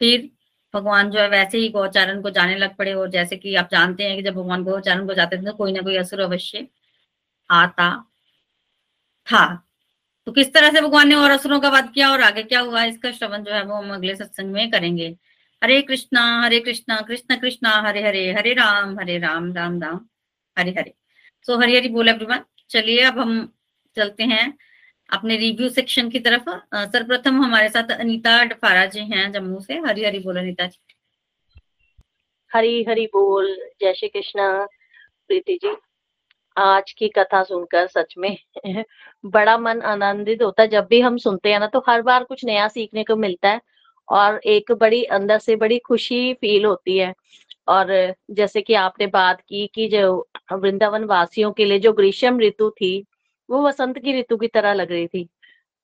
फिर 0.00 0.28
भगवान 0.76 1.10
जो 1.10 1.20
है 1.20 1.28
वैसे 1.30 1.58
ही 1.58 1.68
गौचारण 1.70 2.22
को 2.22 2.30
जाने 2.30 2.56
लग 2.56 2.74
पड़े, 2.76 2.92
और 2.94 3.10
जैसे 3.10 3.36
कि 3.36 3.54
आप 3.56 3.68
जानते 3.72 4.04
हैं 4.04 4.16
कि 4.16 4.22
जब 4.22 4.34
भगवान 4.34 4.64
गौचारण 4.64 5.06
को 5.06 5.14
जाते 5.14 5.36
थे 5.36 5.44
तो 5.44 5.52
कोई 5.54 5.72
ना 5.72 5.82
कोई 5.82 5.96
असुर 5.96 6.20
अवश्य 6.22 6.66
आता 7.50 7.88
था। 9.26 9.44
तो 10.26 10.32
किस 10.32 10.52
तरह 10.54 10.70
से 10.70 10.80
भगवान 10.80 11.08
ने 11.08 11.14
और 11.14 11.30
असुरों 11.30 11.58
का 11.60 11.68
वध 11.70 11.90
किया 11.94 12.10
और 12.10 12.20
आगे 12.22 12.42
क्या 12.44 12.60
हुआ, 12.60 12.82
इसका 12.84 13.10
श्रवण 13.12 13.42
जो 13.44 13.52
है 13.52 13.62
वो 13.64 13.74
हम 13.74 13.92
अगले 13.94 14.14
सत्संग 14.16 14.52
में 14.52 14.70
करेंगे। 14.70 15.08
हरे 15.62 15.80
कृष्णा 15.82 16.22
हरे 16.42 16.58
कृष्णा, 16.60 17.00
कृष्ण 17.02 17.36
कृष्णा, 17.36 17.70
हरे 17.82 18.02
हरे 18.02 18.32
हरे 18.32 18.52
राम 18.54 18.98
हरे 19.00 19.18
राम 19.18 19.52
राम 19.54 19.80
राम, 19.82 20.00
हरे 20.56 20.70
हरे। 20.72 20.92
सो 21.46 21.58
हरी 21.58 21.76
हरी 21.76 21.88
बोल 21.90 22.08
एवरीवन 22.08 22.40
चलिए 22.70 23.04
अब 23.04 23.18
हम 23.18 23.32
चलते 23.96 24.24
हैं। 24.24 24.52
अपने 25.12 25.36
रिव्यू 25.36 25.68
सेक्शन 25.68 26.08
की 26.10 26.18
तरफ़ 26.18 26.48
सर्वप्रथम 26.74 27.42
हमारे 27.42 27.68
साथ 27.68 27.90
अनीता 27.90 28.44
डफारा 28.44 28.86
जी 28.86 29.00
हैं 29.00 29.32
जम्मू 29.32 29.60
से। 29.60 29.74
हरी 29.74 30.04
हरी 30.04 30.18
बोल 30.18 30.36
अनीता 30.36 30.66
जी। 30.66 30.80
हरी 32.52 32.84
हरी 32.88 33.06
बोल। 33.06 33.56
जय 33.80 33.94
श्री 33.94 34.08
कृष्णा, 34.08 34.66
प्रीति 35.28 35.58
जी। 35.62 35.76
आज 36.56 36.92
की 36.92 37.08
कथा 37.08 37.42
सुनकर 37.42 37.86
सच 37.86 38.14
में 38.18 38.36
बड़ा 39.26 39.58
मन 39.58 39.80
आनंदित 39.82 40.42
होता 40.42 40.62
है। 40.62 40.68
जब 40.68 40.86
भी 40.90 41.00
हम 41.00 41.16
सुनते 41.16 41.52
हैं 41.52 41.60
ना 41.60 41.66
तो 41.66 41.84
हर 41.88 42.02
बार 42.02 42.24
कुछ 42.24 42.44
नया 42.44 42.68
सीखने 42.68 43.04
को 43.04 43.16
मिलता 43.16 43.48
है 43.48 43.60
और 44.08 44.40
एक 44.44 44.72
बड़ी, 44.72 45.04
अंदर 45.04 45.38
से 45.38 45.56
बड़ी 45.56 45.78
खुशी 45.78 46.34
फील 46.34 46.64
होती 46.64 46.98
है। 46.98 47.14
और 47.68 48.14
जैसे 48.30 48.62
कि 48.62 48.74
आपने 48.74 49.06
बात 49.06 49.40
की 49.40 49.70
कि 49.74 49.88
जो 49.88 50.28
वृंदावन 50.52 51.04
वासियों 51.04 51.52
के 51.52 51.64
लिए 51.64 51.78
जो 51.78 51.92
ग्रीष्म 51.92 52.40
ऋतु 52.40 52.70
थी 52.70 53.04
वो 53.48 53.62
वसंत 53.62 53.98
की 53.98 54.18
ऋतु 54.20 54.36
की 54.36 54.48
तरह 54.48 54.72
लग 54.74 54.92
रही 54.92 55.06
थी। 55.08 55.28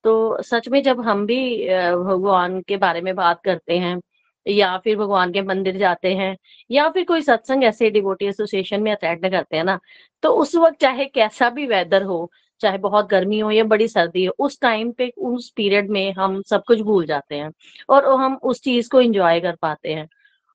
तो 0.04 0.42
सच 0.44 0.68
में 0.68 0.82
जब 0.84 1.00
हम 1.02 1.26
भी 1.26 1.38
भगवान 1.68 2.60
के 2.68 2.76
बारे 2.78 3.00
में 3.02 3.14
बात 3.16 3.40
करते 3.44 3.78
हैं, 3.78 4.00
या 4.46 4.76
फिर 4.78 4.96
भगवान 4.98 5.32
के 5.32 5.42
मंदिर 5.44 5.78
जाते 5.78 6.14
हैं, 6.16 6.36
या 6.70 6.88
फिर 6.90 7.04
कोई 7.06 7.22
सत्संग 7.22 7.64
ऐसे 7.64 7.90
डिवोटी 7.90 8.26
एसोसिएशन 8.26 8.82
में 8.82 8.92
अटेंड 8.92 9.30
करते 9.30 9.56
हैं 9.56 9.64
ना 9.64 9.78
तो 10.22 10.30
उस 10.36 10.54
वक्त 10.56 10.80
चाहे 10.80 11.04
कैसा 11.06 11.50
भी 11.50 11.66
वेदर 11.66 12.02
हो, 12.04 12.30
चाहे 12.60 12.78
बहुत 12.80 13.08
गर्मी 13.10 13.38
हो 13.40 13.50
या 13.50 13.64
बड़ी 13.66 13.88
सर्दी 13.88 14.24
हो, 14.24 14.34
उस 14.40 14.60
टाइम 14.60 14.92
पे, 14.92 15.08
उस 15.10 15.50
पीरियड 15.56 15.90
में 15.90 16.12
हम 16.14 16.40
सब 16.44 16.62
कुछ 16.66 16.80
भूल 16.82 17.06
जाते 17.06 17.36
हैं 17.36 17.50
और 17.88 18.06
हम 18.14 18.38
उस 18.44 18.60
चीज़ 18.62 18.88
को 18.90 19.00
एंजॉय 19.00 19.40
कर 19.40 19.56
पाते 19.62 19.94
हैं। 19.94 20.08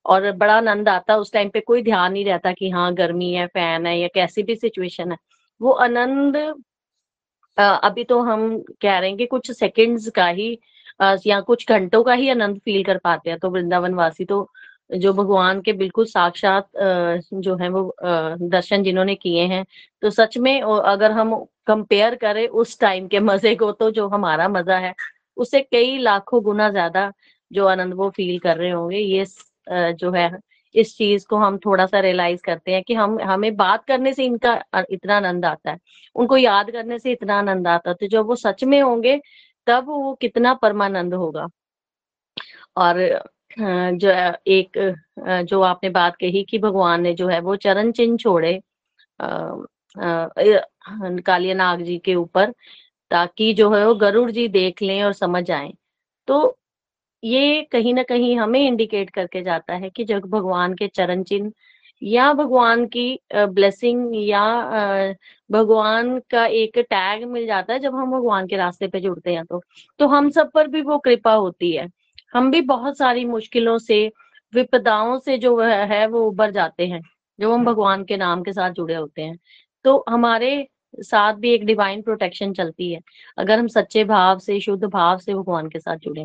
और 0.04 0.30
बड़ा 0.34 0.56
आनंद 0.56 0.88
आता 0.88 1.12
है 1.12 1.18
उस 1.20 1.32
टाइम 1.32 1.48
पे, 1.50 1.60
कोई 1.62 1.82
ध्यान 1.84 2.12
नहीं 2.12 2.24
रहता 2.24 2.52
कि 2.54 2.70
हाँ 2.70 2.92
गर्मी 2.94 3.32
है 3.32 3.46
फ़ैन 3.48 3.86
है 3.86 3.98
या 3.98 4.08
कैसी 4.14 4.42
भी 4.42 4.54
सिचुएशन 4.56 5.12
है, 5.12 5.18
वो 5.60 5.72
आनंद 5.72 6.36
अभी 7.58 8.04
तो 8.04 8.20
हम 8.22 8.48
कह 8.82 8.98
रहे 8.98 9.08
हैं 9.08 9.16
कि 9.18 9.26
कुछ 9.26 9.50
सेकंड्स 9.52 10.08
का 10.16 10.26
ही 10.28 10.50
या 11.26 11.40
कुछ 11.42 11.68
घंटों 11.68 12.02
का 12.04 12.12
ही 12.14 12.28
आनंद 12.30 12.58
फील 12.60 12.82
कर 12.84 12.98
पाते 12.98 13.30
हैं। 13.30 13.38
तो 13.38 13.50
वृंदावन 13.50 13.94
वासी 13.94 14.24
तो 14.26 14.48
जो 14.94 15.12
भगवान 15.12 15.60
के 15.62 15.72
बिल्कुल 15.74 16.04
साक्षात 16.06 16.68
जो 16.76 17.56
है 17.56 17.68
वो 17.70 17.82
दर्शन 18.02 18.82
जिन्होंने 18.82 19.14
किए 19.16 19.42
हैं 19.46 19.64
तो 20.02 20.10
सच 20.10 20.38
में 20.38 20.60
अगर 20.62 21.12
हम 21.12 21.34
कंपेयर 21.66 22.14
करें 22.16 22.46
उस 22.48 22.78
टाइम 22.80 23.08
के 23.08 23.20
मज़े 23.20 23.54
को 23.56 23.70
तो 23.74 23.90
जो 23.90 24.08
हमारा 24.08 24.48
मज़ा 24.50 24.78
है, 24.78 24.94
उससे 25.36 25.60
कई 25.62 25.98
लाखों 26.00 26.42
गुना 26.44 26.68
ज़्यादा 26.70 27.12
जो 27.50 27.66
आनंद 27.68 27.94
वो 27.94 28.08
फील 28.10 28.38
कर 28.38 28.56
रहे 28.56 28.70
होंगे। 28.70 28.98
ये 28.98 29.24
जो 29.94 30.10
है 30.12 30.30
इस 30.78 30.96
चीज़ 30.96 31.26
को 31.28 31.36
हम 31.36 31.58
थोड़ा 31.58 31.86
सा 31.86 32.00
रियलाइज़ 32.00 32.42
करते 32.44 32.72
हैं 32.74 32.82
कि 32.84 32.94
हम, 32.94 33.18
हमें 33.22 33.56
बात 33.56 33.84
करने 33.86 34.12
से 34.14 34.24
इनका 34.24 34.60
इतना 34.90 35.16
आनंद 35.16 35.44
आता 35.46 35.70
है। 35.70 35.78
उनको 36.16 36.36
याद 36.36 36.70
करने 36.70 36.98
से 36.98 37.12
इतना 37.12 37.38
आनंद 37.38 37.68
आता 37.68 37.90
है। 37.90 37.96
तो 38.00 38.06
जब 38.08 38.26
वो 38.26 38.36
सच 38.36 38.64
में 38.64 38.80
होंगे, 38.82 39.20
तब 39.66 39.86
वो 39.88 40.14
कितना 40.22 40.54
परमानंद 40.62 41.14
होगा। 41.14 41.46
और 42.76 42.98
जो 43.94 44.10
एक 44.48 44.78
जो 45.44 45.60
आपने 45.62 45.90
बात 45.90 46.16
कही 46.16 46.42
कि 46.50 46.58
भगवान 46.58 47.02
ने 47.02 47.12
जो 47.14 47.28
है, 47.28 47.40
वो 47.40 47.56
चरण 47.56 47.92
चिन्ह 47.92 48.16
छोड़े 48.18 48.60
कालिया 51.26 51.54
नाग 51.54 51.82
जी 51.82 51.98
के 52.04 52.14
ऊपर, 52.14 52.50
ताकि 53.10 53.52
जो 53.54 53.70
है 53.74 53.86
वो 53.86 53.94
गरुड़ 53.96 54.30
जी 54.30 54.48
देख 54.50 54.82
लें 54.82 55.02
और 55.04 55.12
समझ 55.14 55.50
आए। 55.50 55.72
तो 56.28 56.57
ये 57.22 57.62
कहीं 57.72 57.92
ना 57.94 58.02
कहीं 58.02 58.36
हमें 58.38 58.60
इंडिकेट 58.60 59.10
करके 59.10 59.42
जाता 59.42 59.74
है 59.74 59.88
कि 59.90 60.04
जब 60.04 60.24
भगवान 60.26 60.74
के 60.74 60.86
चरण 60.88 61.22
चिन्ह 61.22 61.52
या 62.02 62.32
भगवान 62.32 62.84
की 62.86 63.18
ब्लेसिंग 63.34 64.10
या 64.16 64.42
भगवान 65.50 66.18
का 66.30 66.44
एक 66.46 66.78
टैग 66.80 67.24
मिल 67.28 67.46
जाता 67.46 67.72
है 67.72 67.78
जब 67.78 67.94
हम 67.94 68.10
भगवान 68.12 68.46
के 68.46 68.56
रास्ते 68.56 68.88
पे 68.88 69.00
जुड़ते 69.00 69.34
हैं 69.34 69.44
तो। 69.44 69.60
तो 70.00 70.06
हम 70.08 70.30
सब 70.30 70.50
पर 70.52 70.68
भी 70.68 70.82
वो 70.82 70.98
कृपा 70.98 71.32
होती 71.34 71.72
है। 71.72 71.88
हम 72.34 72.50
भी 72.50 72.60
बहुत 72.62 72.98
सारी 72.98 73.24
मुश्किलों 73.24 73.76
से, 73.78 74.06
विपदाओं 74.52 75.18
से 75.18 75.38
जो 75.38 75.58
है 75.60 76.06
वो 76.08 76.26
उबर 76.28 76.50
जाते 76.50 76.86
हैं 76.86 77.00
जब 77.38 77.50
हम 77.52 77.64
भगवान 77.64 78.04
के 78.04 78.16
नाम 78.16 78.42
के 78.42 78.52
साथ 78.52 78.70
जुड़े 78.72 78.94
होते 78.94 79.22
हैं। 79.22 79.38
तो 79.84 80.04
हमारे 80.08 80.66
साथ 81.02 81.34
भी 81.34 81.50
एक 81.54 81.64
डिवाइन 81.66 82.02
प्रोटेक्शन 82.02 82.52
चलती 82.52 82.92
है। 82.92 83.00
अगर 83.38 83.58
हम 83.58 83.66
सच्चे 83.68 84.04
भाव 84.04 84.38
से, 84.38 84.60
शुद्ध 84.60 84.84
भाव 84.84 85.18
से 85.18 85.34
भगवान 85.34 85.68
के 85.68 85.78
साथ 85.78 85.96
जुड़े 85.96 86.24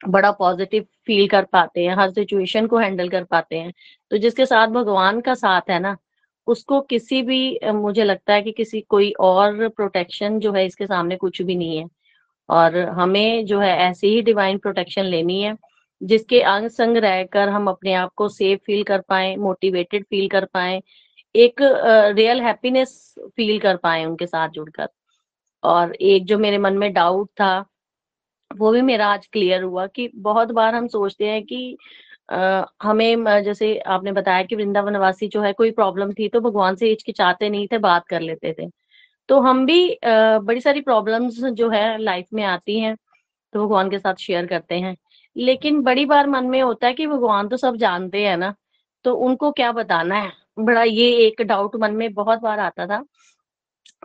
बड़ा 0.00 0.30
पॉजिटिव 0.32 0.84
फील 1.06 1.28
कर 1.28 1.44
पाते 1.52 1.84
हैं, 1.84 1.94
हर 1.96 2.10
सिचुएशन 2.10 2.66
को 2.66 2.78
हैंडल 2.78 3.08
कर 3.08 3.24
पाते 3.24 3.58
हैं। 3.58 3.72
तो 4.10 4.18
जिसके 4.18 4.46
साथ 4.46 4.68
भगवान 4.68 5.20
का 5.20 5.34
साथ 5.34 5.70
है 5.70 5.78
ना, 5.80 5.96
उसको 6.46 6.80
किसी 6.82 7.22
भी 7.22 7.58
मुझे 7.74 8.04
लगता 8.04 8.32
है 8.34 8.42
कि 8.42 8.52
किसी 8.52 8.80
कोई 8.90 9.12
और 9.20 9.68
प्रोटेक्शन 9.68 10.38
जो 10.40 10.52
है 10.52 10.66
इसके 10.66 10.86
सामने 10.86 11.16
कुछ 11.16 11.42
भी 11.42 11.56
नहीं 11.56 11.78
है। 11.78 11.86
और 12.48 12.78
हमें 12.90 13.46
जो 13.46 13.60
है 13.60 13.76
ऐसी 13.80 14.08
ही 14.08 14.22
डिवाइन 14.22 14.58
प्रोटेक्शन 14.58 15.04
लेनी 15.04 15.40
है, 15.42 15.56
जिसके 16.00 16.40
अंग 16.42 16.68
संग 16.70 16.96
रहकर 16.98 17.48
हम 17.48 17.68
अपने 17.70 17.94
आप 17.94 18.12
को 18.16 18.28
सेफ़ 18.28 18.60
फील 18.66 18.82
कर 18.84 19.00
पाए 19.08 19.34
मोटिवेटेड 19.36 20.04
फील 20.10 20.28
कर 20.28 20.44
पाए, 20.54 20.80
एक 21.34 21.60
रियल 22.16 22.40
हैप्पीनेस 22.42 23.14
फील 23.36 23.58
कर 23.60 23.76
पाए 23.78 24.04
उनके 24.04 24.26
साथ 24.26 24.48
जुड़कर। 24.50 24.88
और 25.62 25.94
एक 25.96 26.24
जो 26.26 26.38
मेरे 26.38 26.58
मन 26.58 26.78
में 26.78 26.92
डाउट 26.94 27.28
था 27.40 27.64
वो 28.56 28.70
भी 28.72 28.82
मेरा 28.82 29.06
आज 29.08 29.26
क्लियर 29.26 29.62
हुआ 29.62 29.86
कि 29.86 30.08
बहुत 30.16 30.50
बार 30.52 30.74
हम 30.74 30.86
सोचते 30.88 31.26
हैं 31.26 31.42
कि 31.44 31.76
आ, 32.32 32.64
हमें 32.82 33.42
जैसे 33.44 33.76
आपने 33.78 34.12
बताया 34.12 34.42
कि 34.42 34.56
वृंदावन 34.56 34.96
वासी 34.96 35.28
जो 35.28 35.40
है 35.42 35.52
कोई 35.52 35.70
प्रॉब्लम 35.70 36.12
थी 36.12 36.28
तो 36.28 36.40
भगवान 36.40 36.76
से 36.76 36.88
हिचकिचाते 36.88 37.48
नहीं 37.50 37.66
थे 37.72 37.78
बात 37.78 38.06
कर 38.08 38.20
लेते 38.20 38.54
थे। 38.60 38.68
तो 39.28 39.40
हम 39.40 39.64
भी 39.66 39.92
आ, 39.94 40.38
बड़ी 40.38 40.60
सारी 40.60 40.80
प्रॉब्लम्स 40.80 41.40
जो 41.44 41.68
है 41.70 41.98
लाइफ 41.98 42.26
में 42.34 42.42
आती 42.44 42.78
हैं 42.80 42.96
तो 43.52 43.64
भगवान 43.66 43.90
के 43.90 43.98
साथ 43.98 44.14
शेयर 44.20 44.46
करते 44.46 44.78
हैं। 44.80 44.96
लेकिन 45.36 45.82
बड़ी 45.82 46.04
बार 46.06 46.28
मन 46.28 46.46
में 46.46 46.60
होता 46.62 46.86
है 46.86 46.92
कि 46.94 47.06
भगवान 47.06 47.48
तो 47.48 47.56
सब 47.56 47.76
जानते 47.76 48.26
हैं 48.26 48.36
ना 48.36 48.54
तो 49.04 49.14
उनको 49.16 49.50
क्या 49.52 49.72
बताना 49.72 50.16
है? 50.16 50.32
बड़ा 50.58 50.82
ये 50.82 51.10
एक 51.18 51.42
डाउट 51.42 51.76
मन 51.76 51.94
में 51.94 52.12
बहुत 52.14 52.40
बार 52.40 52.60
आता 52.60 52.86
था 52.86 53.04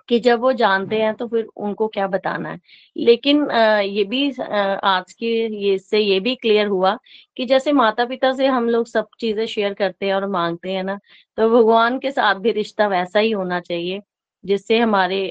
कि 0.10 0.20
जब 0.20 0.40
वो 0.42 0.52
जानते 0.54 0.96
हैं 0.98 1.14
तो 1.16 1.28
फिर 1.28 1.46
उनको 1.58 1.88
क्या 1.90 2.08
बताना 2.08 2.50
है। 2.50 2.60
लेकिन 2.96 3.42
ये 3.52 4.04
भी 4.06 4.30
आज 4.42 5.14
की 5.14 5.28
ये 5.58 5.78
से 5.80 6.00
ये 6.00 6.20
भी 6.20 6.36
क्लियर 6.36 6.68
हुआ 6.68 6.98
कि 7.38 7.46
जैसे 7.46 7.72
माता 7.74 8.06
पिता 8.06 8.32
से 8.34 8.48
हम 8.48 8.70
लोग 8.70 8.88
सब 8.88 9.08
चीज़ें 9.20 9.46
शेयर 9.48 9.74
करते 9.76 10.06
हैं 10.06 10.14
और 10.16 10.28
मांगते 10.30 10.72
हैं 10.72 10.84
ना 10.84 11.00
तो 11.38 11.50
भगवान 11.52 12.00
के 12.00 12.12
साथ 12.12 12.36
भी 12.42 12.52
रिश्ता 12.54 12.88
वैसा 12.88 13.20
ही 13.20 13.32
होना 13.32 13.60
चाहिए 13.62 14.02
जिससे 14.44 14.80
हमारे 14.80 15.22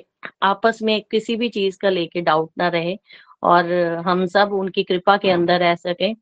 आपस 0.45 0.79
में 0.83 1.01
किसी 1.11 1.37
भी 1.37 1.49
चीज़ 1.51 1.79
का 1.83 1.89
लेके 1.91 2.21
डाउट 2.23 2.51
ना 2.59 2.69
रहे 2.69 2.97
और 3.45 3.73
हम 4.07 4.25
सब 4.29 4.53
उनकी 4.55 4.83
कृपा 4.85 5.17
के 5.17 5.31
अंदर 5.31 5.61
रह 5.61 5.75
सके। 5.77 6.13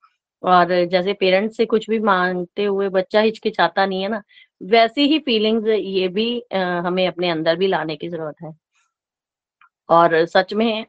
और 0.43 0.69
जैसे 0.87 1.13
पेरेंट्स 1.15 1.57
से 1.57 1.65
कुछ 1.67 1.89
भी 1.91 1.99
मांगते 2.01 2.65
हुए 2.65 2.89
बच्चा 2.91 3.21
हिचकिचाता 3.21 3.87
नहीं 3.87 4.03
है 4.03 4.09
ना 4.09 4.23
वैसी 4.61 5.07
ही 5.09 5.19
फीलिंग्स 5.21 5.69
ये 5.69 6.09
भी 6.09 6.29
आ, 6.55 6.59
हमें 6.81 7.07
अपने 7.09 7.31
अंदर 7.31 7.57
भी 7.57 7.67
लाने 7.67 7.97
की 7.97 8.09
ज़रूरत 8.09 8.37
है। 8.43 8.53
और 9.89 10.25
सच 10.27 10.53
में 10.55 10.85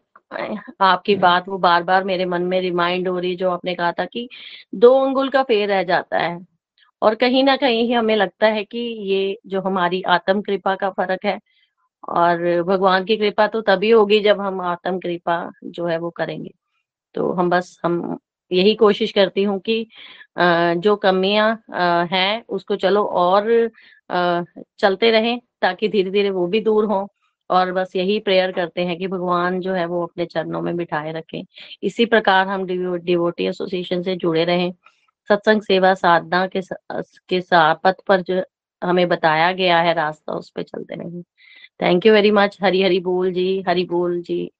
आपकी 0.82 1.15
बात 1.18 1.47
वो 1.49 1.57
बार 1.57 1.84
बार 1.84 2.03
मेरे 2.03 2.26
मन 2.26 2.41
में 2.43 2.59
रिमाइंड 2.61 3.07
हो 3.07 3.18
रही 3.20 3.36
जो 3.36 3.49
आपने 3.51 3.76
कहा 3.76 3.91
था 3.91 4.05
कि 4.05 4.28
दो 4.76 4.93
अंगुल 5.05 5.30
का 5.30 5.43
फेर 5.43 5.68
रह 5.70 5.84
जाता 5.84 6.20
है। 6.20 6.39
और 7.01 7.15
कहीं 7.15 7.43
ना 7.43 7.55
कहीं 7.57 7.84
ही 7.88 7.93
हमें 7.93 8.15
लगता 8.15 8.47
है 8.47 8.63
कि 8.65 8.80
ये 9.09 9.38
जो 9.47 9.61
हमारी 9.61 10.01
आत्म 10.09 10.41
कृपा 10.41 10.76
का 10.76 10.89
फ़र्क 10.91 11.26
है 11.26 11.39
और 12.11 12.63
भगवान 12.63 13.05
की 13.05 13.18
कृपा 13.18 13.47
तो 13.47 13.61
तभी 13.63 13.91
होगी 13.91 14.20
जब 14.22 14.41
हम 14.41 14.61
आत्म 14.63 14.99
कृपा 14.99 15.39
जो 15.65 15.86
है 15.88 15.97
वो 15.99 16.09
करेंगे। 16.11 16.51
तो 17.15 17.32
हम 17.34 17.49
बस 17.49 17.80
हम 17.86 18.18
यही 18.52 18.74
कोशिश 18.76 19.12
करती 19.12 19.43
हूँ 19.43 19.60
कि 19.62 19.86
जो 20.39 20.95
कमियाँ 20.98 21.50
हैं 22.12 22.43
उसको 22.50 22.76
चलो 22.78 23.04
और 23.18 23.50
चलते 24.80 25.12
रहें 25.12 25.39
ताकि 25.62 25.88
धीरे 25.89 26.12
धीरे 26.12 26.30
वो 26.32 26.48
भी 26.48 26.62
दूर 26.62 26.86
हों। 26.86 27.06
और 27.50 27.72
बस 27.74 27.91
यही 27.95 28.18
प्रेयर 28.20 28.52
करते 28.52 28.82
हैं 28.86 28.98
कि 28.98 29.08
भगवान 29.08 29.60
जो 29.62 29.74
है 29.74 29.86
वो 29.88 30.02
अपने 30.06 30.26
चरणों 30.26 30.62
में 30.62 30.76
बिठाए 30.78 31.12
रखें। 31.14 31.41
इसी 31.84 32.06
प्रकार 32.06 32.48
हम 32.48 32.66
डिवोटी 32.66 33.45
एसोसिएशन 33.48 34.02
से 34.04 34.16
जुड़े 34.18 34.43
रहें। 34.45 34.72
सत्संग 35.30 35.62
सेवा 35.64 35.93
साधना 35.95 36.45
के 36.56 36.62
के 37.30 37.41
पथ 37.84 38.02
पर 38.08 38.22
जो 38.24 38.41
हमें 38.82 39.08
बताया 39.10 39.52
गया 39.54 39.80
है, 39.82 39.93
रास्ता 39.93 40.34
उस 40.34 40.50
पर 40.52 40.64
चलते 40.64 40.95
रहें। 40.95 41.22
Thank 41.82 42.06
you 42.06 42.14
very 42.14 42.32
much. 42.34 42.58
Hari 42.64 42.84
Hari 42.84 43.00
बोल 43.02 43.34
जी, 43.34 43.64
हरी 43.70 43.86
बोल 43.88 44.22
जी। 44.24 44.52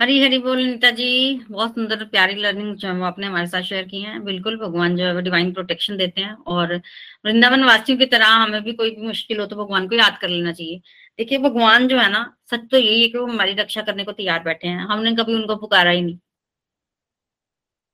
हरी 0.00 0.18
हरी 0.20 0.38
बोल 0.38 0.58
नीता 0.58 0.90
जी। 0.90 1.04
बहुत 1.50 1.74
सुंदर 1.74 2.04
प्यारी 2.06 2.34
लर्निंग 2.34 2.74
जो 2.76 2.88
है 2.88 2.94
वो 2.94 3.04
आपने 3.04 3.26
हमारे 3.26 3.46
साथ 3.46 3.62
शेयर 3.62 3.84
की 3.88 4.00
है। 4.02 4.18
बिल्कुल 4.24 4.56
भगवान 4.58 4.96
जो 4.96 5.04
है 5.04 5.12
वो 5.14 5.20
डिवाइन 5.20 5.52
प्रोटेक्शन 5.52 5.96
देते 5.96 6.20
हैं 6.20 6.32
और 6.48 6.74
वृंदावन 7.24 7.64
वासियों 7.64 7.98
की 7.98 8.06
तरह 8.06 8.26
हमें 8.36 8.62
भी 8.64 8.72
कोई 8.72 8.90
भी 8.90 9.06
मुश्किल 9.06 9.40
हो 9.40 9.46
तो 9.46 9.56
भगवान 9.56 9.88
को 9.88 9.94
याद 9.96 10.18
कर 10.20 10.28
लेना 10.28 10.52
चाहिए। 10.52 10.80
देखिए, 11.18 11.38
भगवान 11.40 11.88
जो 11.88 11.98
है 11.98 12.10
ना, 12.10 12.24
सच 12.50 12.68
तो 12.70 12.76
यही 12.78 13.02
है 13.02 13.08
कि 13.08 13.18
वो 13.18 13.26
हमारी 13.26 13.54
रक्षा 13.54 13.82
करने 13.82 14.04
को 14.04 14.12
तैयार 14.12 14.42
बैठे 14.44 14.68
हैं। 14.68 14.86
हमने 14.86 15.14
कभी 15.16 15.34
उनको 15.34 15.56
पुकारा 15.56 15.90
ही 15.90 16.02
नहीं। 16.02 16.18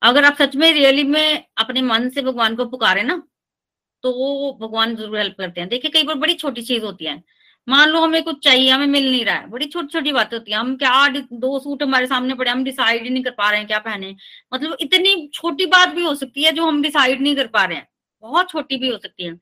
अगर 0.03 0.25
आप 0.25 0.35
सच 0.35 0.55
में 0.57 0.73
रियली 0.73 1.03
में 1.05 1.45
अपने 1.59 1.81
मन 1.83 2.09
से 2.11 2.23
भगवान 2.23 2.55
को 2.57 2.65
पुकारे 2.67 3.03
ना 3.03 3.17
तो 4.05 4.53
भगवान 4.61 4.95
ज़रूर 4.97 5.19
हेल्प 5.19 5.37
करते 5.39 5.61
हैं। 5.61 5.69
देखिए, 5.71 5.91
कई 5.91 6.03
बार 6.05 6.17
बड़ी 6.17 6.35
छोटी 6.37 6.63
चीज़ 6.63 6.85
होती 6.85 7.05
है। 7.05 7.17
मान 7.71 7.89
लो 7.89 8.01
हमें 8.01 8.23
कुछ 8.23 8.45
चाहिए, 8.45 8.71
हमें 8.71 8.87
मिल 8.87 9.11
नहीं 9.11 9.25
रहा 9.25 9.35
है। 9.35 9.51
बड़ी 9.51 9.67
छोटी 9.67 9.89
छोटी 9.89 10.13
बातें 10.13 10.37
होती 10.39 10.53
है। 10.53 10.59
हम 10.59 10.77
क्या 10.77 11.09
दो 11.33 11.59
सूट 11.59 11.83
हमारे 11.83 12.07
सामने 12.07 12.35
पड़े, 12.35 12.51
हम 12.51 12.65
डिसाइड 12.65 13.03
ही 13.03 13.11
नहीं 13.11 13.25
कर 13.25 13.31
पा 13.31 13.51
रहे 13.51 13.59
हैं 13.59 13.67
क्या 13.67 13.79
पहने। 13.79 14.17
मतलब 14.55 14.77
इतनी 14.81 15.29
छोटी 15.35 15.67
बात 15.67 15.89
भी 15.89 16.05
हो 16.05 16.15
सकती 16.15 16.43
है 16.43 16.53
जो 16.53 16.67
हम 16.67 16.83
डिसाइड 16.83 17.21
नहीं 17.21 17.37
कर 17.37 17.47
पा 17.47 17.65
रहे 17.65 17.77
हैं। 17.77 17.89
बहुत 18.23 18.51
छोटी 18.51 18.77
भी 18.77 18.89
हो 18.89 18.99
सकती 18.99 19.25
है। 19.25 19.33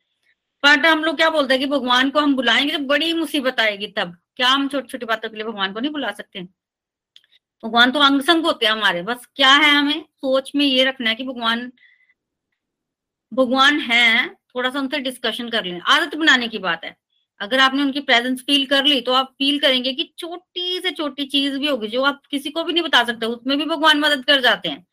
बट 0.65 0.87
हम 0.87 1.05
लोग 1.05 1.17
क्या 1.17 1.31
बोलते 1.31 1.55
हैं 1.55 1.61
कि 1.61 1.67
भगवान 1.67 2.11
को 2.11 2.21
हम 2.21 2.35
बुलाएँगे 2.35 2.73
जब 2.73 2.87
बड़ी 2.87 3.13
मुसीबत 3.13 3.61
आएगी 3.61 3.87
तब। 3.87 4.17
क्या 4.37 4.49
हम 4.49 4.69
छोटी 4.69 4.89
छोटी 4.89 5.07
बातों 5.07 5.29
के 5.29 5.37
लिए 5.37 5.45
भगवान 5.45 5.73
को 5.73 5.81
नहीं 5.81 5.91
बुला 5.91 6.11
सकते? 6.11 6.41
भगवान 7.65 7.91
तो 7.91 7.99
अंग 7.99 8.23
संग 8.23 8.45
होते 8.45 8.67
हैं 8.67 8.73
हमारे। 8.73 9.03
बस 9.03 9.29
क्या 9.37 9.53
है 9.53 9.71
हमें 9.71 10.01
सोच 10.01 10.53
में 10.55 10.67
ये 10.67 10.85
रखना 10.85 11.11
है 11.11 11.17
कि 11.17 11.25
भगवान 11.25 11.73
भगवान 13.35 13.81
है, 13.81 14.29
थोड़ा 14.29 14.71
सा 14.71 14.81
उनसे 14.81 14.99
डिस्कशन 14.99 15.49
कर 15.49 15.65
लें। 15.65 15.81
आदत 15.81 16.15
बनाने 16.15 16.49
की 16.49 16.59
बात 16.59 16.85
है। 16.85 16.97
अगर 17.41 17.59
आपने 17.61 17.83
उनकी 17.83 18.01
प्रेजेंस 18.01 18.41
फील 18.41 18.65
कर 18.67 18.85
ली 18.85 19.01
तो 19.01 19.13
आप 19.13 19.35
फील 19.39 19.59
करेंगे 19.59 19.93
कि 19.93 20.13
छोटी 20.19 20.81
से 20.81 20.91
छोटी 20.91 21.25
चीज़ 21.27 21.59
भी 21.59 21.69
होगी, 21.69 21.89
जो 21.89 22.03
आप 22.03 22.23
किसी 22.31 22.51
को 22.51 22.65
भी 22.65 22.73
नहीं 22.73 22.83
बता 22.83 23.03
सकते, 23.05 23.27
उसमें 23.27 23.57
भी 23.59 23.65
भगवान 23.65 24.01
मदद 24.01 24.25
कर 24.25 24.41
जाते 24.41 24.69
हैं। 24.69 24.87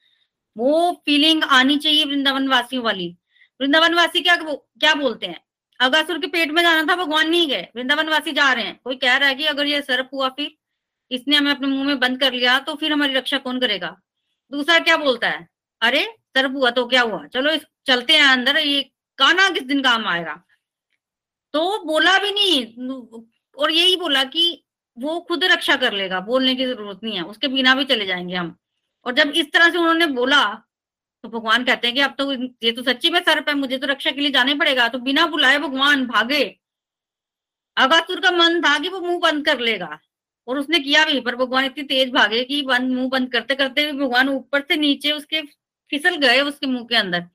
वो 0.55 0.91
फीलिंग 1.05 1.43
आनी 1.43 1.77
चाहिए 1.77 2.05
वृंदावन 2.05 2.47
वासियों 2.47 2.83
वाली। 2.83 3.15
वृंदावन 3.61 3.93
वासी 3.93 4.21
क्या 4.21 4.35
क्या 4.35 4.93
बोलते 4.95 5.25
हैं? 5.25 5.39
अगासुर 5.79 6.19
के 6.19 6.27
पेट 6.27 6.51
में 6.51 6.61
जाना 6.61 6.83
था, 6.83 6.95
भगवान 6.95 7.29
नहीं 7.29 7.47
गए। 7.47 7.67
वृंदावन 7.75 8.09
वासी 8.09 8.31
जा 8.31 8.51
रहे 8.53 8.65
हैं। 8.65 8.79
कोई 8.83 8.95
कह 8.95 9.15
रहा 9.17 9.29
है 9.29 9.35
कि 9.35 9.45
अगर 9.45 9.65
ये 9.65 9.81
सर्प 9.81 10.09
हुआ 10.13 10.29
फिर, 10.29 10.51
इसने 11.11 11.35
हमें 11.35 11.51
अपने 11.51 11.67
मुँह 11.67 11.83
में 11.83 11.99
बंद 11.99 12.19
कर 12.19 12.33
लिया 12.33 12.59
तो 12.59 12.75
फिर 12.75 12.91
हमारी 12.93 13.13
रक्षा 13.13 13.37
कौन 13.37 13.59
करेगा? 13.59 13.95
दूसरा 14.51 14.79
क्या 14.79 14.97
बोलता 14.97 15.29
है? 15.29 15.47
अरे, 15.81 16.05
सर्प 16.37 16.51
हुआ 16.51 16.69
तो 16.69 16.85
क्या 16.85 17.01
हुआ? 17.01 17.25
चलो 17.25 17.51
इस, 17.51 17.61
चलते 17.85 18.13
हैं 18.13 18.25
अंदर, 18.25 18.57
ये 18.57 18.81
काना 19.17 19.49
किस 19.49 19.63
दिन 19.63 19.81
काम 19.81 20.05
आएगा? 20.07 20.41
तो 21.55 21.83
बोला 21.85 22.17
भी 22.19 22.31
नहीं 22.31 23.23
और 23.57 23.71
यही 23.71 23.95
बोला 23.95 24.23
कि 24.25 24.63
वो 24.97 25.19
खुद 25.21 25.43
रक्षा 25.43 25.75
कर 25.75 25.93
लेगा, 25.93 26.19
बोलने 26.21 26.55
की 26.55 26.65
ज़रूरत 26.65 26.99
नहीं 27.03 27.15
है, 27.15 27.21
उसके 27.23 27.47
बिना 27.47 27.75
भी 27.75 27.85
चले 27.85 28.05
जाएँगे 28.05 28.35
हम। 28.35 28.55
और 29.05 29.13
जब 29.13 29.31
इस 29.31 29.51
तरह 29.53 29.69
से 29.69 29.77
उन्होंने 29.77 30.05
बोला 30.13 30.43
तो 31.23 31.29
भगवान 31.29 31.63
कहते 31.63 31.87
हैं 31.87 31.95
कि 31.95 32.01
अब 32.01 32.15
तो 32.17 32.31
ये 32.33 32.71
तो 32.71 32.83
सच्ची 32.83 33.09
में 33.09 33.19
सर्प 33.21 33.49
है, 33.49 33.55
मुझे 33.55 33.77
तो 33.77 33.87
रक्षा 33.87 34.11
के 34.11 34.21
लिए 34.21 34.31
जाने 34.31 34.53
पड़ेगा 34.55 34.87
तो 34.87 34.99
बिना 34.99 35.25
बुलाए 35.27 35.57
भगवान 35.59 36.05
भागे। 36.07 36.43
अगासुर 37.77 38.19
का 38.21 38.31
मन 38.31 38.61
था 38.61 38.77
कि 38.79 38.89
वो 38.89 38.99
मुँह 39.01 39.19
बंद 39.21 39.45
कर 39.45 39.59
लेगा, 39.61 39.99
और 40.47 40.59
उसने 40.59 40.79
किया 40.79 41.05
भी, 41.05 41.19
पर 41.21 41.35
भगवान 41.35 41.65
इतनी 41.65 41.83
तेज 41.85 42.11
भागे 42.13 42.43
कि 42.43 42.61
बंद 42.63 42.91
मुँह 42.91 43.09
बंद 43.09 43.31
करते 43.31 43.55
करते 43.55 43.85
भी 43.85 43.97
भगवान 43.99 44.29
ऊपर 44.29 44.61
से 44.61 44.75
नीचे 44.77 45.11
उसके 45.11 45.41
फिसल 45.91 46.15
गए 46.17 46.41
उसके 46.43 46.67
मुँह 46.67 46.85
के 46.85 46.95
अंदर, 46.95 47.25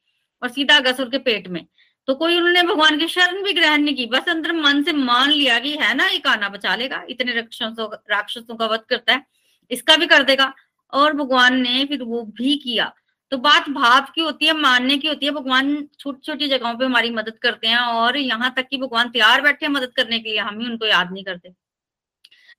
और 0.42 0.48
सीधा 0.50 0.76
अगासुर 0.76 1.10
के 1.10 1.18
पेट 1.20 1.48
में। 1.48 1.64
तो 2.10 2.14
कोई 2.14 2.36
उन्होंने 2.36 2.62
भगवान 2.62 2.98
की 2.98 3.08
शरण 3.08 3.42
भी 3.42 3.52
ग्रहण 3.52 3.82
नहीं 3.82 3.94
की। 3.94 4.06
बस 4.06 4.28
अंदर 4.28 4.52
मन 4.52 4.82
से 4.82 4.92
मान 4.92 5.30
लिया 5.30 5.58
कि 5.58 5.76
है 5.76 5.94
ना, 5.94 6.06
ये 6.06 6.18
काना 6.18 6.48
बचा 6.48 6.76
लेगा, 6.76 7.04
इतने 7.10 7.32
राक्षसों 7.32 7.96
राक्षसों 8.10 8.56
का 8.56 8.66
वध 8.66 8.80
करता 8.80 9.12
है, 9.12 9.26
इसका 9.70 9.96
भी 9.96 10.06
कर 10.06 10.22
देगा। 10.22 10.54
और 10.92 11.12
भगवान 11.12 11.60
ने 11.60 11.84
फिर 11.84 12.02
वो 12.02 12.22
भी 12.22 12.56
किया। 12.56 12.94
तो 13.30 13.38
बात 13.38 13.68
भाव 13.68 14.00
की 14.14 14.20
होती 14.20 14.46
है, 14.46 14.52
मानने 14.52 14.98
की 14.98 15.08
होती 15.08 15.26
है। 15.26 15.32
भगवान 15.32 15.88
छोटी 15.98 16.20
छोटी 16.26 16.48
जगहों 16.48 16.74
पे 16.74 16.84
हमारी 16.84 17.10
मदद 17.10 17.38
करते 17.38 17.68
हैं 17.68 17.78
और 17.78 18.16
यहाँ 18.16 18.54
तक 18.56 18.68
कि 18.68 18.76
भगवान 18.76 19.10
तैयार 19.10 19.40
बैठे 19.40 19.66
हैं 19.66 19.72
मदद 19.72 19.92
करने 19.96 20.18
के 20.18 20.30
लिए, 20.30 20.38
हम 20.38 20.60
ही 20.60 20.66
उनको 20.66 20.86
याद 20.86 21.12
नहीं 21.12 21.24
करते। 21.24 21.52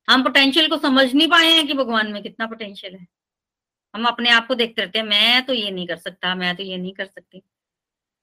हम 0.10 0.24
पोटेंशियल 0.24 0.68
को 0.68 0.78
समझ 0.78 1.14
नहीं 1.14 1.28
पाए 1.28 1.52
हैं 1.52 1.68
कि 1.68 1.74
भगवान 1.74 2.12
में 2.12 2.24
कितना 2.24 2.46
पोटेंशियल 2.46 2.96
है। 2.96 3.08
हम 3.96 4.06
अपने 4.06 4.30
आप 4.30 4.48
को 4.48 4.56
देखते 4.56 4.82
रहते 4.82 5.00
हैं, 5.00 5.06
मैं 5.06 5.46
तो 5.46 5.54
ये 5.54 5.72
नहीं 5.72 5.88
कर 5.88 5.98
सकता, 5.98 6.36
मैं 6.36 6.56
तो 6.56 6.64
ये 6.64 6.78
नहीं 6.78 6.94
कर 6.94 7.06
सकती। 7.06 7.42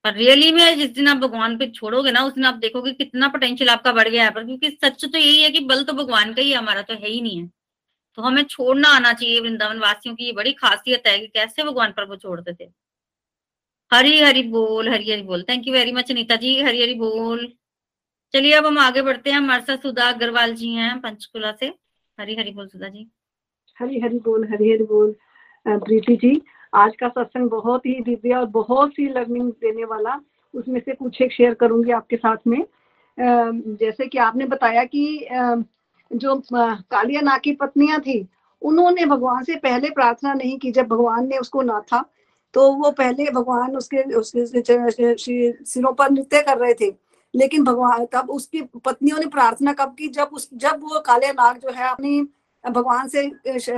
पर 0.09 0.15
रियली 0.15 0.51
में 0.53 0.79
जिस 0.79 0.91
दिन 0.91 1.09
आप 1.09 1.17
भगवान 1.17 1.57
पे 1.59 1.67
छोड़ोगे 1.71 2.11
ना, 2.11 2.21
उस 2.25 2.33
दिन 2.35 2.45
आप 2.45 2.55
देखोगे 2.55 2.93
कितना 2.93 3.29
पोटेंशियल 3.29 3.71
आपका 3.71 3.93
बढ़ 3.93 4.09
गया 4.09 4.25
है, 4.25 4.31
पर 4.31 4.45
क्योंकि 4.45 4.71
सच 4.85 5.05
तो 5.05 5.19
यही 5.19 5.43
है 5.43 5.51
कि 5.51 5.61
बल 5.61 5.83
तो 5.85 5.93
भगवान 5.93 6.33
का 6.35 6.43
ही 6.43 6.53
हमारा 6.53 6.83
तो 6.83 6.95
है 6.95 7.09
ही 7.09 7.21
नहीं 7.21 7.41
है। 7.41 7.51
तो 8.19 8.23
हमें 8.23 8.43
छोड़ना 8.45 8.89
आना 8.89 9.13
चाहिए 9.13 9.41
वृंदावन 9.41 9.79
वासियों 9.79 10.15
की 10.15 10.25
ये 10.25 10.33
बड़ी 10.33 10.53
खासियत 10.53 11.07
है 11.07 11.19
कि 11.19 11.27
कैसे 11.27 11.63
भगवान 11.63 11.93
पर 11.97 12.05
वो 12.05 12.17
छोड़ते 12.17 12.53
थे 12.55 12.71
हरी 13.93 14.19
हरी 14.21 14.43
बोल, 14.43 14.89
हरी 14.89 15.11
हरी 15.11 15.23
बोल। 15.23 15.43
Thank 15.43 15.67
you 15.69 15.75
very 15.75 15.93
much 15.93 16.13
Nita 16.13 16.37
ji. 16.37 16.61
Hari 16.63 16.83
Hari 16.83 16.95
बोल। 16.95 17.47
चलिए, 18.33 18.53
अब 18.53 18.67
हम 18.67 18.79
आगे 18.79 19.03
बढ़ते 19.03 19.31
हैं। 19.31 19.37
हमारे 19.37 19.63
साथ 19.63 19.77
सुधा 19.77 20.09
अग्रवाल 20.09 20.55
जी 20.55 20.73
हैं 20.75 20.99
पंचकुला 21.01 21.53
से। 21.53 21.67
हरी 22.19 22.35
हरी 22.37 22.51
बोल 22.51 22.67
सुधा 22.67 22.89
जी। 22.89 23.11
हरी 23.79 24.01
हरी 24.01 24.19
बोल, 24.19 24.45
हरी 24.45 24.73
हरी 24.73 24.85
बोल 24.85 25.15
प्रीति 25.67 26.17
जी। 26.17 26.41
आज 26.79 26.97
का 26.97 27.09
सत्संग 27.09 27.49
बहुत 27.51 27.87
ही 27.87 28.01
दिव्य 28.01 28.35
और 28.35 28.45
बहुत 28.47 28.91
सी 28.91 29.09
लर्निंग 29.09 29.51
देने 29.53 29.85
वाला, 29.85 30.21
उसमें 30.55 30.81
से 30.81 30.95
कुछ 30.95 31.21
एक 31.23 31.33
शेयर 31.33 31.55
करूँगी 31.55 31.91
आपके 31.91 32.17
साथ 32.17 32.37
में। 32.47 32.65
जैसे 33.19 34.07
कि 34.07 34.19
आपने 34.19 34.47
बताया 34.47 34.85
कि 34.85 35.29
जो 36.11 36.35
कालिया 36.53 37.21
नाग 37.21 37.41
की 37.41 37.53
पत्नियाँ 37.53 38.01
थी, 38.01 38.29
उन्होंने 38.63 39.07
भगवान 39.07 39.45
से 39.45 39.57
पहले 39.57 39.91
प्रार्थना 39.91 40.35
नहीं 40.35 40.59
की 40.59 40.71
जब 40.73 40.87
भगवान 40.87 41.27
ने 41.29 41.39
उसको 41.39 41.63
ना 41.63 41.81
था। 41.81 42.05
तो 42.55 42.71
वो 42.73 42.91
पहले 42.91 43.31
भगवान 43.31 43.77
उसके 43.77 44.03
उसके 44.15 44.47
सिरों 45.65 45.93
पर 45.93 46.11
नृत्य 46.11 46.43
कर 46.43 46.59
रहे 46.59 46.75
थे। 46.75 46.95
लेकिन 47.35 47.65
भगवान, 47.65 48.05
तब 48.07 48.31
उसकी 48.31 48.63
पत्नियों 48.85 49.19
ने 49.19 49.27
प्रार्थना 49.27 49.73
कब 49.73 49.95
की? 49.99 50.09
जब 50.09 50.29
उस, 50.33 50.49
जब 50.55 50.81
वो 50.83 51.01
काले 51.01 51.33
नाग 51.33 51.59
जो 51.59 51.73
है 51.73 51.89
अपनी, 51.91 52.21
भगवान 52.65 53.09
से 53.09 53.31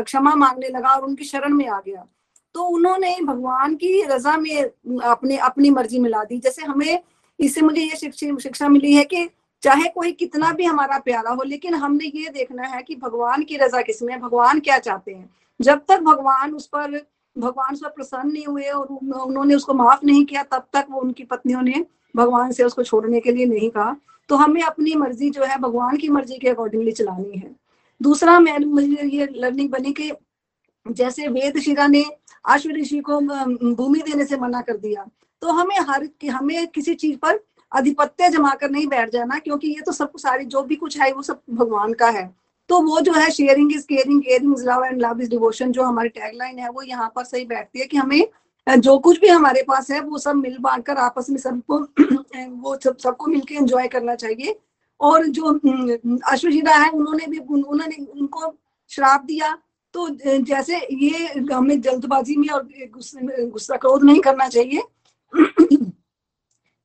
क्षमा 0.02 0.34
मांगने 0.34 0.68
लगा 0.68 0.88
और 0.88 1.04
उनकी 1.04 1.24
शरण 1.24 1.54
में 1.54 1.68
आ 1.68 1.80
गया। 1.80 2.06
तो 2.54 2.62
उन्होंने 2.66 3.16
भगवान 3.22 3.74
की 3.74 4.02
रजा 4.02 4.36
में 4.36 4.62
अपने, 4.62 5.36
अपनी 5.36 5.70
मर्ज़ी 5.70 5.98
मिला 5.98 6.22
दी। 6.24 6.38
जैसे 6.38 6.62
हमें 6.62 7.02
इससे 7.38 7.60
मुझे 7.60 7.82
ये 7.82 7.96
शिक्षा 8.40 8.68
मिली 8.68 8.94
है 8.94 9.04
कि 9.04 9.28
चाहे 9.62 9.88
कोई 9.88 10.12
कितना 10.12 10.52
भी 10.52 10.64
हमारा 10.64 10.98
प्यारा 10.98 11.30
हो, 11.30 11.42
लेकिन 11.42 11.74
हमने 11.74 12.04
ये 12.06 12.28
देखना 12.28 12.66
है 12.66 12.82
कि 12.82 12.96
भगवान 12.96 13.42
की 13.42 13.56
रजा 13.56 13.80
किसमें 13.82 14.20
भगवान 14.20 14.60
क्या 14.60 14.78
चाहते 14.78 15.12
हैं। 15.12 15.30
जब 15.60 15.82
तक 15.88 16.00
भगवान 16.00 16.54
उस 16.54 16.66
पर, 16.66 17.00
भगवान 17.36 17.74
उस 17.74 17.80
पर 17.80 17.88
प्रसन्न 17.88 18.32
नहीं 18.32 18.46
हुए 18.46 18.64
और 18.64 18.86
उन्होंने 18.86 19.54
उसको 19.54 19.74
माफ़ 19.74 20.06
नहीं 20.06 20.24
किया, 20.24 20.42
तब 20.42 20.66
तक 20.72 20.86
वो 20.90 21.00
उनकी 21.00 21.24
पत्नियों 21.24 21.62
ने 21.62 21.84
भगवान 22.16 22.52
से 22.52 22.64
उसको 22.64 22.82
छोड़ने 22.82 23.20
के 23.20 23.32
लिए 23.32 23.46
नहीं 23.46 23.70
कहा। 23.70 23.96
तो 24.28 24.36
हमें 24.36 24.62
अपनी 24.62 24.94
मर्ज़ी 24.94 25.30
जो 25.30 25.44
है, 25.44 25.58
भगवान 25.58 25.96
की 25.96 26.08
मर्ज़ी 26.08 26.38
के 26.38 26.48
अकॉर्डिंगली 26.48 26.92
चलानी 26.92 27.38
है। 27.38 27.54
दूसरा 28.00 28.38
मैं, 28.40 28.58
मुझे 28.58 29.08
ये 29.08 29.28
लर्निंग 29.34 29.70
बनी 29.70 29.92
कि 29.92 30.10
जैसे 30.86 31.28
वेद 31.28 31.58
शिरा 31.58 31.86
ने 31.86 32.04
अश्व 32.44 32.70
ऋषि 32.70 33.00
को 33.00 33.20
भूमि 33.74 34.00
देने 34.00 34.24
से 34.24 34.36
मना 34.36 34.60
कर 34.60 34.76
दिया 34.76 35.06
तो 35.42 35.48
हमें 35.48 35.76
हर 35.80 36.08
हमें 36.30 36.66
किसी 36.68 36.94
चीज़ 36.94 37.16
पर 37.16 37.40
अधिपत्य 37.72 38.28
जमा 38.28 38.54
कर 38.54 38.70
नहीं 38.70 38.86
बैठ 38.86 39.10
जाना, 39.10 39.38
क्योंकि 39.38 39.68
ये 39.68 39.80
तो 39.80 39.92
सब 39.92 40.12
सारी, 40.16 40.44
जो 40.44 40.62
भी 40.62 40.76
कुछ 40.76 41.00
है, 41.00 41.12
वो 41.12 41.22
सब 41.22 41.40
भगवान 41.50 41.92
का 41.92 42.08
है। 42.08 42.34
तो 42.68 42.80
वो 42.80 43.00
जो 43.00 43.12
है 43.12 43.30
sharing 43.30 43.72
is 43.72 43.86
caring 43.86 44.22
caring 44.22 44.52
is 44.58 44.64
love 44.68 44.84
and 44.84 45.00
love 45.02 45.20
is 45.20 45.30
devotion 45.30 45.72
जो 45.72 45.82
हमारी 45.82 46.08
टैगलाइन 46.08 46.58
है, 46.58 46.68
वो 46.70 46.82
यहाँ 46.82 47.12
पर 47.16 47.24
सही 47.24 47.44
बैठती 47.44 47.80
है 47.80 47.86
कि 47.86 47.96
हमें 47.96 48.26
जो 48.66 48.98
कुछ 48.98 49.20
भी 49.20 49.28
हमारे 49.28 49.62
पास 49.62 49.90
है, 49.90 50.00
वो 50.00 50.18
सब 50.18 50.36
मिल 50.36 50.58
बांट 50.58 50.84
कर 50.86 50.96
आपस 50.96 51.30
में 51.30 51.38
सबको, 51.38 51.78
वो 52.62 52.78
सब, 52.84 52.96
सबको 52.96 53.26
मिलके 53.26 53.54
एंजॉय 53.54 53.88
करना 53.88 54.14
चाहिए। 54.14 54.58
और 55.00 55.26
जो 55.26 55.52
अश्वजीरा 56.32 56.76
है, 56.76 56.90
उन्होंने 56.90 57.26
भी, 57.26 57.38
उन्होंने 57.38 58.06
उनको 58.20 58.54
श्राप 58.88 59.24
दिया 59.24 59.56
तो 59.94 60.08
जैसे 60.40 60.76
ये 60.94 61.26
हमें 61.52 61.80
जल्दबाजी 61.80 62.36
में 62.36 62.48
और 62.48 62.68
गुस्सा 62.86 63.76
क्रोध 63.76 64.04
नहीं 64.04 64.20
करना 64.20 64.48
चाहिए। 64.48 64.82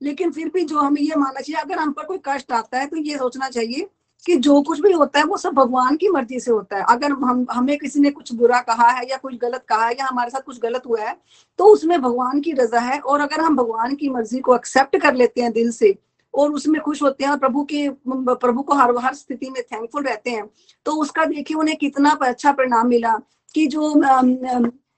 लेकिन 0.01 0.31
फिर 0.31 0.49
भी 0.49 0.63
जो 0.63 0.79
हमें 0.79 1.01
ये 1.01 1.15
मानना 1.15 1.41
चाहिए, 1.41 1.61
अगर 1.61 1.77
हम 1.79 1.91
पर 1.91 2.03
कोई 2.03 2.17
कष्ट 2.25 2.51
आता 2.51 2.79
है 2.79 2.85
तो 2.87 2.97
ये 2.97 3.17
सोचना 3.17 3.49
चाहिए 3.49 3.89
कि 4.25 4.35
जो 4.37 4.61
कुछ 4.61 4.79
भी 4.81 4.91
होता 4.91 5.19
है, 5.19 5.25
वो 5.25 5.37
सब 5.37 5.53
भगवान 5.53 5.95
की 5.95 6.09
मर्ज़ी 6.09 6.39
से 6.39 6.51
होता 6.51 6.77
है। 6.77 6.83
अगर 6.89 7.11
हम, 7.11 7.45
हमें 7.51 7.77
किसी 7.77 7.99
ने 7.99 8.11
कुछ 8.11 8.33
बुरा 8.33 8.59
कहा 8.61 8.89
है 8.89 9.09
या 9.09 9.17
कुछ 9.17 9.35
गलत 9.37 9.65
कहा 9.69 9.85
है 9.85 9.93
या 9.93 10.05
हमारे 10.05 10.29
साथ 10.29 10.41
कुछ 10.41 10.59
गलत 10.59 10.83
हुआ 10.87 11.01
है 11.01 11.15
तो 11.59 11.65
उसमें 11.65 12.01
भगवान 12.01 12.41
की 12.41 12.51
रजा 12.53 12.79
है। 12.81 12.99
और 12.99 13.21
अगर 13.21 13.41
हम 13.41 13.55
भगवान 13.55 13.95
की 13.95 14.09
मर्ज़ी 14.09 14.39
को 14.39 14.55
एक्सेप्ट 14.55 14.97
कर 14.97 15.15
लेते 15.15 15.41
हैं 15.41 15.51
दिल 15.51 15.71
से 15.71 15.95
और 16.35 16.51
उसमें 16.51 16.81
खुश 16.81 17.01
होते 17.03 17.23
हैं 17.23 17.31
और 17.31 17.37
प्रभु 17.37 17.63
के, 17.63 17.89
प्रभु 18.07 18.61
को 18.61 18.73
हर 18.73 18.97
हर 18.97 19.13
स्थिति 19.13 19.49
में 19.49 19.61
थैंकफुल 19.63 20.03
रहते 20.03 20.29
हैं। 20.29 20.49
तो 20.85 20.91
उसका 21.01 21.25
देखिए 21.25 21.57
उन्हें 21.57 21.77
कितना 21.77 22.17
अच्छा 22.23 22.51
परिणाम 22.51 22.87
मिला 22.87 23.17
कि 23.55 23.67
जो 23.67 23.93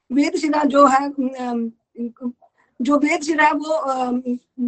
वेद 0.09 0.35
शिला 0.37 0.63
जो 0.65 0.85
है 0.87 1.09
जो 2.79 2.97
वेद 2.99 3.21
शिला 3.23 3.43
है 3.43 3.51
वो 3.53 3.77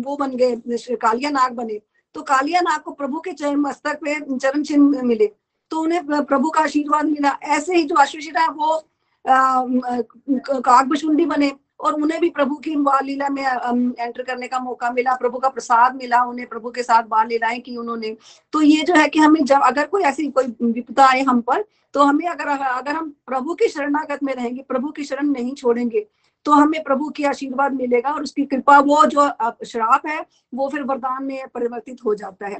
वो 0.03 0.15
बन 0.17 0.31
गए 0.37 0.55
कालिया 0.95 1.29
नाग 1.29 1.51
बने। 1.53 1.79
तो 2.15 2.21
कालिया 2.23 2.61
नाग 2.61 2.81
को 2.81 2.91
प्रभु 2.91 3.19
के 3.19 3.31
चरण 3.33 3.55
मस्तक 3.57 3.99
पे 4.03 4.19
चरण 4.37 4.63
चिन्ह 4.63 5.01
मिले। 5.03 5.31
तो 5.71 5.81
उन्हें 5.81 6.23
प्रभु 6.25 6.49
का 6.49 6.61
आशीर्वाद 6.61 7.05
मिला। 7.05 7.37
ऐसे 7.55 7.75
ही 7.75 7.83
जो 7.83 7.95
अश्वशिरा 7.95 8.41
है 8.41 8.49
वो 8.49 8.83
कागभुशुंडी 9.25 11.25
बने। 11.25 11.51
और 11.79 11.93
उन्हें 11.93 12.19
भी 12.21 12.29
प्रभु 12.29 12.55
की 12.55 12.75
बाल 12.77 13.05
लीला 13.05 13.29
में 13.29 13.43
एंटर 13.43 14.21
करने 14.23 14.47
का 14.47 14.59
मौका 14.59 14.91
मिला, 14.91 15.13
प्रभु 15.15 15.39
का 15.39 15.49
प्रसाद 15.49 15.95
मिला, 15.95 16.23
उन्हें 16.23 16.47
प्रभु 16.47 16.71
के 16.71 16.83
साथ 16.83 17.03
बाल 17.05 17.27
लीलाएँ 17.27 17.59
की 17.59 17.75
उन्होंने। 17.77 18.15
तो 18.53 18.61
ये 18.61 18.83
जो 18.83 18.95
है 18.95 19.07
कि 19.07 19.19
हमें 19.19 19.43
जब, 19.43 19.61
अगर 19.63 19.87
कोई 19.87 20.03
ऐसी, 20.03 20.27
कोई 20.29 20.55
विपदा 20.63 21.05
आए 21.05 21.21
हम 21.23 21.41
पर 21.41 21.63
तो 21.95 22.03
हमें 22.03 22.27
अगर 22.27 22.47
अगर 22.47 22.91
हम 22.91 23.09
प्रभु 23.27 23.53
की 23.53 23.67
शरणागत 23.67 24.23
में 24.23 24.33
रहेंगे, 24.33 24.61
प्रभु 24.63 24.89
की 24.89 25.03
शरण 25.03 25.27
नहीं 25.27 25.53
छोड़ेंगे 25.55 26.07
तो 26.45 26.51
हमें 26.51 26.83
प्रभु 26.83 27.09
की 27.09 27.23
आशीर्वाद 27.23 27.73
मिलेगा 27.73 28.11
और 28.11 28.23
उसकी 28.23 28.45
कृपा, 28.45 28.77
वो 28.79 29.05
जो 29.05 29.27
श्राप 29.65 30.05
है, 30.07 30.25
वो 30.53 30.67
फिर 30.69 30.83
वरदान 30.83 31.23
में 31.23 31.47
परिवर्तित 31.53 31.97
हो 32.05 32.13
जाता 32.15 32.47
है। 32.47 32.57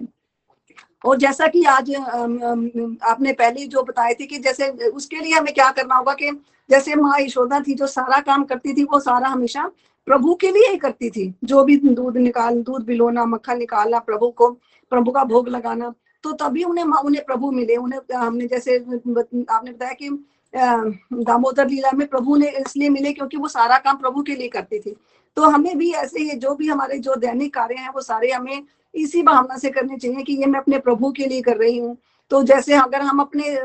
और 1.04 1.18
जैसा 1.18 1.48
कि 1.48 1.64
आज 1.64 1.94
आपने 1.96 3.34
पहले 3.34 3.66
जो 3.68 3.84
बताए 3.84 4.14
थे 4.14 4.26
कि 4.26 4.38
जैसे, 4.38 4.70
उसके 4.70 5.20
लिए 5.20 5.34
हमें 5.34 5.54
क्या 5.54 5.70
करना 5.72 5.96
होगा 5.96 6.14
कि 6.14 6.32
जैसे 6.70 6.96
माँ 6.96 7.20
यशोदा 7.20 7.60
थी, 7.60 7.74
जो 7.74 7.88
सारा 7.88 8.20
काम 8.22 8.44
करती 8.44 8.74
थी, 8.74 8.84
वो 8.84 9.00
सारा 9.00 9.28
हमेशा 9.28 9.70
प्रभु 10.08 10.34
के 10.36 10.52
लिए 10.52 10.70
ही 10.70 10.78
करती 10.78 11.10
थी। 11.10 11.34
जो 11.44 11.64
भी 11.64 11.78
दूध 11.78 12.18
निकाल, 12.18 12.62
दूध 12.64 12.86
बिलोना, 12.86 13.26
मक्खन 13.26 13.58
निकालना, 13.58 14.00
प्रभु 14.00 14.30
को, 14.30 14.50
प्रभु 14.92 15.12
का 15.12 15.24
भोग 15.24 15.50
लगाना 15.50 15.94
तो 16.24 16.32
तभी 16.32 16.64
उन्हें 16.64 16.86
उन्हें 16.86 17.24
प्रभु 17.26 17.52
मिले। 17.52 17.76
उन्हें, 17.76 18.00
हमने 18.16 18.48
जैसे, 18.48 18.78
आपने 18.78 19.72
बताया 19.72 19.94
कि 19.94 20.10
दामोदर 20.54 21.68
लीला 21.68 21.92
में 21.92 22.08
प्रभु 22.08 22.36
ने 22.38 22.50
इसलिए 22.50 22.90
मिले 22.90 23.14
क्योंकि 23.14 23.38
वो 23.38 23.48
सारा 23.48 23.78
काम 23.78 23.98
प्रभु 23.98 24.24
के 24.24 24.36
लिए 24.36 24.48
करती 24.48 24.80
थी। 24.80 24.96
तो 25.38 25.44
हमें 25.44 25.78
भी 25.78 25.92
ऐसे 25.94 26.20
ही, 26.20 26.38
जो 26.38 26.56
भी 26.56 26.68
हमारे 26.68 26.98
जो 27.00 27.16
दैनिक 27.16 27.54
कार्य 27.54 27.76
हैं, 27.76 27.90
वो 27.90 28.02
सारे 28.02 28.32
हमें 28.32 28.64
इसी 28.96 29.22
भावना 29.24 29.58
से 29.58 29.70
करने 29.70 29.98
चाहिए 29.98 30.24
कि 30.24 30.34
ये 30.34 30.46
मैं 30.46 30.60
अपने 30.60 30.80
प्रभु 30.80 31.12
के 31.12 31.26
लिए 31.26 31.42
कर 31.42 31.58
रही 31.58 31.78
हूँ। 31.78 31.98
तो 32.32 32.42
जैसे 32.44 32.74
अगर 32.74 33.02
हम 33.02 33.20
अपने 33.20 33.56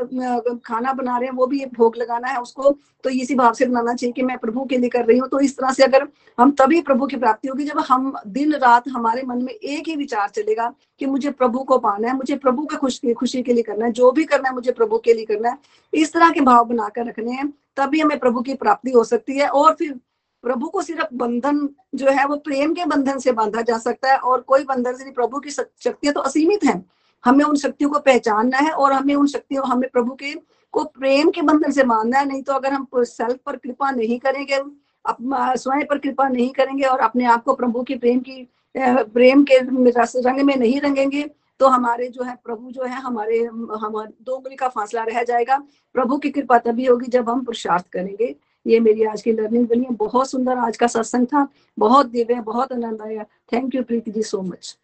खाना 0.65 0.93
बना 0.93 1.17
रहे 1.17 1.29
हैं, 1.29 1.35
वो 1.35 1.45
भी 1.47 1.65
भोग 1.75 1.97
लगाना 1.97 2.27
है 2.27 2.39
उसको 2.41 2.71
तो 3.03 3.09
इसी 3.11 3.35
भाव 3.35 3.53
से 3.53 3.65
बनाना 3.65 3.93
चाहिए 3.93 4.13
कि 4.13 4.21
मैं 4.21 4.37
प्रभु 4.37 4.63
के 4.65 4.77
लिए 4.77 4.89
कर 4.89 5.05
रही 5.05 5.17
हूँ। 5.17 5.27
तो 5.29 5.39
इस 5.39 5.55
तरह 5.57 5.71
से 5.71 5.83
अगर 5.83 6.07
हम 6.37 6.51
तभी 6.51 6.81
प्रभु 6.81 7.07
की 7.07 7.17
प्राप्ति 7.17 7.47
होगी 7.47 7.65
जब 7.65 7.79
हम 7.89 8.13
दिन 8.27 8.53
रात 8.55 8.87
हमारे 8.89 9.23
मन 9.23 9.43
में 9.43 9.53
एक 9.53 9.87
ही 9.87 9.95
विचार 9.95 10.29
चलेगा 10.29 10.73
कि 10.99 11.05
मुझे 11.05 11.31
प्रभु 11.31 11.59
को 11.59 11.77
पाना 11.77 12.07
है, 12.07 12.15
मुझे 12.15 12.35
प्रभु 12.37 12.65
के 12.65 12.77
खुशी 12.77 13.13
खुशी 13.13 13.41
के 13.43 13.53
लिए 13.53 13.63
करना 13.63 13.85
है, 13.85 13.91
जो 13.91 14.11
भी 14.11 14.23
करना 14.25 14.49
है 14.49 14.55
मुझे 14.55 14.71
प्रभु 14.71 14.97
के 14.97 15.13
लिए 15.13 15.25
करना 15.25 15.49
है। 15.49 15.57
इस 15.93 16.13
तरह 16.13 16.29
के 16.29 16.41
भाव 16.41 16.65
बनाकर 16.65 17.05
रखने 17.05 17.31
हैं, 17.31 17.49
तभी 17.77 17.99
हमें 17.99 18.17
प्रभु 18.19 18.41
की 18.41 18.53
प्राप्ति 18.55 18.91
हो 18.91 19.03
सकती 19.03 19.37
है 19.37 19.47
और 19.49 19.73
फिर 19.73 19.99
प्रभु 20.45 20.67
को 20.69 20.81
सिर्फ़ 20.81 21.13
बंधन 21.13 21.67
जो 21.95 22.09
है, 22.09 22.25
वो 22.25 22.35
प्रेम 22.37 22.73
के 22.73 22.85
बंधन 22.85 23.19
से 23.19 23.31
बांधा 23.31 23.61
जा 23.61 23.77
सकता 23.77 24.11
है 24.11 24.17
और 24.19 24.41
कोई 24.41 24.63
बंधन 24.63 24.95
से 24.95 25.03
नहीं, 25.03 25.13
प्रभु 25.13 25.39
की 25.39 25.49
शक्तियाँ 25.49 26.13
तो 26.13 26.21
असीमित 26.21 26.63
है। 26.63 26.83
हमें 27.23 27.43
उन 27.45 27.55
शक्तियों 27.57 27.89
को 27.89 27.99
पहचानना 27.99 28.57
है 28.57 28.71
और 28.71 28.91
हमें 28.93 29.13
उन 29.15 29.27
शक्तियों, 29.27 29.65
हमें 29.67 29.89
प्रभु 29.89 30.13
के, 30.13 30.33
को 30.73 30.83
प्रेम 30.83 31.29
के 31.29 31.41
बंधन 31.41 31.71
से 31.71 31.83
बांधना 31.83 32.19
है। 32.19 32.25
नहीं 32.25 32.41
तो 32.43 32.53
अगर 32.53 32.73
हम 32.73 32.87
सेल्फ 32.95 33.39
पर 33.45 33.55
कृपा 33.57 33.91
नहीं 33.91 34.19
करेंगे 34.19 34.59
स्वयं 35.05 35.85
पर 35.85 35.97
कृपा 35.97 36.27
नहीं 36.27 36.49
करेंगे 36.49 36.83
और 36.83 36.99
अपने 36.99 37.25
आप 37.25 37.43
को 37.43 37.53
प्रभु 37.53 37.81
की 37.83 37.95
प्रेम 37.95 38.19
की 38.19 38.47
प्रेम 38.75 39.43
के 39.43 39.57
रंग 39.57 40.39
में 40.41 40.55
नहीं 40.55 40.79
रंगेंगे 40.81 41.29
तो 41.59 41.67
हमारे 41.67 42.07
जो 42.07 42.23
है, 42.23 42.35
प्रभु 42.43 42.71
जो 42.71 42.83
है, 42.83 42.99
हमारे 43.01 43.37
हमारे 43.81 44.13
दो 44.21 44.35
उंगली 44.35 44.55
का 44.55 44.67
फासला 44.67 45.03
रह 45.03 45.23
जाएगा। 45.23 45.57
प्रभु 45.95 46.17
की 46.17 46.29
कृपा 46.29 46.57
तभी 46.57 46.85
होगी 46.85 47.07
जब 47.07 47.29
हम 47.29 47.43
पुरुषार्थ 47.45 47.87
करेंगे। 47.89 48.35
ये 48.65 48.79
मेरी 48.79 49.03
आज 49.03 49.21
की 49.21 49.31
लर्निंग 49.31 49.67
बनी 49.67 49.83
है। 49.83 49.95
बहुत 49.95 50.29
सुंदर 50.29 50.57
आज 50.57 50.77
का 50.77 50.87
सत्संग 50.87 51.27
था। 51.27 51.47
बहुत 51.77 52.05
दिव्य, 52.07 52.35
बहुत 52.35 52.71
आनंद 52.71 53.01
आया। 53.01 53.23
Thank 53.53 53.75
you 53.75 53.83
Preeti 53.83 54.11
ji 54.11 54.23
so 54.23 54.41
much 54.41 54.77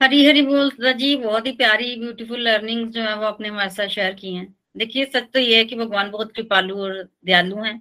Hari 0.00 0.24
Hari 0.26 0.42
बोल 0.42 0.70
जी 0.94 1.14
बहुत 1.16 1.46
ही 1.46 1.52
प्यारी 1.52 1.94
ब्यूटीफुल 1.96 2.40
लर्निंग 2.40 2.88
जो 2.88 3.02
है 3.02 3.16
वो 3.18 3.26
अपने 3.26 3.48
हमारे 3.48 3.70
साथ 3.70 3.88
शेयर 3.88 4.14
की 4.14 4.34
हैं। 4.34 4.54
देखिए, 4.76 5.04
सच 5.06 5.28
तो 5.34 5.38
ये 5.38 5.56
है 5.56 5.64
कि 5.64 5.76
भगवान 5.76 6.10
बहुत 6.10 6.32
कृपालु 6.32 6.76
और 6.76 7.02
दयालु 7.26 7.56
हैं। 7.56 7.80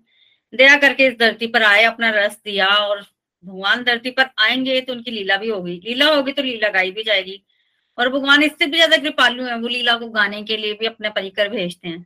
दया 0.54 0.76
करके 0.78 1.08
इस 1.08 1.18
धरती 1.20 1.48
पर 1.48 1.64
आए, 1.64 1.84
अपना 1.84 2.10
रस 2.16 2.38
दिया 2.46 2.68
और 2.68 3.02
भगवान 3.44 3.84
धरती 3.84 4.12
पर 4.12 4.30
आएँगे 4.40 4.80
तो 4.82 4.94
उनकी 4.94 5.12
लीला 5.12 5.38
भी 5.38 5.50
होगी। 5.50 5.80
लीला 5.86 6.14
होगी 6.16 6.32
तो 6.32 6.44
लीला 6.44 6.70
गाई 6.70 6.92
भी 6.92 7.04
जाएगी। 7.04 7.42
और 7.98 8.10
भगवान 8.10 8.44
इससे 8.44 8.66
भी 8.66 8.78
ज़्यादा 8.78 8.98
कृपालु 8.98 9.44
है। 9.44 9.58
वो 9.60 9.68
लीला 9.68 9.98
को 9.98 10.08
गाने 10.10 10.44
के 10.44 10.58
लिए 10.58 10.74
भी 10.74 10.86
अपने 10.86 11.10
परिकर 11.10 11.50
भेजते 11.50 11.88
हैं। 11.88 12.06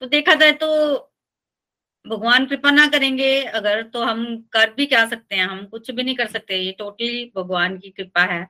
तो 0.00 0.06
देखा 0.06 0.34
जाए 0.34 0.52
तो 0.52 0.66
भगवान 2.06 2.46
कृपा 2.46 2.70
ना 2.70 2.86
करेंगे 2.86 3.42
अगर 3.42 3.82
तो 3.82 4.02
हम 4.02 4.24
कर 4.52 4.72
भी 4.74 4.86
क्या 4.86 5.06
सकते 5.08 5.34
हैं? 5.36 5.44
हम 5.44 5.64
कुछ 5.66 5.90
भी 5.90 6.02
नहीं 6.02 6.14
कर 6.14 6.26
सकते। 6.26 6.56
ये 6.56 6.72
टोटली 6.72 7.32
भगवान 7.36 7.78
की 7.78 7.90
कृपा 7.90 8.22
है। 8.22 8.46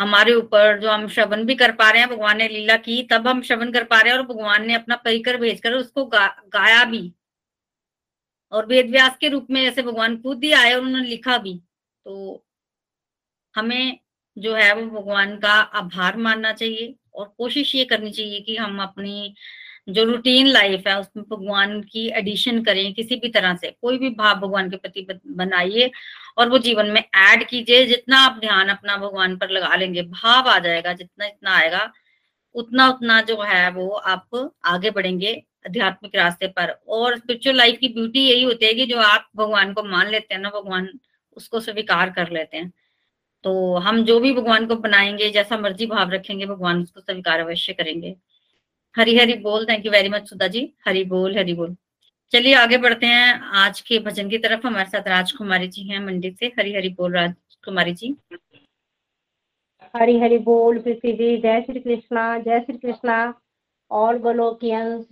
हमारे 0.00 0.34
ऊपर 0.34 0.78
जो 0.80 0.90
हम 0.90 1.08
श्रवण 1.08 1.44
भी 1.44 1.54
कर 1.54 1.72
पा 1.72 1.90
रहे 1.90 2.02
हैं 2.02 2.10
भगवान 2.10 2.38
ने 2.38 2.48
लीला 2.48 2.76
की 2.76 3.02
तब 3.02 3.28
हम 3.28 3.42
श्रवण 3.42 3.72
कर 3.72 3.84
पा 3.84 4.00
रहे 4.00 4.12
हैं 4.12 4.18
और 4.20 4.26
भगवान 4.26 4.66
ने 4.66 4.74
अपना 4.74 4.96
परिकर 4.96 5.36
भेजकर 5.36 5.72
उसको 5.72 6.04
गा, 6.04 6.26
गाया 6.48 6.84
भी। 6.84 7.12
और 8.52 8.66
वेद 8.66 8.90
व्यास 8.90 9.16
के 9.20 9.28
रूप 9.28 9.46
में 9.50 9.62
जैसे 9.64 9.82
भगवान 9.82 10.16
खुद 10.22 10.44
ही 10.44 10.52
आए 10.52 10.72
और 10.74 10.80
उन्होंने 10.80 11.08
लिखा 11.08 11.38
भी। 11.38 11.60
तो 12.04 12.44
हमें 13.54 13.98
जो 14.38 14.54
है 14.54 14.74
वो 14.74 15.00
भगवान 15.00 15.36
का 15.38 15.52
आभार 15.52 16.16
मानना 16.16 16.52
चाहिए 16.52 16.94
और 17.14 17.34
कोशिश 17.38 17.74
ये 17.74 17.84
करनी 17.84 18.10
चाहिए 18.12 18.40
कि 18.40 18.56
हम 18.56 18.82
अपनी 18.82 19.34
जो 19.88 20.04
रूटीन 20.04 20.46
लाइफ 20.46 20.86
है, 20.86 21.00
उसमें 21.00 21.24
भगवान 21.30 21.82
की 21.82 22.08
एडिशन 22.08 22.62
करें 22.64 22.92
किसी 22.94 23.16
भी 23.16 23.28
तरह 23.28 23.54
से, 23.54 23.76
कोई 23.82 23.98
भी 23.98 24.10
भाव 24.10 24.34
भगवान 24.34 24.70
के 24.70 24.76
प्रति 24.76 25.06
बनाइए 25.26 25.90
और 26.38 26.48
वो 26.48 26.58
जीवन 26.58 26.86
में 26.86 27.04
ऐड 27.14 27.48
कीजिए, 27.48 27.86
जितना 27.86 28.18
आप 28.18 28.38
ध्यान 28.40 28.68
अपना 28.68 28.96
भगवान 28.96 29.36
पर 29.36 29.50
लगा 29.50 29.74
लेंगे, 29.76 30.02
भाव 30.02 30.48
आ 30.48 30.58
जाएगा, 30.58 30.92
जितना 30.92 31.26
इतना 31.26 31.56
आएगा, 31.56 31.92
उतना 32.54 32.88
उतना 32.88 33.20
जो 33.20 33.42
है 33.42 33.70
वो 33.70 33.88
आप 33.90 34.52
आगे 34.64 34.90
बढ़ेंगे 34.90 35.42
आध्यात्मिक 35.66 36.16
रास्ते 36.16 36.46
पर। 36.46 36.78
और 36.88 37.18
स्पिरिचुअल 37.18 37.56
लाइफ 37.56 37.78
की 37.78 37.88
ब्यूटी 37.88 38.20
यही 38.20 38.42
होती 38.42 38.66
है 38.66 38.74
कि 38.74 38.86
जो 38.86 38.98
आप 38.98 39.28
भगवान 39.36 39.72
को 39.72 39.82
मान 39.82 40.08
लेते 40.08 40.34
हैं 40.34 40.40
ना, 40.40 40.50
भगवान 40.50 40.88
उसको 41.36 41.60
स्वीकार 41.60 42.10
कर 42.10 42.30
लेते 42.30 42.56
हैं। 42.56 42.72
तो 43.44 43.76
हम 43.76 44.04
जो 44.04 44.20
भी 44.20 44.32
भगवान 44.32 44.66
को 44.66 44.76
बनाएँगे, 44.76 45.30
जैसा 45.30 45.56
मर्ज़ी 45.58 45.86
भाव 45.86 46.10
रखेंगे, 46.10 46.46
भगवान 46.46 46.82
उसको 46.82 47.00
स्वीकार 47.00 47.40
अवश्य 47.40 47.72
करेंगे। 47.72 48.16
हरी 48.96 49.18
हरी 49.18 49.34
बोल 49.34 49.64
thank 49.64 49.86
you 49.86 49.92
very 49.92 50.08
much 50.08 50.28
Sudha 50.28 50.46
ji. 50.46 50.72
Hari 50.86 51.04
बोल 51.04 51.38
हरी 51.38 51.54
बोल। 51.54 51.76
चलिए 52.32 52.54
आगे 52.54 52.76
बढ़ते 52.78 53.06
हैं। 53.06 53.40
आज 53.40 53.80
के 53.80 53.98
भजन 53.98 54.28
की 54.28 54.38
तरफ़ 54.38 54.66
हमारे 54.66 54.90
साथ 54.90 55.08
राजकुमारी 55.08 55.68
जी 55.68 55.82
हैं 55.82 56.00
मंडी 56.00 56.30
से। 56.30 56.46
हरी 56.46 56.74
हरी 56.74 56.88
बोल, 56.88 57.12
राजकुमारी 57.12 57.92
जी। 57.92 58.16
हरी 59.96 60.18
हरी 60.18 60.38
बोल, 60.38 60.78
प्रीति 60.78 61.12
जी, 61.12 61.36
जय 61.36 61.60
श्री 61.60 61.80
कृष्णा, 61.80 62.38
जय 62.38 62.60
श्री 62.60 62.78
कृष्णा। 62.78 63.34
और 63.90 64.18
गोलोकियंस 64.18 65.06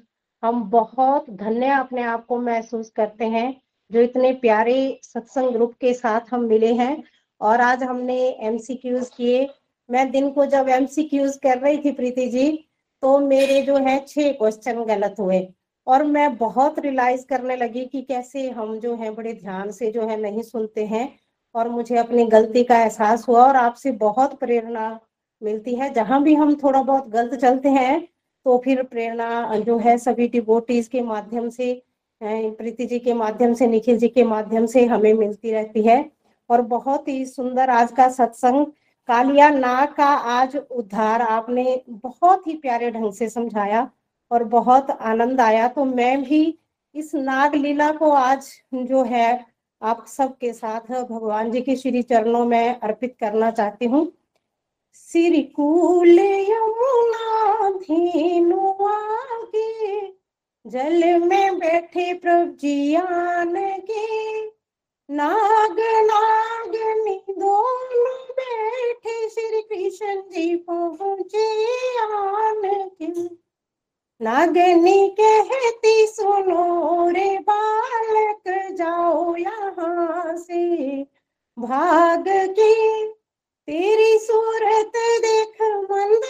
हम 0.44 0.70
बहुत 0.70 1.30
धन्य 1.30 1.66
अपने 1.66 2.02
आप 2.02 2.26
को 2.26 2.38
महसूस 2.38 2.90
करते 2.90 3.24
हैं, 3.24 3.60
जो 3.92 4.00
इतने 4.00 4.32
प्यारे 4.32 5.00
सत्संग 5.02 5.50
ग्रुप 5.50 5.74
के 5.74 5.94
साथ 5.94 6.20
हम 6.30 6.40
मिले 6.40 6.74
हैं। 6.74 7.04
और 7.40 7.60
आज 7.60 7.82
हमने 7.82 8.36
एमसीक्यूज 8.40 9.10
किए। 9.16 9.50
मैं 9.90 10.10
दिन 10.10 10.30
को 10.30 10.46
जब 10.46 10.68
एमसीक्यूज 10.68 11.36
कर 11.36 11.58
रही 11.58 11.78
थी 11.78 11.92
प्रीति 11.92 12.28
जी 12.28 12.67
तो 13.02 13.18
मेरे 13.18 13.60
जो 13.62 13.76
है 13.76 13.98
छह 14.08 14.30
क्वेश्चन 14.32 14.84
गलत 14.84 15.16
हुए। 15.20 15.46
और 15.86 16.04
मैं 16.06 16.36
बहुत 16.36 16.78
रियलाइज़ 16.78 17.24
करने 17.26 17.56
लगी 17.56 17.84
कि 17.84 18.02
कैसे 18.02 18.48
हम 18.50 18.78
जो 18.78 18.94
है 18.96 19.10
बड़े 19.10 19.32
ध्यान 19.34 19.70
से 19.72 19.90
जो 19.92 20.06
है 20.06 20.20
नहीं 20.20 20.42
सुनते 20.42 20.84
हैं 20.86 21.08
और 21.54 21.68
मुझे 21.68 21.96
अपनी 21.96 22.24
गलती 22.26 22.64
का 22.64 22.78
एहसास 22.78 23.26
हुआ 23.28 23.44
और 23.44 23.56
आपसे 23.56 23.92
बहुत 23.98 24.38
प्रेरणा 24.40 24.88
मिलती 25.42 25.74
है। 25.74 25.92
जहाँ 25.94 26.22
भी 26.22 26.34
हम 26.34 26.54
थोड़ा 26.54 26.82
बहुत 26.82 27.08
गलत 27.08 27.38
चलते 27.40 27.68
हैं 27.70 28.00
तो 28.46 28.58
फिर 28.64 28.82
प्रेरणा 28.84 29.56
जो 29.58 29.78
है 29.78 29.96
सभी 29.98 30.28
डिबोटीज 30.28 30.88
के 30.88 31.00
माध्यम 31.02 31.48
से 31.50 31.72
प्रीति 32.20 32.86
जी 32.86 32.98
के 32.98 33.14
माध्यम 33.14 33.52
से, 33.54 33.66
निखिल 33.66 33.98
जी 33.98 34.08
के 34.08 34.24
माध्यम 34.24 34.66
से 34.66 34.84
हमें 34.86 35.12
मिलती 35.14 35.50
रहती 35.52 35.82
है। 35.82 36.04
और 36.50 36.62
बहुत 36.64 37.08
ही 37.08 37.24
सुंदर 37.26 37.70
आज 37.70 37.92
का 37.92 38.08
सत्संग 38.10 38.66
कालिया 39.08 39.48
नाग 39.50 39.92
का 39.94 40.06
आज 40.30 40.56
उद्धार 40.56 41.22
आपने 41.22 41.82
बहुत 41.88 42.46
ही 42.46 42.54
प्यारे 42.56 42.90
ढंग 42.90 43.12
से 43.12 43.28
समझाया 43.28 43.90
और 44.30 44.44
बहुत 44.44 44.90
आनंद 44.90 45.40
आया। 45.40 45.68
तो 45.68 45.84
मैं 45.84 46.22
भी 46.24 46.58
इस 46.94 47.14
नाग 47.14 47.54
लीला 47.54 47.90
को 47.92 48.10
आज 48.10 48.50
जो 48.74 49.02
है 49.04 49.46
आप 49.82 50.04
सबके 50.08 50.52
साथ 50.52 50.90
भगवान 51.02 51.50
जी 51.50 51.60
के 51.60 51.76
श्री 51.76 52.02
चरणों 52.02 52.44
में 52.44 52.80
अर्पित 52.80 53.16
करना 53.20 53.50
चाहती 53.50 53.86
हूँ। 53.86 54.06
सिरकूल 54.94 56.18
यमुना 56.18 57.70
धीनु 57.70 58.70
आगे, 58.84 60.00
जल 60.64 61.18
में 61.20 61.58
बैठे 61.58 62.12
प्रभु 62.14 62.52
जी 62.56 62.94
आन 62.94 63.54
के 63.90 64.46
नाग 65.10 65.76
नागनी 65.80 67.22
दोनों 67.30 68.26
बैठे 68.30 69.28
श्री 69.28 69.62
कृष्ण 69.62 70.20
जी 70.20 70.56
पहुँचे 70.56 71.46
आन 71.98 72.62
के 73.02 73.28
नागनी 74.20 75.08
कहती, 75.20 76.06
सुनो 76.06 77.08
रे 77.10 77.38
बालक, 77.38 78.42
जाओ 78.72 79.36
यहाँ 79.36 80.36
से। 80.36 81.02
भाग 81.58 82.24
के 82.28 83.06
तेरी 83.68 84.18
सूरत 84.18 84.92
देख 84.96 85.62
मंद 85.62 86.22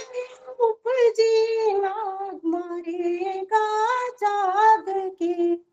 उपजी, 0.60 1.72
नाग 1.72 2.40
मारेगा 2.44 3.66
जाग 4.08 4.84
के। 5.22 5.67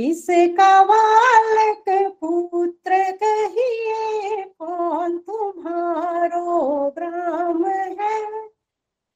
किसका 0.00 0.82
बालक 0.84 1.84
पुत्र 2.20 2.90
कहिए, 3.12 4.44
कौन 4.58 5.18
तुम्हारो 5.18 6.44
ब्राह्म 6.90 7.66
है? 7.66 8.20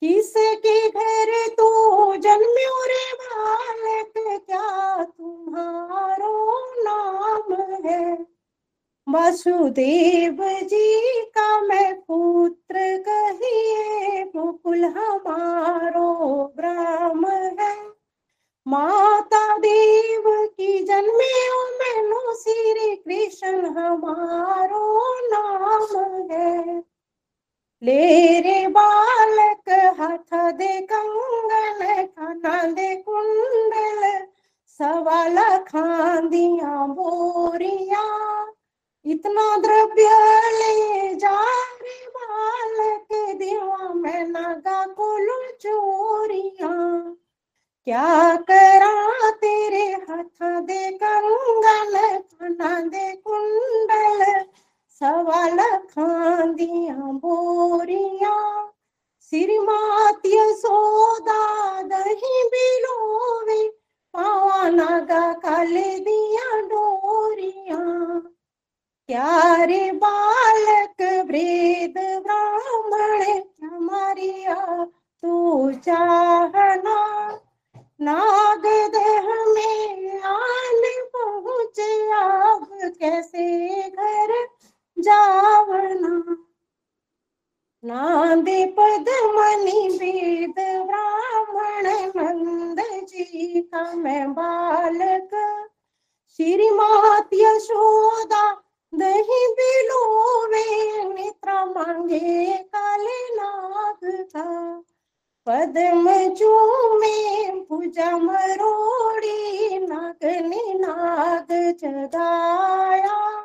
किसके 0.03 0.89
घर 0.89 1.33
तू 1.49 1.69
जन्म्यो 2.17 2.77
रे 2.85 3.07
बालक? 3.15 4.13
क्या 4.47 5.05
तुम्हारो 5.05 6.61
नाम 6.83 7.57
है? 7.87 8.27
वसुदेव 9.07 10.39
जी 10.63 11.21
का 11.21 11.61
मैं 11.61 11.95
पुत्र 12.01 12.75
कहिए, 13.09 14.25
मुकुल 14.37 14.85
हमारो 14.85 16.09
ब्राह्म 16.57 17.27
है 17.27 17.44
माता 18.69 19.59
देव 19.59 20.23
की 20.47 20.85
जन्मे 20.85 21.49
मैनो 21.79 22.35
श्री 22.35 22.97
कृष्ण, 22.97 23.67
हमारो 23.67 25.15
नाम 25.25 25.97
है। 26.33 26.79
ले 27.83 28.41
रे 28.41 28.67
बालक, 28.67 29.97
हाथ 30.01 30.53
दे 30.53 30.81
कंगन 30.81 32.07
खाना 32.07 32.63
दे 32.63 32.97
कुंडल, 32.97 34.27
सवाल 34.67 35.59
खांदिया 35.59 36.87
बोरिया। 36.87 38.03
इतना 39.05 39.57
द्रव्य 39.57 40.09
ले 40.51 41.15
जा 41.15 41.43
रे 41.83 42.07
बालक, 42.07 43.37
देवा 43.37 43.95
मैं 43.95 44.27
नागा 44.29 44.87
कोलो 44.87 45.51
चोरिया। 45.61 46.71
क्या 47.87 48.37
करा 48.37 49.31
तेरे 49.31 49.85
हाथ 49.87 50.61
दे 50.61 50.91
कंगन 50.91 52.19
खाना 52.19 52.81
दे 52.81 53.13
कुंडल? 53.17 54.45
सवाल 54.89 55.59
खांदिया 55.77 56.95
बोरिया 56.95 58.35
सिरमातिय 59.21 60.53
सोदा 60.55 61.83
दही 61.83 62.43
बिलोवे 62.49 63.69
पावा 64.15 64.69
नागा 64.69 65.33
काले 65.33 65.99
दिया 65.99 66.61
डोरिया। 66.61 67.79
क्यारे 69.09 69.91
बालक 69.93 71.03
वृद 71.03 72.23
ब्राह्मण 72.23 73.23
हमारिया 73.65 74.85
तू 75.23 75.73
चाहना? 75.73 76.97
नाग 78.05 78.67
देह 78.95 79.29
में 79.47 80.21
आन 80.23 80.83
पहुँचे 81.17 81.93
अब 82.13 82.69
कैसे 83.01 83.45
घर 83.89 84.33
जावना 84.99 86.37
नादे 87.85 88.65
पद 88.79 89.09
मणि 89.35 89.89
वेद 90.01 90.59
ब्राह्मण। 90.87 91.87
नंद 92.17 92.81
जी 93.09 93.61
का 93.61 93.93
मैं 93.93 94.33
बालक 94.33 95.31
श्री 96.39 96.71
मात 96.71 97.35
यशोदा 97.35 98.45
दही 98.93 99.47
बिलोवे 99.59 100.65
नेत्र 101.05 101.65
मांगे 101.65 102.23
काले 102.23 102.54
नाग 102.54 102.54
का 102.54 102.54
पद्म 105.47 106.35
चूमे 106.35 107.51
पूजा 107.61 108.17
मरोड़ी 108.17 109.79
नागने 109.79 110.75
नाग 110.75 111.47
जगाया। 111.53 113.45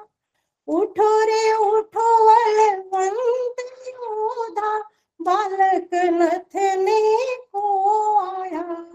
उठो 0.67 1.23
रे, 1.23 1.53
उठो 1.53 2.19
बलवंत 2.27 3.87
योधा 3.87 4.79
बालक 5.21 5.89
नथने 5.93 7.35
को 7.35 8.17
आया। 8.17 8.85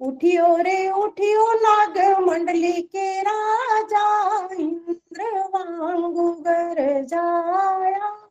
उठियो 0.00 0.56
रे, 0.56 0.90
उठियो 0.90 1.52
नाग 1.52 2.20
मंडली 2.28 2.82
के 2.82 3.22
राजा, 3.22 4.38
इंद्र 4.54 5.44
वांगु 5.54 6.30
गर 6.32 7.04
जाया। 7.04 8.21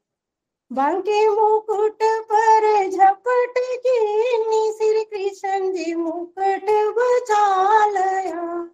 बांके 0.72 1.30
मुकुट 1.30 2.03
पर 2.03 2.89
झपट 2.89 3.53
कीनी 3.57 4.72
श्री 4.72 5.03
कृष्ण 5.03 5.72
जी 5.72 5.95
मुकुट 5.95 6.65
बचा 6.97 7.86
लया 7.86 8.69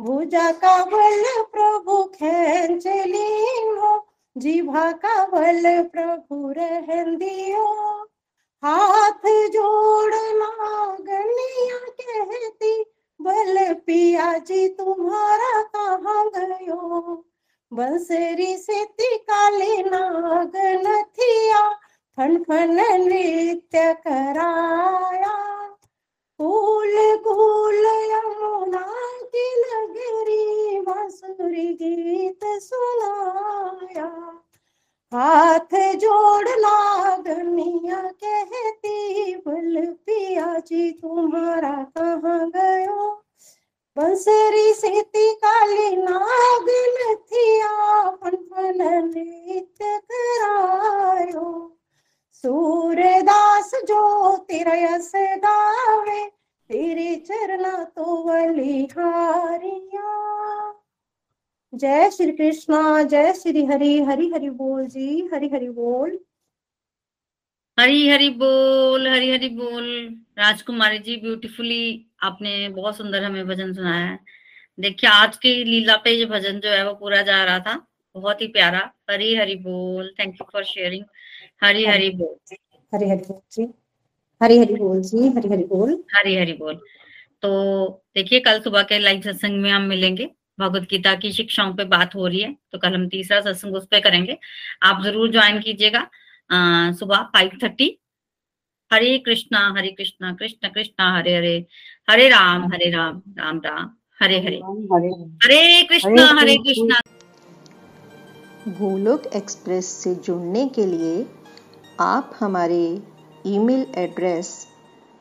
भुजा 0.00 0.52
का 0.52 0.84
बल 0.84 1.22
प्रभु 1.52 2.02
खेच 2.04 2.86
लीनो, 2.86 4.06
जीभा 4.36 4.92
का 4.92 5.24
बल 5.24 5.82
प्रभु 5.82 6.50
रहन 6.50 7.16
दियो। 7.16 7.66
हाथ 8.64 9.26
जोड़ना 9.26 10.50
गनिया 11.00 11.78
कहती, 11.78 12.84
बल 13.20 13.74
पिया 13.74 14.38
जी 14.38 14.68
तुम्हारा 14.68 15.62
कहाँ 15.62 16.30
गयो? 16.36 17.24
बंसरी 17.72 18.56
से 18.56 18.84
काले 19.16 19.82
नाग 19.82 20.52
नथिया 20.56 21.68
फन 22.16 22.36
फन 22.48 22.74
नृत्य 23.00 23.94
कराया। 23.94 25.36
फूल 26.38 27.16
फूल 27.16 27.86
यमुना 27.86 28.86
की 29.24 29.46
नगरी 29.60 30.80
बांसुरी 30.80 31.66
गीत 31.74 32.40
सुनाया। 32.44 34.10
हाथ 35.12 35.74
जोड़ना 35.94 37.16
गनिया 37.16 38.00
कहती, 38.24 39.34
बल 39.36 39.86
पिया 40.06 40.58
जी 40.58 40.90
तुम्हारा 40.92 41.86
कहाँ 41.98 42.50
गयो? 42.50 43.22
बंसरी 43.96 44.72
सेती 44.72 45.32
काली 45.34 45.96
नाग 45.96 46.66
नथिया 46.94 48.10
फन 48.10 48.36
फन 48.36 48.80
नृत्य 49.04 49.98
करायो। 49.98 51.48
सूरदास 52.32 53.70
जो 53.84 54.36
तेरा 54.48 54.74
यस 54.74 55.12
गावे, 55.16 56.24
तेरे 56.70 57.14
चरना 57.16 57.84
तो 57.84 58.16
बलिहारिया 58.24 60.10
जय 61.72 62.10
श्री 62.10 62.32
कृष्णा, 62.32 63.02
जय 63.02 63.32
श्री 63.32 63.64
हरि 63.64 63.98
हरि 64.02 64.30
हरि 64.34 64.50
बोल 64.50 64.86
जी, 64.86 65.28
हरि 65.34 65.48
हरि 65.48 65.68
बोल। 65.68 66.18
हरी 67.78 68.08
हरी 68.08 68.28
बोल, 68.30 69.08
हरी 69.08 69.30
हरी 69.30 69.48
बोल। 69.48 69.86
राजकुमारी 70.38 70.98
जी 70.98 71.16
ब्यूटीफुली 71.16 71.84
आपने 72.22 72.68
बहुत 72.70 72.96
सुंदर 72.96 73.24
हमें 73.24 73.46
भजन 73.46 73.72
सुनाया 73.74 74.04
है। 74.06 74.18
देखिए 74.78 75.10
आज 75.10 75.36
की 75.36 75.52
लीला 75.64 75.96
पे 76.04 76.10
ये 76.10 76.26
भजन 76.26 76.60
जो 76.60 76.70
है 76.70 76.84
वो 76.86 76.92
पूरा 76.94 77.22
जा 77.22 77.42
रहा 77.44 77.58
था। 77.60 77.74
बहुत 78.14 78.42
ही 78.42 78.46
प्यारा। 78.48 78.78
हरी 79.10 79.34
हरी 79.36 79.54
बोल। 79.58 80.12
Thank 80.18 80.34
you 80.34 80.46
for 80.52 80.64
sharing 80.64 81.04
Hari 81.64 81.84
Hari 81.86 82.10
बोल। 82.12 82.36
हरि 82.92 83.08
हरि 83.10 83.22
बोल 83.22 83.40
जी। 83.52 83.68
हरी 84.40 84.58
हरि 84.58 84.74
बोल 84.74 85.00
जी 85.02 85.28
हरि 85.28 85.48
हरि 85.48 85.64
बोल। 85.64 85.92
हरी 86.16 86.36
हरी 86.36 86.52
बोल। 86.54 86.80
तो 87.42 88.04
देखिए 88.14 88.40
कल 88.40 88.60
सुबह 88.60 88.82
के 88.82 88.98
लाइव 88.98 89.20
सत्संग 89.22 89.60
में 89.62 89.70
हम 89.70 89.82
मिलेंगे। 89.86 90.28
भगवत 90.60 90.82
गीता 90.90 91.14
की 91.14 91.32
शिक्षाओं 91.32 91.74
पे 91.74 91.84
बात 91.86 92.14
हो 92.14 92.26
रही 92.26 92.40
है 92.40 92.52
तो 92.72 92.78
कल 92.78 92.94
हम 92.94 93.08
तीसरा 93.08 93.40
सत्संग 93.40 93.74
उस 93.76 93.86
पर 93.86 94.00
करेंगे। 94.00 94.36
आप 94.82 95.02
ज़रूर 95.04 95.30
ज्वाइन 95.32 95.60
कीजिएगा। 95.60 96.06
सुबह 96.94 97.22
five 97.34 97.58
thirty 97.62 97.96
Hare 98.90 99.16
Krishna 99.18 99.60
Hare 99.76 99.90
Krishna 99.90 100.32
Krishna 100.40 100.68
Krishna 100.70 101.10
Hare 101.16 101.36
Hare. 101.36 101.58
Hare 102.08 102.28
Ram 102.28 102.64
Hare 102.72 102.88
Ram 102.90 103.20
Ram 103.38 103.58
Ram 103.64 103.90
Hare 104.20 104.38
Hare. 104.40 104.56
Hare 105.44 105.82
Krishna 105.88 106.24
Hare 106.38 106.56
Krishna. 106.58 106.98
Golok 108.78 109.26
express 109.36 109.86
से 110.02 110.14
जुड़ने 110.26 110.66
के 110.74 110.86
लिए 110.86 111.26
आप 112.00 112.32
हमारे 112.40 112.82
email 113.46 113.86
address 113.98 114.50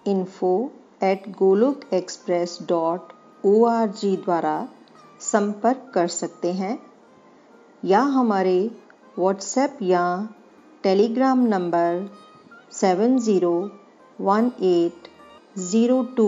info 0.08 0.54
at 1.04 1.28
Golok 1.40 1.82
express 1.94 2.58
dot 2.70 3.14
O 3.46 3.64
R 3.66 3.88
G 4.02 4.16
द्वारा 4.18 4.56
संपर्क 5.22 5.92
कर 5.96 6.08
सकते 6.16 6.54
हैं 6.54 6.78
या 7.84 8.02
हमारे 8.18 8.60
व्हाट्सएप 9.20 9.78
या 9.84 10.06
Telegram 10.84 11.46
number 11.48 12.10
seven 12.72 13.18
zero 13.28 13.54
one 14.22 14.52
eight 14.72 15.08
zero 15.70 16.02
two 16.18 16.28